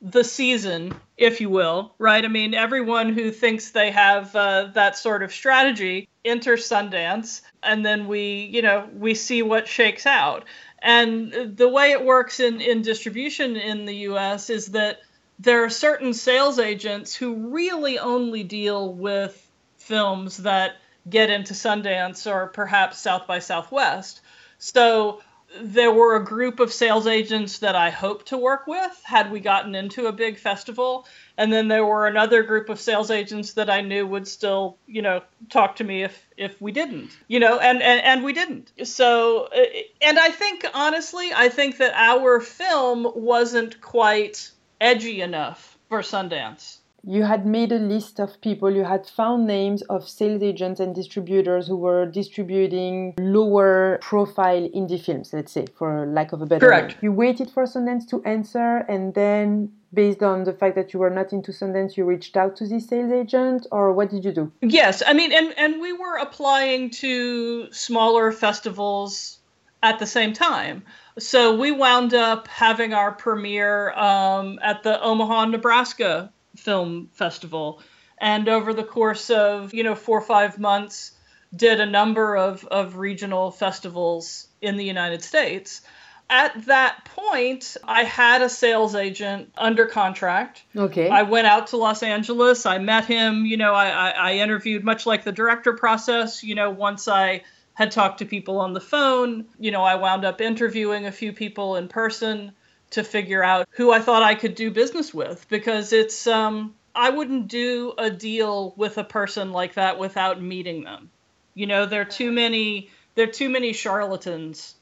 the 0.03 0.25
season, 0.25 0.93
if 1.17 1.41
you 1.41 1.49
will, 1.49 1.95
right? 1.99 2.25
I 2.25 2.29
mean, 2.29 2.55
everyone 2.55 3.13
who 3.13 3.31
thinks 3.31 3.71
they 3.71 3.93
have 3.93 4.35
uh, 4.35 4.71
that 4.75 4.99
sort 4.99 5.23
of 5.23 5.33
strategy 5.33 6.09
enters 6.25 6.69
Sundance, 6.69 7.43
and 7.63 7.87
then 7.87 8.09
we, 8.09 8.51
you 8.53 8.63
know, 8.63 8.89
we 8.93 9.15
see 9.15 9.43
what 9.43 9.69
shakes 9.69 10.05
out. 10.05 10.45
And 10.81 11.57
the 11.57 11.69
way 11.69 11.93
it 11.93 12.05
works 12.05 12.41
in, 12.41 12.61
in 12.61 12.83
distribution 12.83 13.55
in 13.55 13.85
the 13.85 13.95
US 14.09 14.51
is 14.51 14.67
that 14.69 14.99
there 15.39 15.65
are 15.65 15.71
certain 15.71 16.13
sales 16.15 16.59
agents 16.59 17.15
who 17.15 17.51
really 17.51 18.01
only 18.01 18.43
deal 18.43 18.93
with 18.93 19.49
films 19.77 20.39
that 20.39 20.77
get 21.09 21.31
into 21.31 21.55
Sundance 21.55 22.31
or 22.31 22.49
perhaps 22.49 22.99
South 22.99 23.29
by 23.29 23.39
Southwest. 23.39 24.21
So 24.59 25.21
there 25.61 25.91
were 25.91 26.17
a 26.17 26.25
group 26.25 26.61
of 26.61 26.73
sales 26.73 27.07
agents 27.07 27.59
that 27.59 27.75
I 27.75 27.91
hoped 27.91 28.29
to 28.29 28.39
work 28.39 28.67
with 28.67 29.03
had 29.05 29.31
we 29.31 29.41
gotten 29.41 29.75
into 29.75 30.07
a 30.07 30.13
big 30.13 30.39
festival. 30.39 31.07
And 31.37 31.53
then 31.53 31.69
there 31.69 31.85
were 31.85 32.07
another 32.07 32.43
group 32.43 32.69
of 32.69 32.81
sales 32.81 33.11
agents 33.11 33.55
that 33.55 33.71
I 33.71 33.81
knew 33.81 34.07
would 34.07 34.29
still, 34.29 34.79
you 34.87 35.03
know, 35.03 35.23
talk 35.49 35.77
to 35.77 35.85
me 35.85 36.03
if 36.03 36.27
if 36.37 36.61
we 36.61 36.73
didn't, 36.73 37.11
you 37.29 37.41
know, 37.41 37.59
and 37.59 37.83
and, 37.83 38.01
and 38.03 38.25
we 38.25 38.33
didn't. 38.33 38.73
So, 38.85 39.45
uh, 39.47 39.65
and 40.01 40.19
I 40.19 40.29
think 40.29 40.67
honestly, 40.75 41.31
I 41.35 41.49
think 41.49 41.79
that 41.79 41.95
our 41.95 42.41
film 42.41 43.11
wasn't 43.15 43.81
quite 43.81 44.51
edgy 44.81 45.23
enough 45.23 45.79
for 45.89 46.01
Sundance 46.01 46.79
you 47.05 47.25
had 47.25 47.45
made 47.47 47.73
a 47.73 47.79
list 47.79 48.21
of 48.21 48.41
people, 48.41 48.71
you 48.71 48.85
had 48.85 49.07
found 49.07 49.47
names 49.47 49.83
of 49.83 50.09
sales 50.09 50.43
agents 50.43 50.79
and 50.79 50.95
distributors 50.95 51.67
who 51.67 51.77
were 51.77 52.07
distributing 52.07 53.15
lower 53.19 53.99
profile 54.01 54.69
indie 54.71 55.03
films, 55.03 55.33
let's 55.33 55.51
say, 55.53 55.67
for 55.77 56.07
lack 56.07 56.33
of 56.33 56.41
a 56.43 56.47
better 56.47 56.67
Correct. 56.67 56.91
Name. 56.91 56.99
You 57.03 57.13
waited 57.13 57.51
for 57.51 57.65
Sundance 57.65 58.09
to 58.11 58.23
answer, 58.25 58.79
and 58.89 59.15
then 59.15 59.73
based 59.93 60.23
on 60.23 60.45
the 60.45 60.53
fact 60.53 60.77
that 60.77 60.93
you 60.93 61.01
were 61.01 61.11
not 61.11 61.33
into 61.33 61.51
Sundance, 61.51 61.97
you 61.97 62.05
reached 62.05 62.37
out 62.37 62.55
to 62.57 62.69
the 62.69 62.79
sales 62.79 63.11
agent, 63.11 63.67
or 63.73 63.93
what 63.93 64.11
did 64.11 64.25
you 64.25 64.33
do? 64.33 64.53
Yes, 64.61 65.03
I 65.05 65.13
mean, 65.13 65.33
and, 65.33 65.53
and 65.59 65.81
we 65.81 65.93
were 65.93 66.17
applying 66.17 66.91
to 66.91 67.73
smaller 67.73 68.31
festivals 68.31 69.41
at 69.83 69.99
the 69.99 70.07
same 70.07 70.33
time. 70.33 70.85
So 71.19 71.57
we 71.57 71.73
wound 71.73 72.15
up 72.15 72.47
having 72.47 72.95
our 72.95 73.11
premiere 73.11 73.91
um, 73.93 74.61
at 74.63 74.85
the 74.85 75.03
Omaha, 75.03 75.47
Nebraska 75.47 76.33
Film 76.63 77.11
Festival. 77.13 77.81
And 78.19 78.49
over 78.49 78.73
the 78.73 78.85
course 78.85 79.31
of, 79.31 79.75
you 79.75 79.83
know, 79.83 79.95
four 79.95 80.19
or 80.19 80.25
five 80.25 80.59
months, 80.59 81.13
did 81.55 81.81
a 81.81 81.87
number 81.87 82.37
of, 82.37 82.65
of 82.67 82.97
regional 82.97 83.51
festivals 83.51 84.49
in 84.61 84.77
the 84.77 84.85
United 84.85 85.23
States. 85.23 85.83
At 86.31 86.67
that 86.67 87.05
point, 87.05 87.77
I 87.85 88.05
had 88.05 88.41
a 88.41 88.49
sales 88.49 88.95
agent 88.95 89.53
under 89.59 89.85
contract. 89.85 90.63
Okay. 90.75 91.11
I 91.11 91.23
went 91.23 91.47
out 91.47 91.67
to 91.69 91.77
Los 91.77 92.03
Angeles. 92.03 92.65
I 92.65 92.79
met 92.79 93.05
him. 93.05 93.45
You 93.45 93.59
know, 93.59 93.75
I, 93.75 93.89
I, 93.89 94.11
I 94.11 94.33
interviewed 94.37 94.83
much 94.83 95.05
like 95.05 95.25
the 95.25 95.33
director 95.33 95.75
process. 95.75 96.43
You 96.43 96.55
know, 96.55 96.71
once 96.71 97.07
I 97.07 97.43
had 97.75 97.91
talked 97.91 98.19
to 98.19 98.25
people 98.25 98.59
on 98.61 98.73
the 98.73 98.81
phone, 98.81 99.47
you 99.59 99.73
know, 99.73 99.83
I 99.83 99.97
wound 99.97 100.25
up 100.25 100.41
interviewing 100.41 101.07
a 101.07 101.13
few 101.13 101.33
people 101.33 101.77
in 101.77 101.89
person 101.89 102.53
to 102.93 103.05
figure 103.05 103.43
out 103.43 103.69
who 103.71 103.91
I 103.93 104.01
thought 104.01 104.23
I 104.23 104.35
could 104.35 104.55
do 104.55 104.71
business 104.71 105.13
with 105.13 105.47
because 105.49 105.93
it's 105.93 106.27
um 106.27 106.75
I 106.95 107.11
wouldn't 107.11 107.49
do 107.49 107.95
a 107.99 108.11
deal 108.11 108.75
with 108.77 108.99
a 108.99 109.05
person 109.05 109.53
like 109.53 109.75
that 109.75 109.99
without 109.99 110.43
meeting 110.43 110.85
them. 110.85 111.11
You 111.55 111.67
know, 111.67 111.87
there 111.87 112.03
are 112.03 112.07
too 112.07 112.33
many 112.33 112.91
there 113.15 113.29
are 113.29 113.33
too 113.33 113.49
many 113.49 113.73
charlatans 113.73 114.77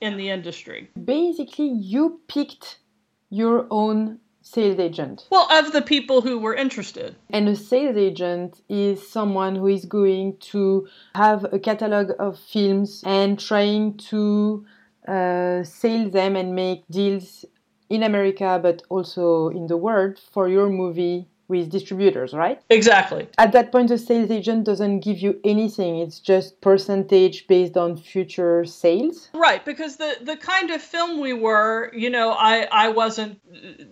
in 0.00 0.16
the 0.16 0.30
industry. 0.30 0.90
Basically, 1.02 1.68
you 1.68 2.20
picked 2.28 2.78
your 3.30 3.66
own 3.70 4.20
sales 4.42 4.78
agent. 4.78 5.26
Well, 5.30 5.48
of 5.50 5.72
the 5.72 5.82
people 5.82 6.20
who 6.20 6.38
were 6.38 6.54
interested. 6.54 7.16
And 7.30 7.48
a 7.48 7.56
sales 7.56 7.96
agent 7.96 8.60
is 8.68 9.08
someone 9.08 9.56
who 9.56 9.68
is 9.68 9.86
going 9.86 10.36
to 10.52 10.86
have 11.14 11.44
a 11.52 11.58
catalog 11.58 12.12
of 12.18 12.38
films 12.38 13.02
and 13.06 13.38
trying 13.38 13.96
to 14.10 14.66
uh, 15.08 15.64
sell 15.64 16.08
them 16.10 16.36
and 16.36 16.54
make 16.54 16.84
deals 16.90 17.44
in 17.90 18.02
America, 18.02 18.58
but 18.62 18.82
also 18.88 19.48
in 19.48 19.66
the 19.66 19.76
world 19.76 20.18
for 20.32 20.48
your 20.48 20.68
movie 20.68 21.28
with 21.48 21.70
distributors, 21.70 22.32
right? 22.32 22.60
Exactly. 22.70 23.28
At 23.36 23.52
that 23.52 23.70
point, 23.70 23.88
the 23.88 23.98
sales 23.98 24.30
agent 24.30 24.64
doesn't 24.64 25.00
give 25.00 25.18
you 25.18 25.40
anything. 25.44 25.98
It's 25.98 26.18
just 26.18 26.60
percentage 26.60 27.46
based 27.46 27.76
on 27.76 27.96
future 27.96 28.64
sales. 28.64 29.28
Right, 29.34 29.64
because 29.64 29.96
the 29.96 30.16
the 30.22 30.36
kind 30.36 30.70
of 30.70 30.80
film 30.80 31.20
we 31.20 31.32
were, 31.32 31.92
you 31.94 32.10
know, 32.10 32.32
I 32.32 32.66
I 32.70 32.88
wasn't 32.88 33.40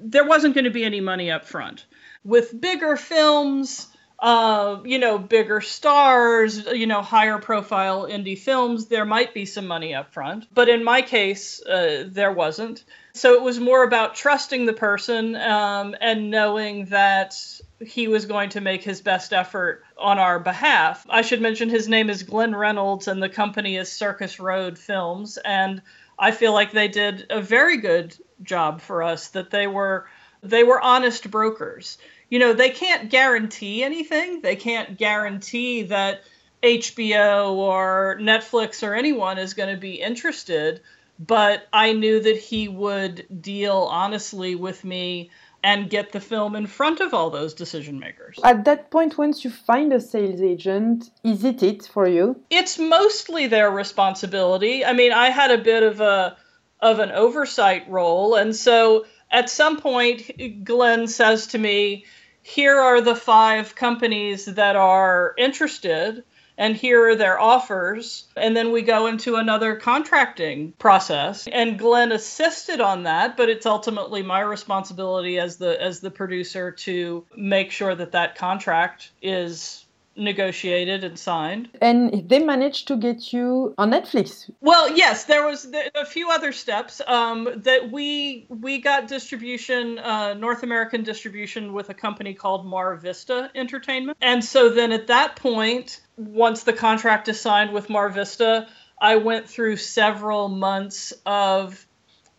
there 0.03 0.25
wasn't 0.25 0.55
going 0.55 0.65
to 0.65 0.71
be 0.71 0.85
any 0.85 1.01
money 1.01 1.31
up 1.31 1.45
front. 1.45 1.87
With 2.25 2.59
bigger 2.59 2.97
films, 2.97 3.89
uh, 4.19 4.81
you 4.85 4.99
know, 4.99 5.19
bigger 5.19 5.61
stars, 5.61 6.65
you 6.67 6.87
know, 6.87 7.03
higher 7.03 7.39
profile 7.39 8.05
indie 8.05 8.39
films, 8.39 8.87
there 8.87 9.05
might 9.05 9.35
be 9.35 9.45
some 9.45 9.67
money 9.67 9.95
up 9.95 10.13
front. 10.13 10.47
But 10.55 10.69
in 10.69 10.85
my 10.85 11.03
case, 11.03 11.61
uh, 11.63 12.05
there 12.07 12.33
wasn't. 12.33 12.85
So 13.15 13.35
it 13.35 13.43
was 13.43 13.61
more 13.61 13.85
about 13.85 14.15
trusting 14.15 14.65
the 14.65 14.73
person 14.73 15.37
um, 15.37 15.95
and 16.01 16.31
knowing 16.31 16.87
that 16.87 17.35
he 17.79 18.09
was 18.09 18.25
going 18.25 18.51
to 18.51 18.61
make 18.61 18.83
his 18.83 19.03
best 19.03 19.33
effort 19.35 19.85
on 19.99 20.19
our 20.19 20.39
behalf. 20.39 21.05
I 21.11 21.21
should 21.23 21.43
mention 21.43 21.69
his 21.69 21.89
name 21.89 22.09
is 22.09 22.23
Glenn 22.23 22.55
Reynolds 22.55 23.09
and 23.09 23.23
the 23.23 23.29
company 23.29 23.77
is 23.77 23.93
Circus 23.93 24.41
Road 24.41 24.79
Films. 24.79 25.37
And 25.37 25.83
I 26.19 26.31
feel 26.31 26.55
like 26.55 26.73
they 26.73 26.89
did 26.89 27.27
a 27.29 27.43
very 27.43 27.77
good 27.79 28.17
job 28.43 28.81
for 28.81 29.03
us, 29.03 29.29
that 29.29 29.51
they 29.51 29.67
were 29.67 30.07
they 30.43 30.65
were 30.65 30.81
honest 30.81 31.31
brokers. 31.31 31.99
You 32.29 32.39
know, 32.39 32.53
they 32.53 32.71
can't 32.71 33.11
guarantee 33.11 33.85
anything. 33.85 34.41
They 34.41 34.57
can't 34.57 34.97
guarantee 34.97 35.83
that 35.83 36.23
HBO 36.63 37.53
or 37.53 38.19
Netflix 38.21 38.87
or 38.87 38.95
anyone 38.95 39.39
is 39.39 39.55
going 39.55 39.73
to 39.73 39.81
be 39.81 40.01
interested 40.01 40.81
but 41.27 41.69
I 41.73 41.93
knew 41.93 42.21
that 42.21 42.37
he 42.37 42.69
would 42.69 43.27
deal 43.41 43.89
honestly 43.91 44.55
with 44.55 44.85
me 44.85 45.31
and 45.63 45.89
get 45.89 46.11
the 46.11 46.21
film 46.21 46.57
in 46.57 46.67
front 46.67 46.99
of 47.01 47.15
all 47.15 47.31
those 47.31 47.55
decision 47.55 48.01
makers. 48.01 48.41
At 48.43 48.65
that 48.65 48.91
point, 48.91 49.17
once 49.17 49.45
you 49.45 49.51
find 49.51 49.93
a 49.93 50.01
sales 50.01 50.41
agent, 50.41 51.11
is 51.23 51.45
it 51.45 51.63
it 51.63 51.87
for 51.87 52.09
you? 52.09 52.41
It's 52.51 52.79
mostly 52.79 53.47
their 53.47 53.71
responsibility. 53.71 54.85
I 54.85 54.93
mean, 54.93 55.13
I 55.13 55.31
had 55.31 55.53
a 55.53 55.59
bit 55.59 55.85
of 55.85 56.01
a 56.01 56.37
of 56.81 56.99
an 56.99 57.13
oversight 57.13 57.89
role, 57.89 58.35
and 58.35 58.57
so 58.57 59.07
at 59.31 59.49
some 59.49 59.81
point, 59.81 60.65
Glenn 60.65 61.07
says 61.07 61.47
to 61.49 61.59
me, 61.59 62.05
"Here 62.43 62.77
are 62.77 63.01
the 63.01 63.15
five 63.15 63.77
companies 63.77 64.47
that 64.47 64.75
are 64.75 65.35
interested." 65.39 66.25
And 66.59 66.77
here 66.77 67.09
are 67.09 67.17
their 67.17 67.41
offers. 67.41 68.27
And 68.37 68.57
then 68.57 68.73
we 68.73 68.83
go 68.83 69.07
into 69.07 69.37
another 69.37 69.77
contracting 69.77 70.73
process. 70.73 71.49
And 71.51 71.79
Glenn 71.79 72.13
assisted 72.13 72.81
on 72.81 73.05
that, 73.05 73.37
but 73.37 73.49
it's 73.49 73.67
ultimately 73.67 74.23
my 74.23 74.41
responsibility 74.41 75.39
as 75.39 75.57
the 75.57 75.81
as 75.81 76.01
the 76.01 76.11
producer 76.11 76.73
to 76.73 77.25
make 77.37 77.71
sure 77.71 77.95
that 77.95 78.13
that 78.13 78.37
contract 78.37 79.11
is 79.21 79.82
negotiated 80.17 81.05
and 81.05 81.19
signed. 81.19 81.69
And 81.81 82.29
they 82.29 82.39
managed 82.39 82.89
to 82.89 82.97
get 82.97 83.33
you 83.33 83.75
on 83.79 83.91
Netflix. 83.91 84.51
Well, 84.61 84.95
yes, 84.97 85.25
there 85.25 85.47
was 85.47 85.73
a 85.95 86.05
few 86.05 86.31
other 86.31 86.53
steps 86.53 87.01
um, 87.07 87.49
that 87.57 87.91
we 87.91 88.47
we 88.49 88.79
got 88.79 89.09
distribution, 89.09 89.99
uh, 89.99 90.35
North 90.35 90.63
American 90.63 91.03
distribution 91.03 91.73
with 91.73 91.91
a 91.91 91.95
company 91.95 92.35
called 92.35 92.67
Mar 92.67 92.95
Vista 92.97 93.51
Entertainment, 93.55 94.19
and 94.21 94.45
so 94.45 94.69
then 94.69 94.93
at 94.93 95.07
that 95.07 95.37
point, 95.37 96.01
once 96.17 96.65
the 96.65 96.73
contract 96.73 97.29
is 97.29 97.41
signed 97.41 97.73
with 97.73 97.89
Mar 97.89 98.09
Vista, 98.09 98.69
I 99.01 99.17
went 99.17 99.49
through 99.49 99.77
several 99.77 100.49
months 100.49 101.13
of 101.27 101.87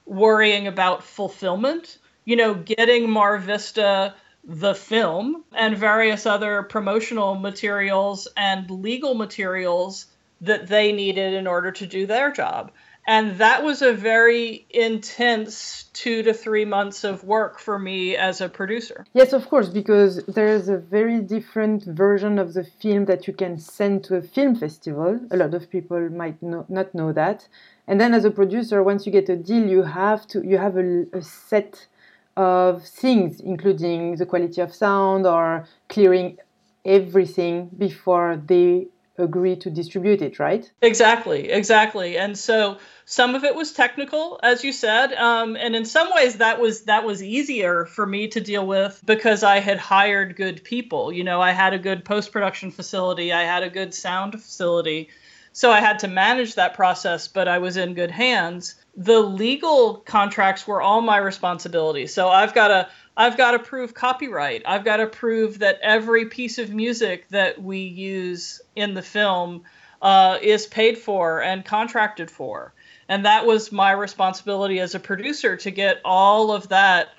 worrying 0.06 0.68
about 0.68 1.04
fulfillment. 1.04 1.98
You 2.26 2.38
know, 2.38 2.54
getting 2.54 3.10
Mar 3.10 3.38
Vista 3.38 4.16
the 4.44 4.76
film 4.76 5.44
and 5.54 5.78
various 5.78 6.26
other 6.26 6.64
promotional 6.64 7.36
materials 7.36 8.28
and 8.36 8.70
legal 8.70 9.14
materials 9.14 10.08
that 10.42 10.68
they 10.68 10.92
needed 10.92 11.34
in 11.34 11.48
order 11.48 11.72
to 11.72 11.86
do 11.86 12.06
their 12.06 12.32
job. 12.32 12.72
And 13.06 13.38
that 13.38 13.64
was 13.64 13.82
a 13.82 13.92
very 13.92 14.66
intense 14.70 15.84
two 15.92 16.24
to 16.24 16.34
three 16.34 16.64
months 16.64 17.04
of 17.04 17.26
work 17.26 17.60
for 17.60 17.78
me 17.78 18.16
as 18.16 18.40
a 18.40 18.48
producer. 18.48 19.06
Yes, 19.14 19.34
of 19.34 19.50
course, 19.50 19.68
because 19.68 20.24
there's 20.26 20.70
a 20.70 20.78
very 20.78 21.20
different 21.20 21.84
version 21.84 22.40
of 22.40 22.54
the 22.54 22.64
film 22.64 23.06
that 23.06 23.28
you 23.28 23.34
can 23.34 23.60
send 23.60 24.06
to 24.06 24.16
a 24.16 24.22
film 24.22 24.56
festival. 24.56 25.20
A 25.32 25.38
lot 25.38 25.54
of 25.54 25.70
people 25.70 26.10
might 26.10 26.42
not 26.42 26.96
know 26.96 27.12
that. 27.12 27.46
And 27.88 28.00
then 28.00 28.14
as 28.14 28.24
a 28.24 28.32
producer, 28.32 28.82
once 28.82 29.06
you 29.06 29.12
get 29.12 29.28
a 29.28 29.36
deal, 29.36 29.68
you 29.68 29.84
have 29.84 30.26
to 30.28 30.42
you 30.42 30.58
have 30.58 30.78
a, 30.78 31.06
a 31.12 31.22
set 31.22 31.88
of 32.36 32.84
things, 32.84 33.40
including 33.40 34.16
the 34.16 34.26
quality 34.26 34.62
of 34.62 34.74
sound 34.74 35.26
or 35.26 35.68
clearing 35.90 36.38
everything 36.86 37.70
before 37.78 38.42
they 38.46 38.88
agree 39.18 39.56
to 39.56 39.70
distribute 39.70 40.22
it, 40.22 40.40
right? 40.40 40.72
Exactly, 40.82 41.50
exactly. 41.52 42.18
And 42.18 42.38
so 42.38 42.78
some 43.06 43.36
of 43.36 43.44
it 43.44 43.54
was 43.54 43.72
technical, 43.72 44.40
as 44.42 44.64
you 44.64 44.72
said, 44.72 45.14
um, 45.14 45.56
and 45.56 45.76
in 45.76 45.86
some 45.86 46.10
ways 46.16 46.38
that 46.38 46.60
was 46.60 46.86
that 46.86 47.06
was 47.06 47.22
easier 47.22 47.86
for 47.86 48.06
me 48.08 48.28
to 48.30 48.42
deal 48.42 48.66
with 48.66 49.02
because 49.06 49.44
I 49.44 49.60
had 49.60 49.78
hired 49.78 50.36
good 50.36 50.64
people. 50.64 51.12
You 51.14 51.24
know, 51.24 51.42
I 51.42 51.52
had 51.52 51.74
a 51.74 51.80
good 51.80 52.04
post 52.04 52.32
production 52.32 52.72
facility, 52.72 53.32
I 53.32 53.44
had 53.44 53.62
a 53.62 53.70
good 53.70 53.94
sound 53.94 54.34
facility, 54.34 55.10
so 55.52 55.72
I 55.72 55.80
had 55.80 56.00
to 56.00 56.08
manage 56.08 56.56
that 56.56 56.74
process, 56.74 57.28
but 57.28 57.48
I 57.48 57.60
was 57.60 57.78
in 57.78 57.94
good 57.94 58.12
hands 58.12 58.83
the 58.96 59.20
legal 59.20 59.96
contracts 59.96 60.68
were 60.68 60.82
all 60.82 61.02
my 61.02 61.18
responsibility. 61.18 62.08
So 62.08 62.30
I've 62.30 62.54
got 62.54 62.68
to 62.68 62.90
I've 63.16 63.38
got 63.38 63.52
to 63.52 63.60
prove 63.60 63.94
copyright. 63.94 64.64
I've 64.66 64.84
got 64.84 64.98
to 64.98 65.08
prove 65.08 65.60
that 65.60 65.80
every 65.82 66.26
piece 66.26 66.58
of 66.58 66.74
music 66.74 67.30
that 67.30 67.62
we 67.62 67.80
use 67.80 68.62
in 68.76 68.94
the 68.96 69.04
film 69.04 69.64
uh, 70.02 70.40
is 70.42 70.66
paid 70.66 70.98
for 70.98 71.42
and 71.42 71.64
contracted 71.64 72.32
for. 72.32 72.74
And 73.08 73.26
that 73.26 73.46
was 73.46 73.72
my 73.72 73.92
responsibility 73.92 74.80
as 74.80 74.96
a 74.96 75.00
producer 75.00 75.58
to 75.58 75.72
get 75.72 76.02
all 76.04 76.52
of 76.52 76.70
that 76.70 77.10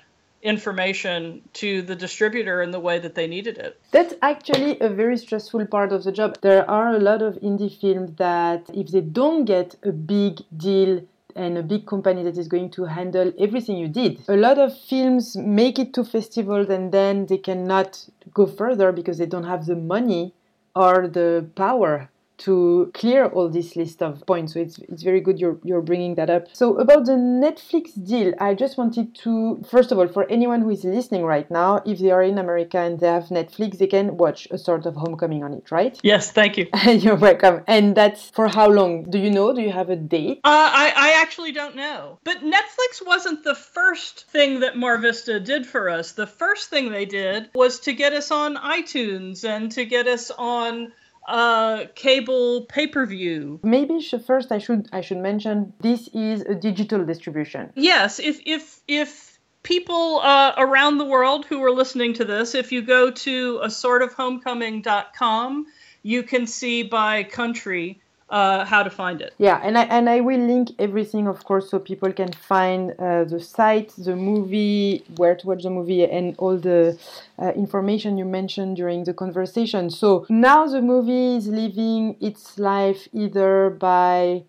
information 0.41 1.41
to 1.53 1.81
the 1.81 1.95
distributor 1.95 2.61
in 2.61 2.71
the 2.71 2.79
way 2.79 2.99
that 2.99 3.15
they 3.15 3.25
needed 3.25 3.57
it. 3.57 3.81
That's 3.91 4.13
actually 4.21 4.79
a 4.79 4.89
very 4.89 5.17
stressful 5.17 5.65
part 5.67 5.91
of 5.91 6.03
the 6.03 6.11
job. 6.11 6.37
There 6.41 6.69
are 6.69 6.95
a 6.95 6.99
lot 6.99 7.21
of 7.21 7.35
indie 7.35 7.75
films 7.81 8.11
that, 8.17 8.69
if 8.73 8.89
they 8.89 9.01
don't 9.01 9.45
get 9.45 9.75
a 9.83 9.91
big 9.91 10.41
deal 10.55 11.01
and 11.35 11.57
a 11.57 11.63
big 11.63 11.85
company 11.85 12.23
that 12.23 12.37
is 12.37 12.47
going 12.47 12.69
to 12.71 12.85
handle 12.85 13.31
everything 13.39 13.77
you 13.77 13.87
did. 13.87 14.19
A 14.27 14.37
lot 14.37 14.57
of 14.57 14.77
films 14.77 15.35
make 15.35 15.77
it 15.77 15.93
to 15.93 16.03
festivals 16.03 16.69
and 16.69 16.91
then 16.91 17.25
they 17.25 17.37
cannot 17.37 18.07
go 18.33 18.45
further 18.45 18.91
because 18.91 19.17
they 19.17 19.25
don't 19.25 19.43
have 19.43 19.65
the 19.65 19.75
money 19.75 20.33
or 20.75 21.07
the 21.07 21.47
power 21.55 22.09
to 22.39 22.91
clear 22.93 23.25
all 23.27 23.49
this 23.49 23.75
list 23.75 24.01
of 24.01 24.25
points. 24.25 24.53
So 24.53 24.59
it's, 24.59 24.79
it's 24.79 25.03
very 25.03 25.21
good 25.21 25.39
you're, 25.39 25.57
you're 25.63 25.81
bringing 25.81 26.15
that 26.15 26.29
up. 26.29 26.47
So 26.53 26.77
about 26.77 27.05
the 27.05 27.13
Netflix 27.13 27.91
deal, 28.05 28.33
I 28.39 28.53
just 28.53 28.77
wanted 28.77 29.15
to, 29.23 29.63
first 29.69 29.91
of 29.91 29.99
all, 29.99 30.07
for 30.07 30.29
anyone 30.29 30.61
who 30.61 30.69
is 30.69 30.83
listening 30.83 31.23
right 31.23 31.49
now, 31.49 31.81
if 31.85 31.99
they 31.99 32.11
are 32.11 32.23
in 32.23 32.37
America 32.37 32.77
and 32.79 32.99
they 32.99 33.07
have 33.07 33.25
Netflix, 33.25 33.77
they 33.77 33.87
can 33.87 34.17
watch 34.17 34.47
a 34.51 34.57
sort 34.57 34.85
of 34.85 34.95
homecoming 34.95 35.43
on 35.43 35.53
it, 35.53 35.71
right? 35.71 35.99
Yes, 36.03 36.31
thank 36.31 36.57
you. 36.57 36.67
you're 36.85 37.15
welcome. 37.15 37.63
And 37.67 37.95
that's 37.95 38.29
for 38.29 38.47
how 38.47 38.69
long? 38.69 39.03
Do 39.09 39.17
you 39.17 39.31
know? 39.31 39.53
Do 39.53 39.61
you 39.61 39.71
have 39.71 39.89
a 39.89 39.95
date? 39.95 40.41
Uh, 40.43 40.49
I, 40.73 40.93
I 40.95 41.21
actually 41.21 41.51
don't 41.51 41.75
know. 41.75 42.19
But 42.23 42.37
Netflix 42.37 43.05
wasn't 43.05 43.43
the 43.43 43.55
first 43.55 44.25
thing 44.29 44.59
that 44.61 44.77
Mar 44.77 44.97
Vista 44.97 45.39
did 45.39 45.65
for 45.65 45.89
us. 45.89 46.13
The 46.13 46.27
first 46.27 46.69
thing 46.69 46.91
they 46.91 47.05
did 47.05 47.49
was 47.53 47.79
to 47.81 47.93
get 47.93 48.13
us 48.13 48.31
on 48.31 48.55
iTunes 48.55 49.43
and 49.43 49.71
to 49.71 49.85
get 49.85 50.07
us 50.07 50.31
on 50.31 50.91
uh, 51.27 51.85
cable 51.95 52.65
pay-per-view. 52.65 53.59
Maybe 53.63 54.01
first 54.25 54.51
I 54.51 54.59
should 54.59 54.87
I 54.91 55.01
should 55.01 55.17
mention 55.17 55.73
this 55.81 56.07
is 56.13 56.41
a 56.41 56.55
digital 56.55 57.05
distribution. 57.05 57.71
Yes, 57.75 58.19
if 58.19 58.39
if 58.45 58.81
if 58.87 59.39
people 59.63 60.19
uh, 60.21 60.53
around 60.57 60.97
the 60.97 61.05
world 61.05 61.45
who 61.45 61.63
are 61.63 61.71
listening 61.71 62.13
to 62.13 62.25
this, 62.25 62.55
if 62.55 62.71
you 62.71 62.81
go 62.81 63.11
to 63.11 63.59
a 63.63 63.69
sort 63.69 64.03
of 64.03 64.13
homecoming.com, 64.13 65.65
you 66.03 66.23
can 66.23 66.45
see 66.45 66.83
by 66.83 67.23
country 67.23 67.99
uh, 68.29 68.65
how 68.65 68.83
to 68.83 68.89
find 68.89 69.21
it. 69.21 69.33
Yeah, 69.37 69.59
and 69.63 69.77
I 69.77 69.83
and 69.83 70.09
I 70.09 70.21
will 70.21 70.39
link 70.39 70.71
everything, 70.79 71.27
of 71.27 71.43
course, 71.43 71.69
so 71.69 71.79
people 71.79 72.11
can 72.11 72.31
find 72.31 72.91
uh, 72.99 73.23
the 73.25 73.39
site, 73.39 73.93
the 73.97 74.15
movie, 74.15 75.03
where 75.17 75.35
to 75.35 75.47
watch 75.47 75.63
the 75.63 75.69
movie, 75.69 76.03
and 76.03 76.35
all 76.37 76.57
the 76.57 76.97
uh, 77.39 77.51
information 77.55 78.17
you 78.17 78.25
mentioned 78.25 78.77
during 78.77 79.03
the 79.03 79.13
conversation. 79.13 79.89
So 79.89 80.25
now 80.29 80.65
the 80.65 80.81
movie 80.81 81.35
is 81.37 81.47
living 81.47 82.17
its 82.19 82.57
life 82.57 83.07
either 83.13 83.69
by 83.69 84.43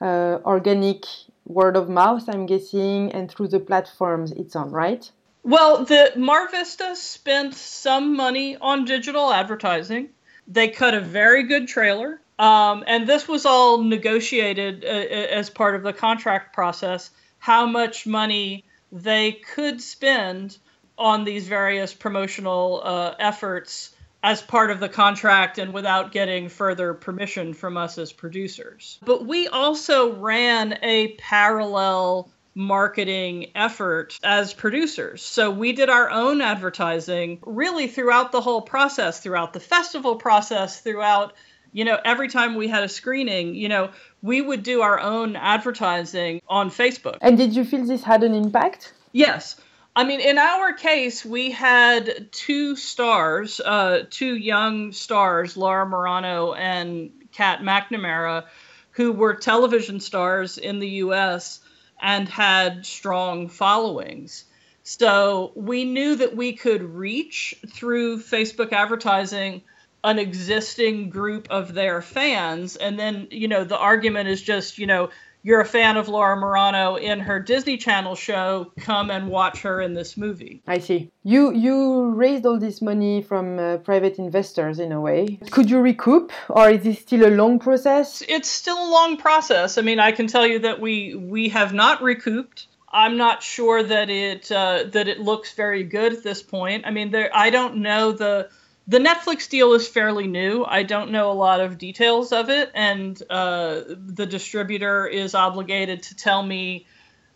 uh, 0.00 0.38
organic 0.44 1.04
word 1.46 1.76
of 1.76 1.88
mouth, 1.88 2.28
I'm 2.28 2.46
guessing, 2.46 3.12
and 3.12 3.30
through 3.30 3.48
the 3.48 3.60
platforms 3.60 4.32
it's 4.32 4.54
on, 4.56 4.70
right? 4.70 5.10
Well, 5.42 5.84
the 5.84 6.12
Mar 6.16 6.48
Vista 6.50 6.94
spent 6.96 7.54
some 7.54 8.16
money 8.16 8.56
on 8.58 8.84
digital 8.84 9.32
advertising. 9.32 10.10
They 10.46 10.68
cut 10.68 10.94
a 10.94 11.00
very 11.00 11.42
good 11.42 11.68
trailer 11.68 12.20
um, 12.38 12.84
and 12.86 13.06
this 13.06 13.26
was 13.26 13.46
all 13.46 13.82
negotiated 13.82 14.84
uh, 14.84 14.88
uh, 14.88 14.90
as 14.90 15.50
part 15.50 15.74
of 15.74 15.82
the 15.82 15.92
contract 15.92 16.54
process 16.54 17.10
how 17.38 17.66
much 17.66 18.06
money 18.06 18.64
they 18.92 19.32
could 19.32 19.80
spend 19.80 20.58
on 20.96 21.24
these 21.24 21.46
various 21.46 21.94
promotional 21.94 22.80
uh, 22.82 23.14
efforts 23.18 23.94
as 24.22 24.42
part 24.42 24.70
of 24.70 24.80
the 24.80 24.88
contract 24.88 25.58
and 25.58 25.72
without 25.72 26.10
getting 26.10 26.48
further 26.48 26.92
permission 26.92 27.54
from 27.54 27.76
us 27.76 27.98
as 27.98 28.12
producers. 28.12 28.98
But 29.04 29.24
we 29.24 29.46
also 29.46 30.14
ran 30.14 30.78
a 30.82 31.12
parallel 31.18 32.28
marketing 32.54 33.52
effort 33.54 34.18
as 34.24 34.52
producers. 34.52 35.22
So 35.22 35.52
we 35.52 35.72
did 35.72 35.88
our 35.88 36.10
own 36.10 36.40
advertising 36.40 37.38
really 37.46 37.86
throughout 37.86 38.32
the 38.32 38.40
whole 38.40 38.62
process, 38.62 39.20
throughout 39.20 39.52
the 39.52 39.60
festival 39.60 40.16
process, 40.16 40.80
throughout 40.80 41.34
you 41.72 41.84
know, 41.84 41.98
every 42.04 42.28
time 42.28 42.54
we 42.54 42.68
had 42.68 42.82
a 42.82 42.88
screening, 42.88 43.54
you 43.54 43.68
know, 43.68 43.90
we 44.22 44.40
would 44.40 44.62
do 44.62 44.82
our 44.82 44.98
own 44.98 45.36
advertising 45.36 46.40
on 46.48 46.70
Facebook. 46.70 47.18
And 47.20 47.36
did 47.36 47.54
you 47.54 47.64
feel 47.64 47.84
this 47.84 48.02
had 48.02 48.22
an 48.22 48.34
impact? 48.34 48.92
Yes. 49.12 49.60
I 49.94 50.04
mean, 50.04 50.20
in 50.20 50.38
our 50.38 50.72
case, 50.72 51.24
we 51.24 51.50
had 51.50 52.30
two 52.30 52.76
stars, 52.76 53.60
uh, 53.60 54.04
two 54.10 54.36
young 54.36 54.92
stars, 54.92 55.56
Laura 55.56 55.86
Marano 55.86 56.56
and 56.56 57.10
Kat 57.32 57.60
McNamara, 57.60 58.44
who 58.92 59.12
were 59.12 59.34
television 59.34 60.00
stars 60.00 60.58
in 60.58 60.78
the 60.78 60.88
US 60.88 61.60
and 62.00 62.28
had 62.28 62.86
strong 62.86 63.48
followings. 63.48 64.44
So 64.84 65.52
we 65.54 65.84
knew 65.84 66.16
that 66.16 66.34
we 66.34 66.52
could 66.52 66.82
reach 66.82 67.54
through 67.68 68.20
Facebook 68.20 68.72
advertising 68.72 69.62
an 70.04 70.18
existing 70.18 71.10
group 71.10 71.48
of 71.50 71.74
their 71.74 72.00
fans 72.00 72.76
and 72.76 72.98
then 72.98 73.26
you 73.30 73.48
know 73.48 73.64
the 73.64 73.78
argument 73.78 74.28
is 74.28 74.40
just 74.40 74.78
you 74.78 74.86
know 74.86 75.10
you're 75.42 75.60
a 75.60 75.64
fan 75.64 75.96
of 75.96 76.08
Laura 76.08 76.36
Marano 76.36 77.00
in 77.00 77.20
her 77.20 77.38
Disney 77.40 77.76
Channel 77.76 78.14
show, 78.14 78.72
come 78.80 79.10
and 79.10 79.28
watch 79.28 79.62
her 79.62 79.80
in 79.80 79.94
this 79.94 80.16
movie. 80.16 80.62
I 80.66 80.78
see. 80.78 81.10
You 81.22 81.52
you 81.52 82.10
raised 82.10 82.44
all 82.44 82.58
this 82.58 82.82
money 82.82 83.22
from 83.22 83.58
uh, 83.58 83.78
private 83.78 84.18
investors 84.18 84.78
in 84.78 84.92
a 84.92 85.00
way. 85.00 85.38
Could 85.50 85.70
you 85.70 85.80
recoup, 85.80 86.32
or 86.48 86.70
is 86.70 86.82
this 86.82 86.98
still 86.98 87.26
a 87.26 87.30
long 87.30 87.58
process? 87.58 88.22
It's 88.28 88.50
still 88.50 88.76
a 88.76 88.90
long 88.90 89.16
process. 89.16 89.78
I 89.78 89.82
mean, 89.82 90.00
I 90.00 90.12
can 90.12 90.26
tell 90.26 90.46
you 90.46 90.58
that 90.60 90.80
we 90.80 91.14
we 91.14 91.48
have 91.50 91.72
not 91.72 92.02
recouped. 92.02 92.66
I'm 92.90 93.16
not 93.16 93.42
sure 93.42 93.82
that 93.82 94.10
it 94.10 94.50
uh, 94.50 94.84
that 94.92 95.08
it 95.08 95.20
looks 95.20 95.54
very 95.54 95.84
good 95.84 96.12
at 96.12 96.22
this 96.22 96.42
point. 96.42 96.84
I 96.86 96.90
mean, 96.90 97.10
there 97.10 97.30
I 97.32 97.50
don't 97.50 97.76
know 97.76 98.12
the 98.12 98.50
the 98.88 98.98
Netflix 98.98 99.50
deal 99.50 99.74
is 99.74 99.86
fairly 99.86 100.26
new. 100.26 100.64
I 100.64 100.82
don't 100.82 101.10
know 101.10 101.30
a 101.30 101.34
lot 101.34 101.60
of 101.60 101.76
details 101.76 102.32
of 102.32 102.48
it, 102.48 102.70
and 102.74 103.22
uh, 103.28 103.82
the 103.86 104.24
distributor 104.24 105.06
is 105.06 105.34
obligated 105.34 106.04
to 106.04 106.16
tell 106.16 106.42
me 106.42 106.86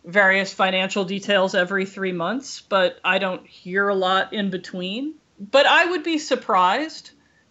various 0.02 0.50
financial 0.54 1.04
details 1.04 1.54
every 1.54 1.84
three 1.84 2.12
months, 2.12 2.62
but 2.62 2.98
I 3.04 3.18
don't 3.18 3.46
hear 3.46 3.88
a 3.88 3.94
lot 3.94 4.32
in 4.32 4.48
between. 4.48 5.14
But 5.38 5.66
I 5.66 5.84
would 5.90 6.02
be 6.02 6.16
surprised 6.16 7.10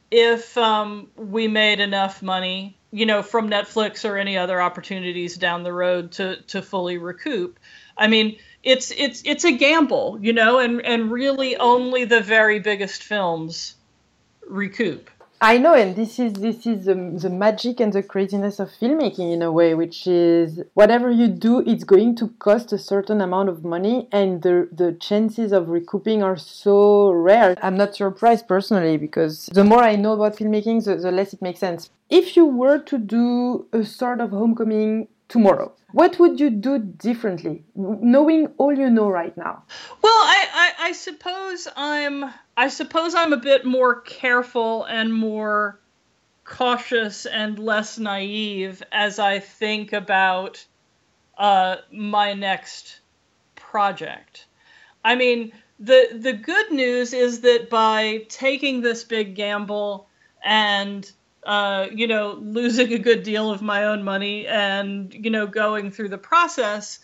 if 0.10 0.58
um, 0.58 1.12
we 1.16 1.48
made 1.48 1.80
enough 1.80 2.24
money, 2.24 2.80
you 2.92 3.06
know, 3.06 3.22
from 3.22 3.52
Netflix 3.52 4.04
or 4.10 4.18
any 4.18 4.36
other 4.36 4.60
opportunities 4.60 5.38
down 5.38 5.62
the 5.62 5.74
road 5.74 6.14
to 6.14 6.42
to 6.48 6.64
fully 6.64 6.98
recoup. 6.98 7.60
I 7.96 8.08
mean, 8.08 8.40
it's 8.64 8.90
it's 8.90 9.22
it's 9.26 9.46
a 9.46 9.52
gamble, 9.52 10.18
you 10.22 10.34
know, 10.34 10.58
and 10.58 10.84
and 10.84 11.12
really 11.12 11.56
only 11.56 12.06
the 12.06 12.22
very 12.22 12.58
biggest 12.58 13.04
films 13.04 13.76
recoup. 14.52 15.10
I 15.44 15.58
know, 15.58 15.74
and 15.74 15.96
this 15.96 16.20
is 16.20 16.34
this 16.34 16.68
is 16.68 16.86
the, 16.86 16.94
the 16.94 17.32
magic 17.32 17.80
and 17.80 17.92
the 17.92 18.04
craziness 18.04 18.60
of 18.60 18.70
filmmaking 18.70 19.34
in 19.34 19.42
a 19.42 19.52
way, 19.52 19.74
which 19.74 20.06
is 20.06 20.62
whatever 20.76 21.10
you 21.10 21.28
do, 21.30 21.62
it's 21.66 21.84
going 21.84 22.16
to 22.18 22.28
cost 22.38 22.72
a 22.72 22.78
certain 22.78 23.22
amount 23.22 23.50
of 23.50 23.64
money, 23.64 24.08
and 24.12 24.44
the 24.44 24.70
the 24.72 24.92
chances 24.92 25.52
of 25.52 25.70
recouping 25.70 26.22
are 26.22 26.38
so 26.38 27.10
rare. 27.10 27.58
I'm 27.64 27.76
not 27.76 27.96
surprised 27.96 28.48
personally 28.48 28.98
because 28.98 29.48
the 29.48 29.64
more 29.64 29.82
I 29.82 29.96
know 29.96 30.14
about 30.14 30.36
filmmaking, 30.36 30.86
the, 30.86 30.98
the 30.98 31.12
less 31.12 31.34
it 31.34 31.42
makes 31.42 31.60
sense. 31.60 31.90
If 32.08 32.36
you 32.36 32.46
were 32.46 32.78
to 32.78 33.00
do 33.00 33.66
a 33.74 33.84
sort 33.84 34.22
of 34.22 34.30
homecoming 34.30 35.08
tomorrow, 35.32 35.74
what 35.94 36.20
would 36.20 36.40
you 36.40 36.50
do 36.50 36.78
differently, 36.78 37.64
knowing 37.74 38.48
all 38.58 38.78
you 38.78 38.90
know 38.90 39.10
right 39.10 39.36
now? 39.38 39.64
Well, 40.02 40.14
I, 40.14 40.48
I, 40.54 40.88
I 40.88 40.92
suppose 40.92 41.68
I'm 41.76 42.26
I 42.58 42.68
suppose 42.68 43.16
I'm 43.16 43.34
a 43.34 43.38
bit 43.38 43.66
more 43.66 44.02
careful 44.02 44.84
and 44.84 45.14
more 45.14 45.80
cautious 46.44 47.26
and 47.26 47.58
less 47.58 47.98
naive 47.98 48.84
as 48.92 49.20
I 49.20 49.40
think 49.40 49.94
about 49.94 50.66
uh, 51.38 51.78
my 51.92 52.34
next 52.34 53.00
project. 53.56 54.48
I 55.04 55.16
mean, 55.16 55.54
the 55.80 56.10
the 56.14 56.34
good 56.34 56.72
news 56.72 57.14
is 57.14 57.42
that 57.42 57.70
by 57.70 58.26
taking 58.28 58.82
this 58.82 59.06
big 59.06 59.36
gamble 59.36 60.10
and 60.44 61.10
uh, 61.44 61.88
you 61.92 62.08
know 62.08 62.34
losing 62.40 62.94
a 62.94 63.00
good 63.00 63.24
deal 63.24 63.52
of 63.52 63.62
my 63.62 63.86
own 63.86 64.04
money 64.04 64.48
and 64.48 65.14
you 65.14 65.30
know 65.30 65.48
going 65.48 65.92
through 65.92 66.10
the 66.10 66.18
process, 66.18 67.00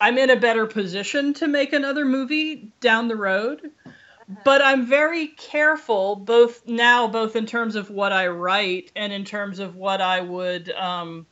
I'm 0.00 0.18
in 0.18 0.30
a 0.30 0.36
better 0.36 0.66
position 0.66 1.34
to 1.34 1.48
make 1.48 1.72
another 1.72 2.04
movie 2.04 2.72
down 2.80 3.08
the 3.08 3.16
road 3.16 3.70
but 4.44 4.62
I'm 4.62 4.86
very 4.86 5.28
careful 5.28 6.16
both 6.16 6.66
now, 6.66 7.08
both 7.08 7.36
in 7.36 7.46
terms 7.46 7.76
of 7.76 7.90
what 7.90 8.12
I 8.12 8.28
write 8.28 8.92
and 8.96 9.12
in 9.12 9.24
terms 9.24 9.58
of 9.58 9.76
what 9.76 10.00
I 10.00 10.20
would 10.20 10.70
um, 10.70 11.26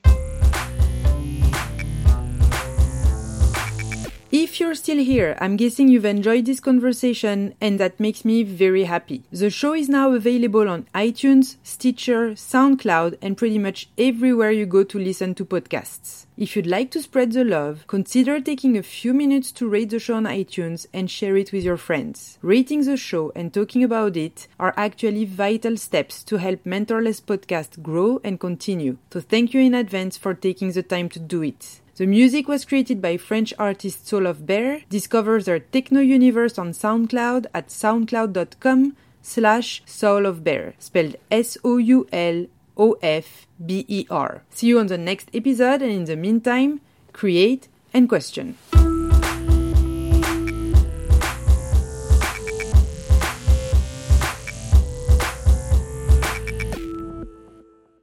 If 4.59 4.65
you're 4.65 4.75
still 4.75 4.97
here, 4.97 5.37
I'm 5.39 5.55
guessing 5.55 5.87
you've 5.87 6.03
enjoyed 6.03 6.43
this 6.43 6.59
conversation 6.59 7.55
and 7.61 7.79
that 7.79 7.97
makes 7.97 8.25
me 8.25 8.43
very 8.43 8.83
happy. 8.83 9.23
The 9.31 9.49
show 9.49 9.73
is 9.73 9.87
now 9.87 10.11
available 10.11 10.67
on 10.67 10.85
iTunes, 10.93 11.55
Stitcher, 11.63 12.31
SoundCloud, 12.31 13.19
and 13.21 13.37
pretty 13.37 13.57
much 13.57 13.87
everywhere 13.97 14.51
you 14.51 14.65
go 14.65 14.83
to 14.83 14.99
listen 14.99 15.33
to 15.35 15.45
podcasts. 15.45 16.25
If 16.35 16.57
you'd 16.57 16.67
like 16.67 16.91
to 16.91 17.01
spread 17.01 17.31
the 17.31 17.45
love, 17.45 17.87
consider 17.87 18.41
taking 18.41 18.77
a 18.77 18.83
few 18.83 19.13
minutes 19.13 19.53
to 19.53 19.69
rate 19.69 19.91
the 19.91 19.99
show 19.99 20.15
on 20.15 20.25
iTunes 20.25 20.87
and 20.93 21.09
share 21.09 21.37
it 21.37 21.53
with 21.53 21.63
your 21.63 21.77
friends. 21.77 22.37
Rating 22.41 22.83
the 22.83 22.97
show 22.97 23.31
and 23.37 23.53
talking 23.53 23.81
about 23.81 24.17
it 24.17 24.49
are 24.59 24.73
actually 24.75 25.23
vital 25.23 25.77
steps 25.77 26.21
to 26.25 26.35
help 26.35 26.65
Mentorless 26.65 27.21
Podcast 27.21 27.81
grow 27.81 28.19
and 28.25 28.41
continue. 28.41 28.97
So 29.13 29.21
thank 29.21 29.53
you 29.53 29.61
in 29.61 29.73
advance 29.73 30.17
for 30.17 30.33
taking 30.33 30.73
the 30.73 30.83
time 30.83 31.07
to 31.11 31.19
do 31.19 31.43
it. 31.43 31.79
The 31.99 32.07
music 32.07 32.47
was 32.47 32.63
created 32.63 33.01
by 33.01 33.17
French 33.17 33.53
artist 33.59 34.07
Soul 34.07 34.25
of 34.25 34.45
Bear. 34.45 34.83
Discover 34.87 35.41
their 35.41 35.59
techno 35.59 35.99
universe 35.99 36.57
on 36.57 36.71
SoundCloud 36.71 37.47
at 37.53 37.67
soundcloud.com 37.67 38.95
slash 39.21 39.83
Soul 39.85 40.25
of 40.25 40.41
Bear, 40.41 40.75
spelled 40.79 41.17
S-O-U-L 41.29 42.45
O 42.77 42.97
F 43.03 43.47
B 43.65 43.83
E 43.89 44.07
R. 44.09 44.43
See 44.49 44.67
you 44.67 44.79
on 44.79 44.87
the 44.87 44.97
next 44.97 45.27
episode, 45.33 45.81
and 45.81 45.91
in 45.91 46.05
the 46.05 46.15
meantime, 46.15 46.79
create 47.11 47.67
and 47.93 48.07
question. 48.07 48.55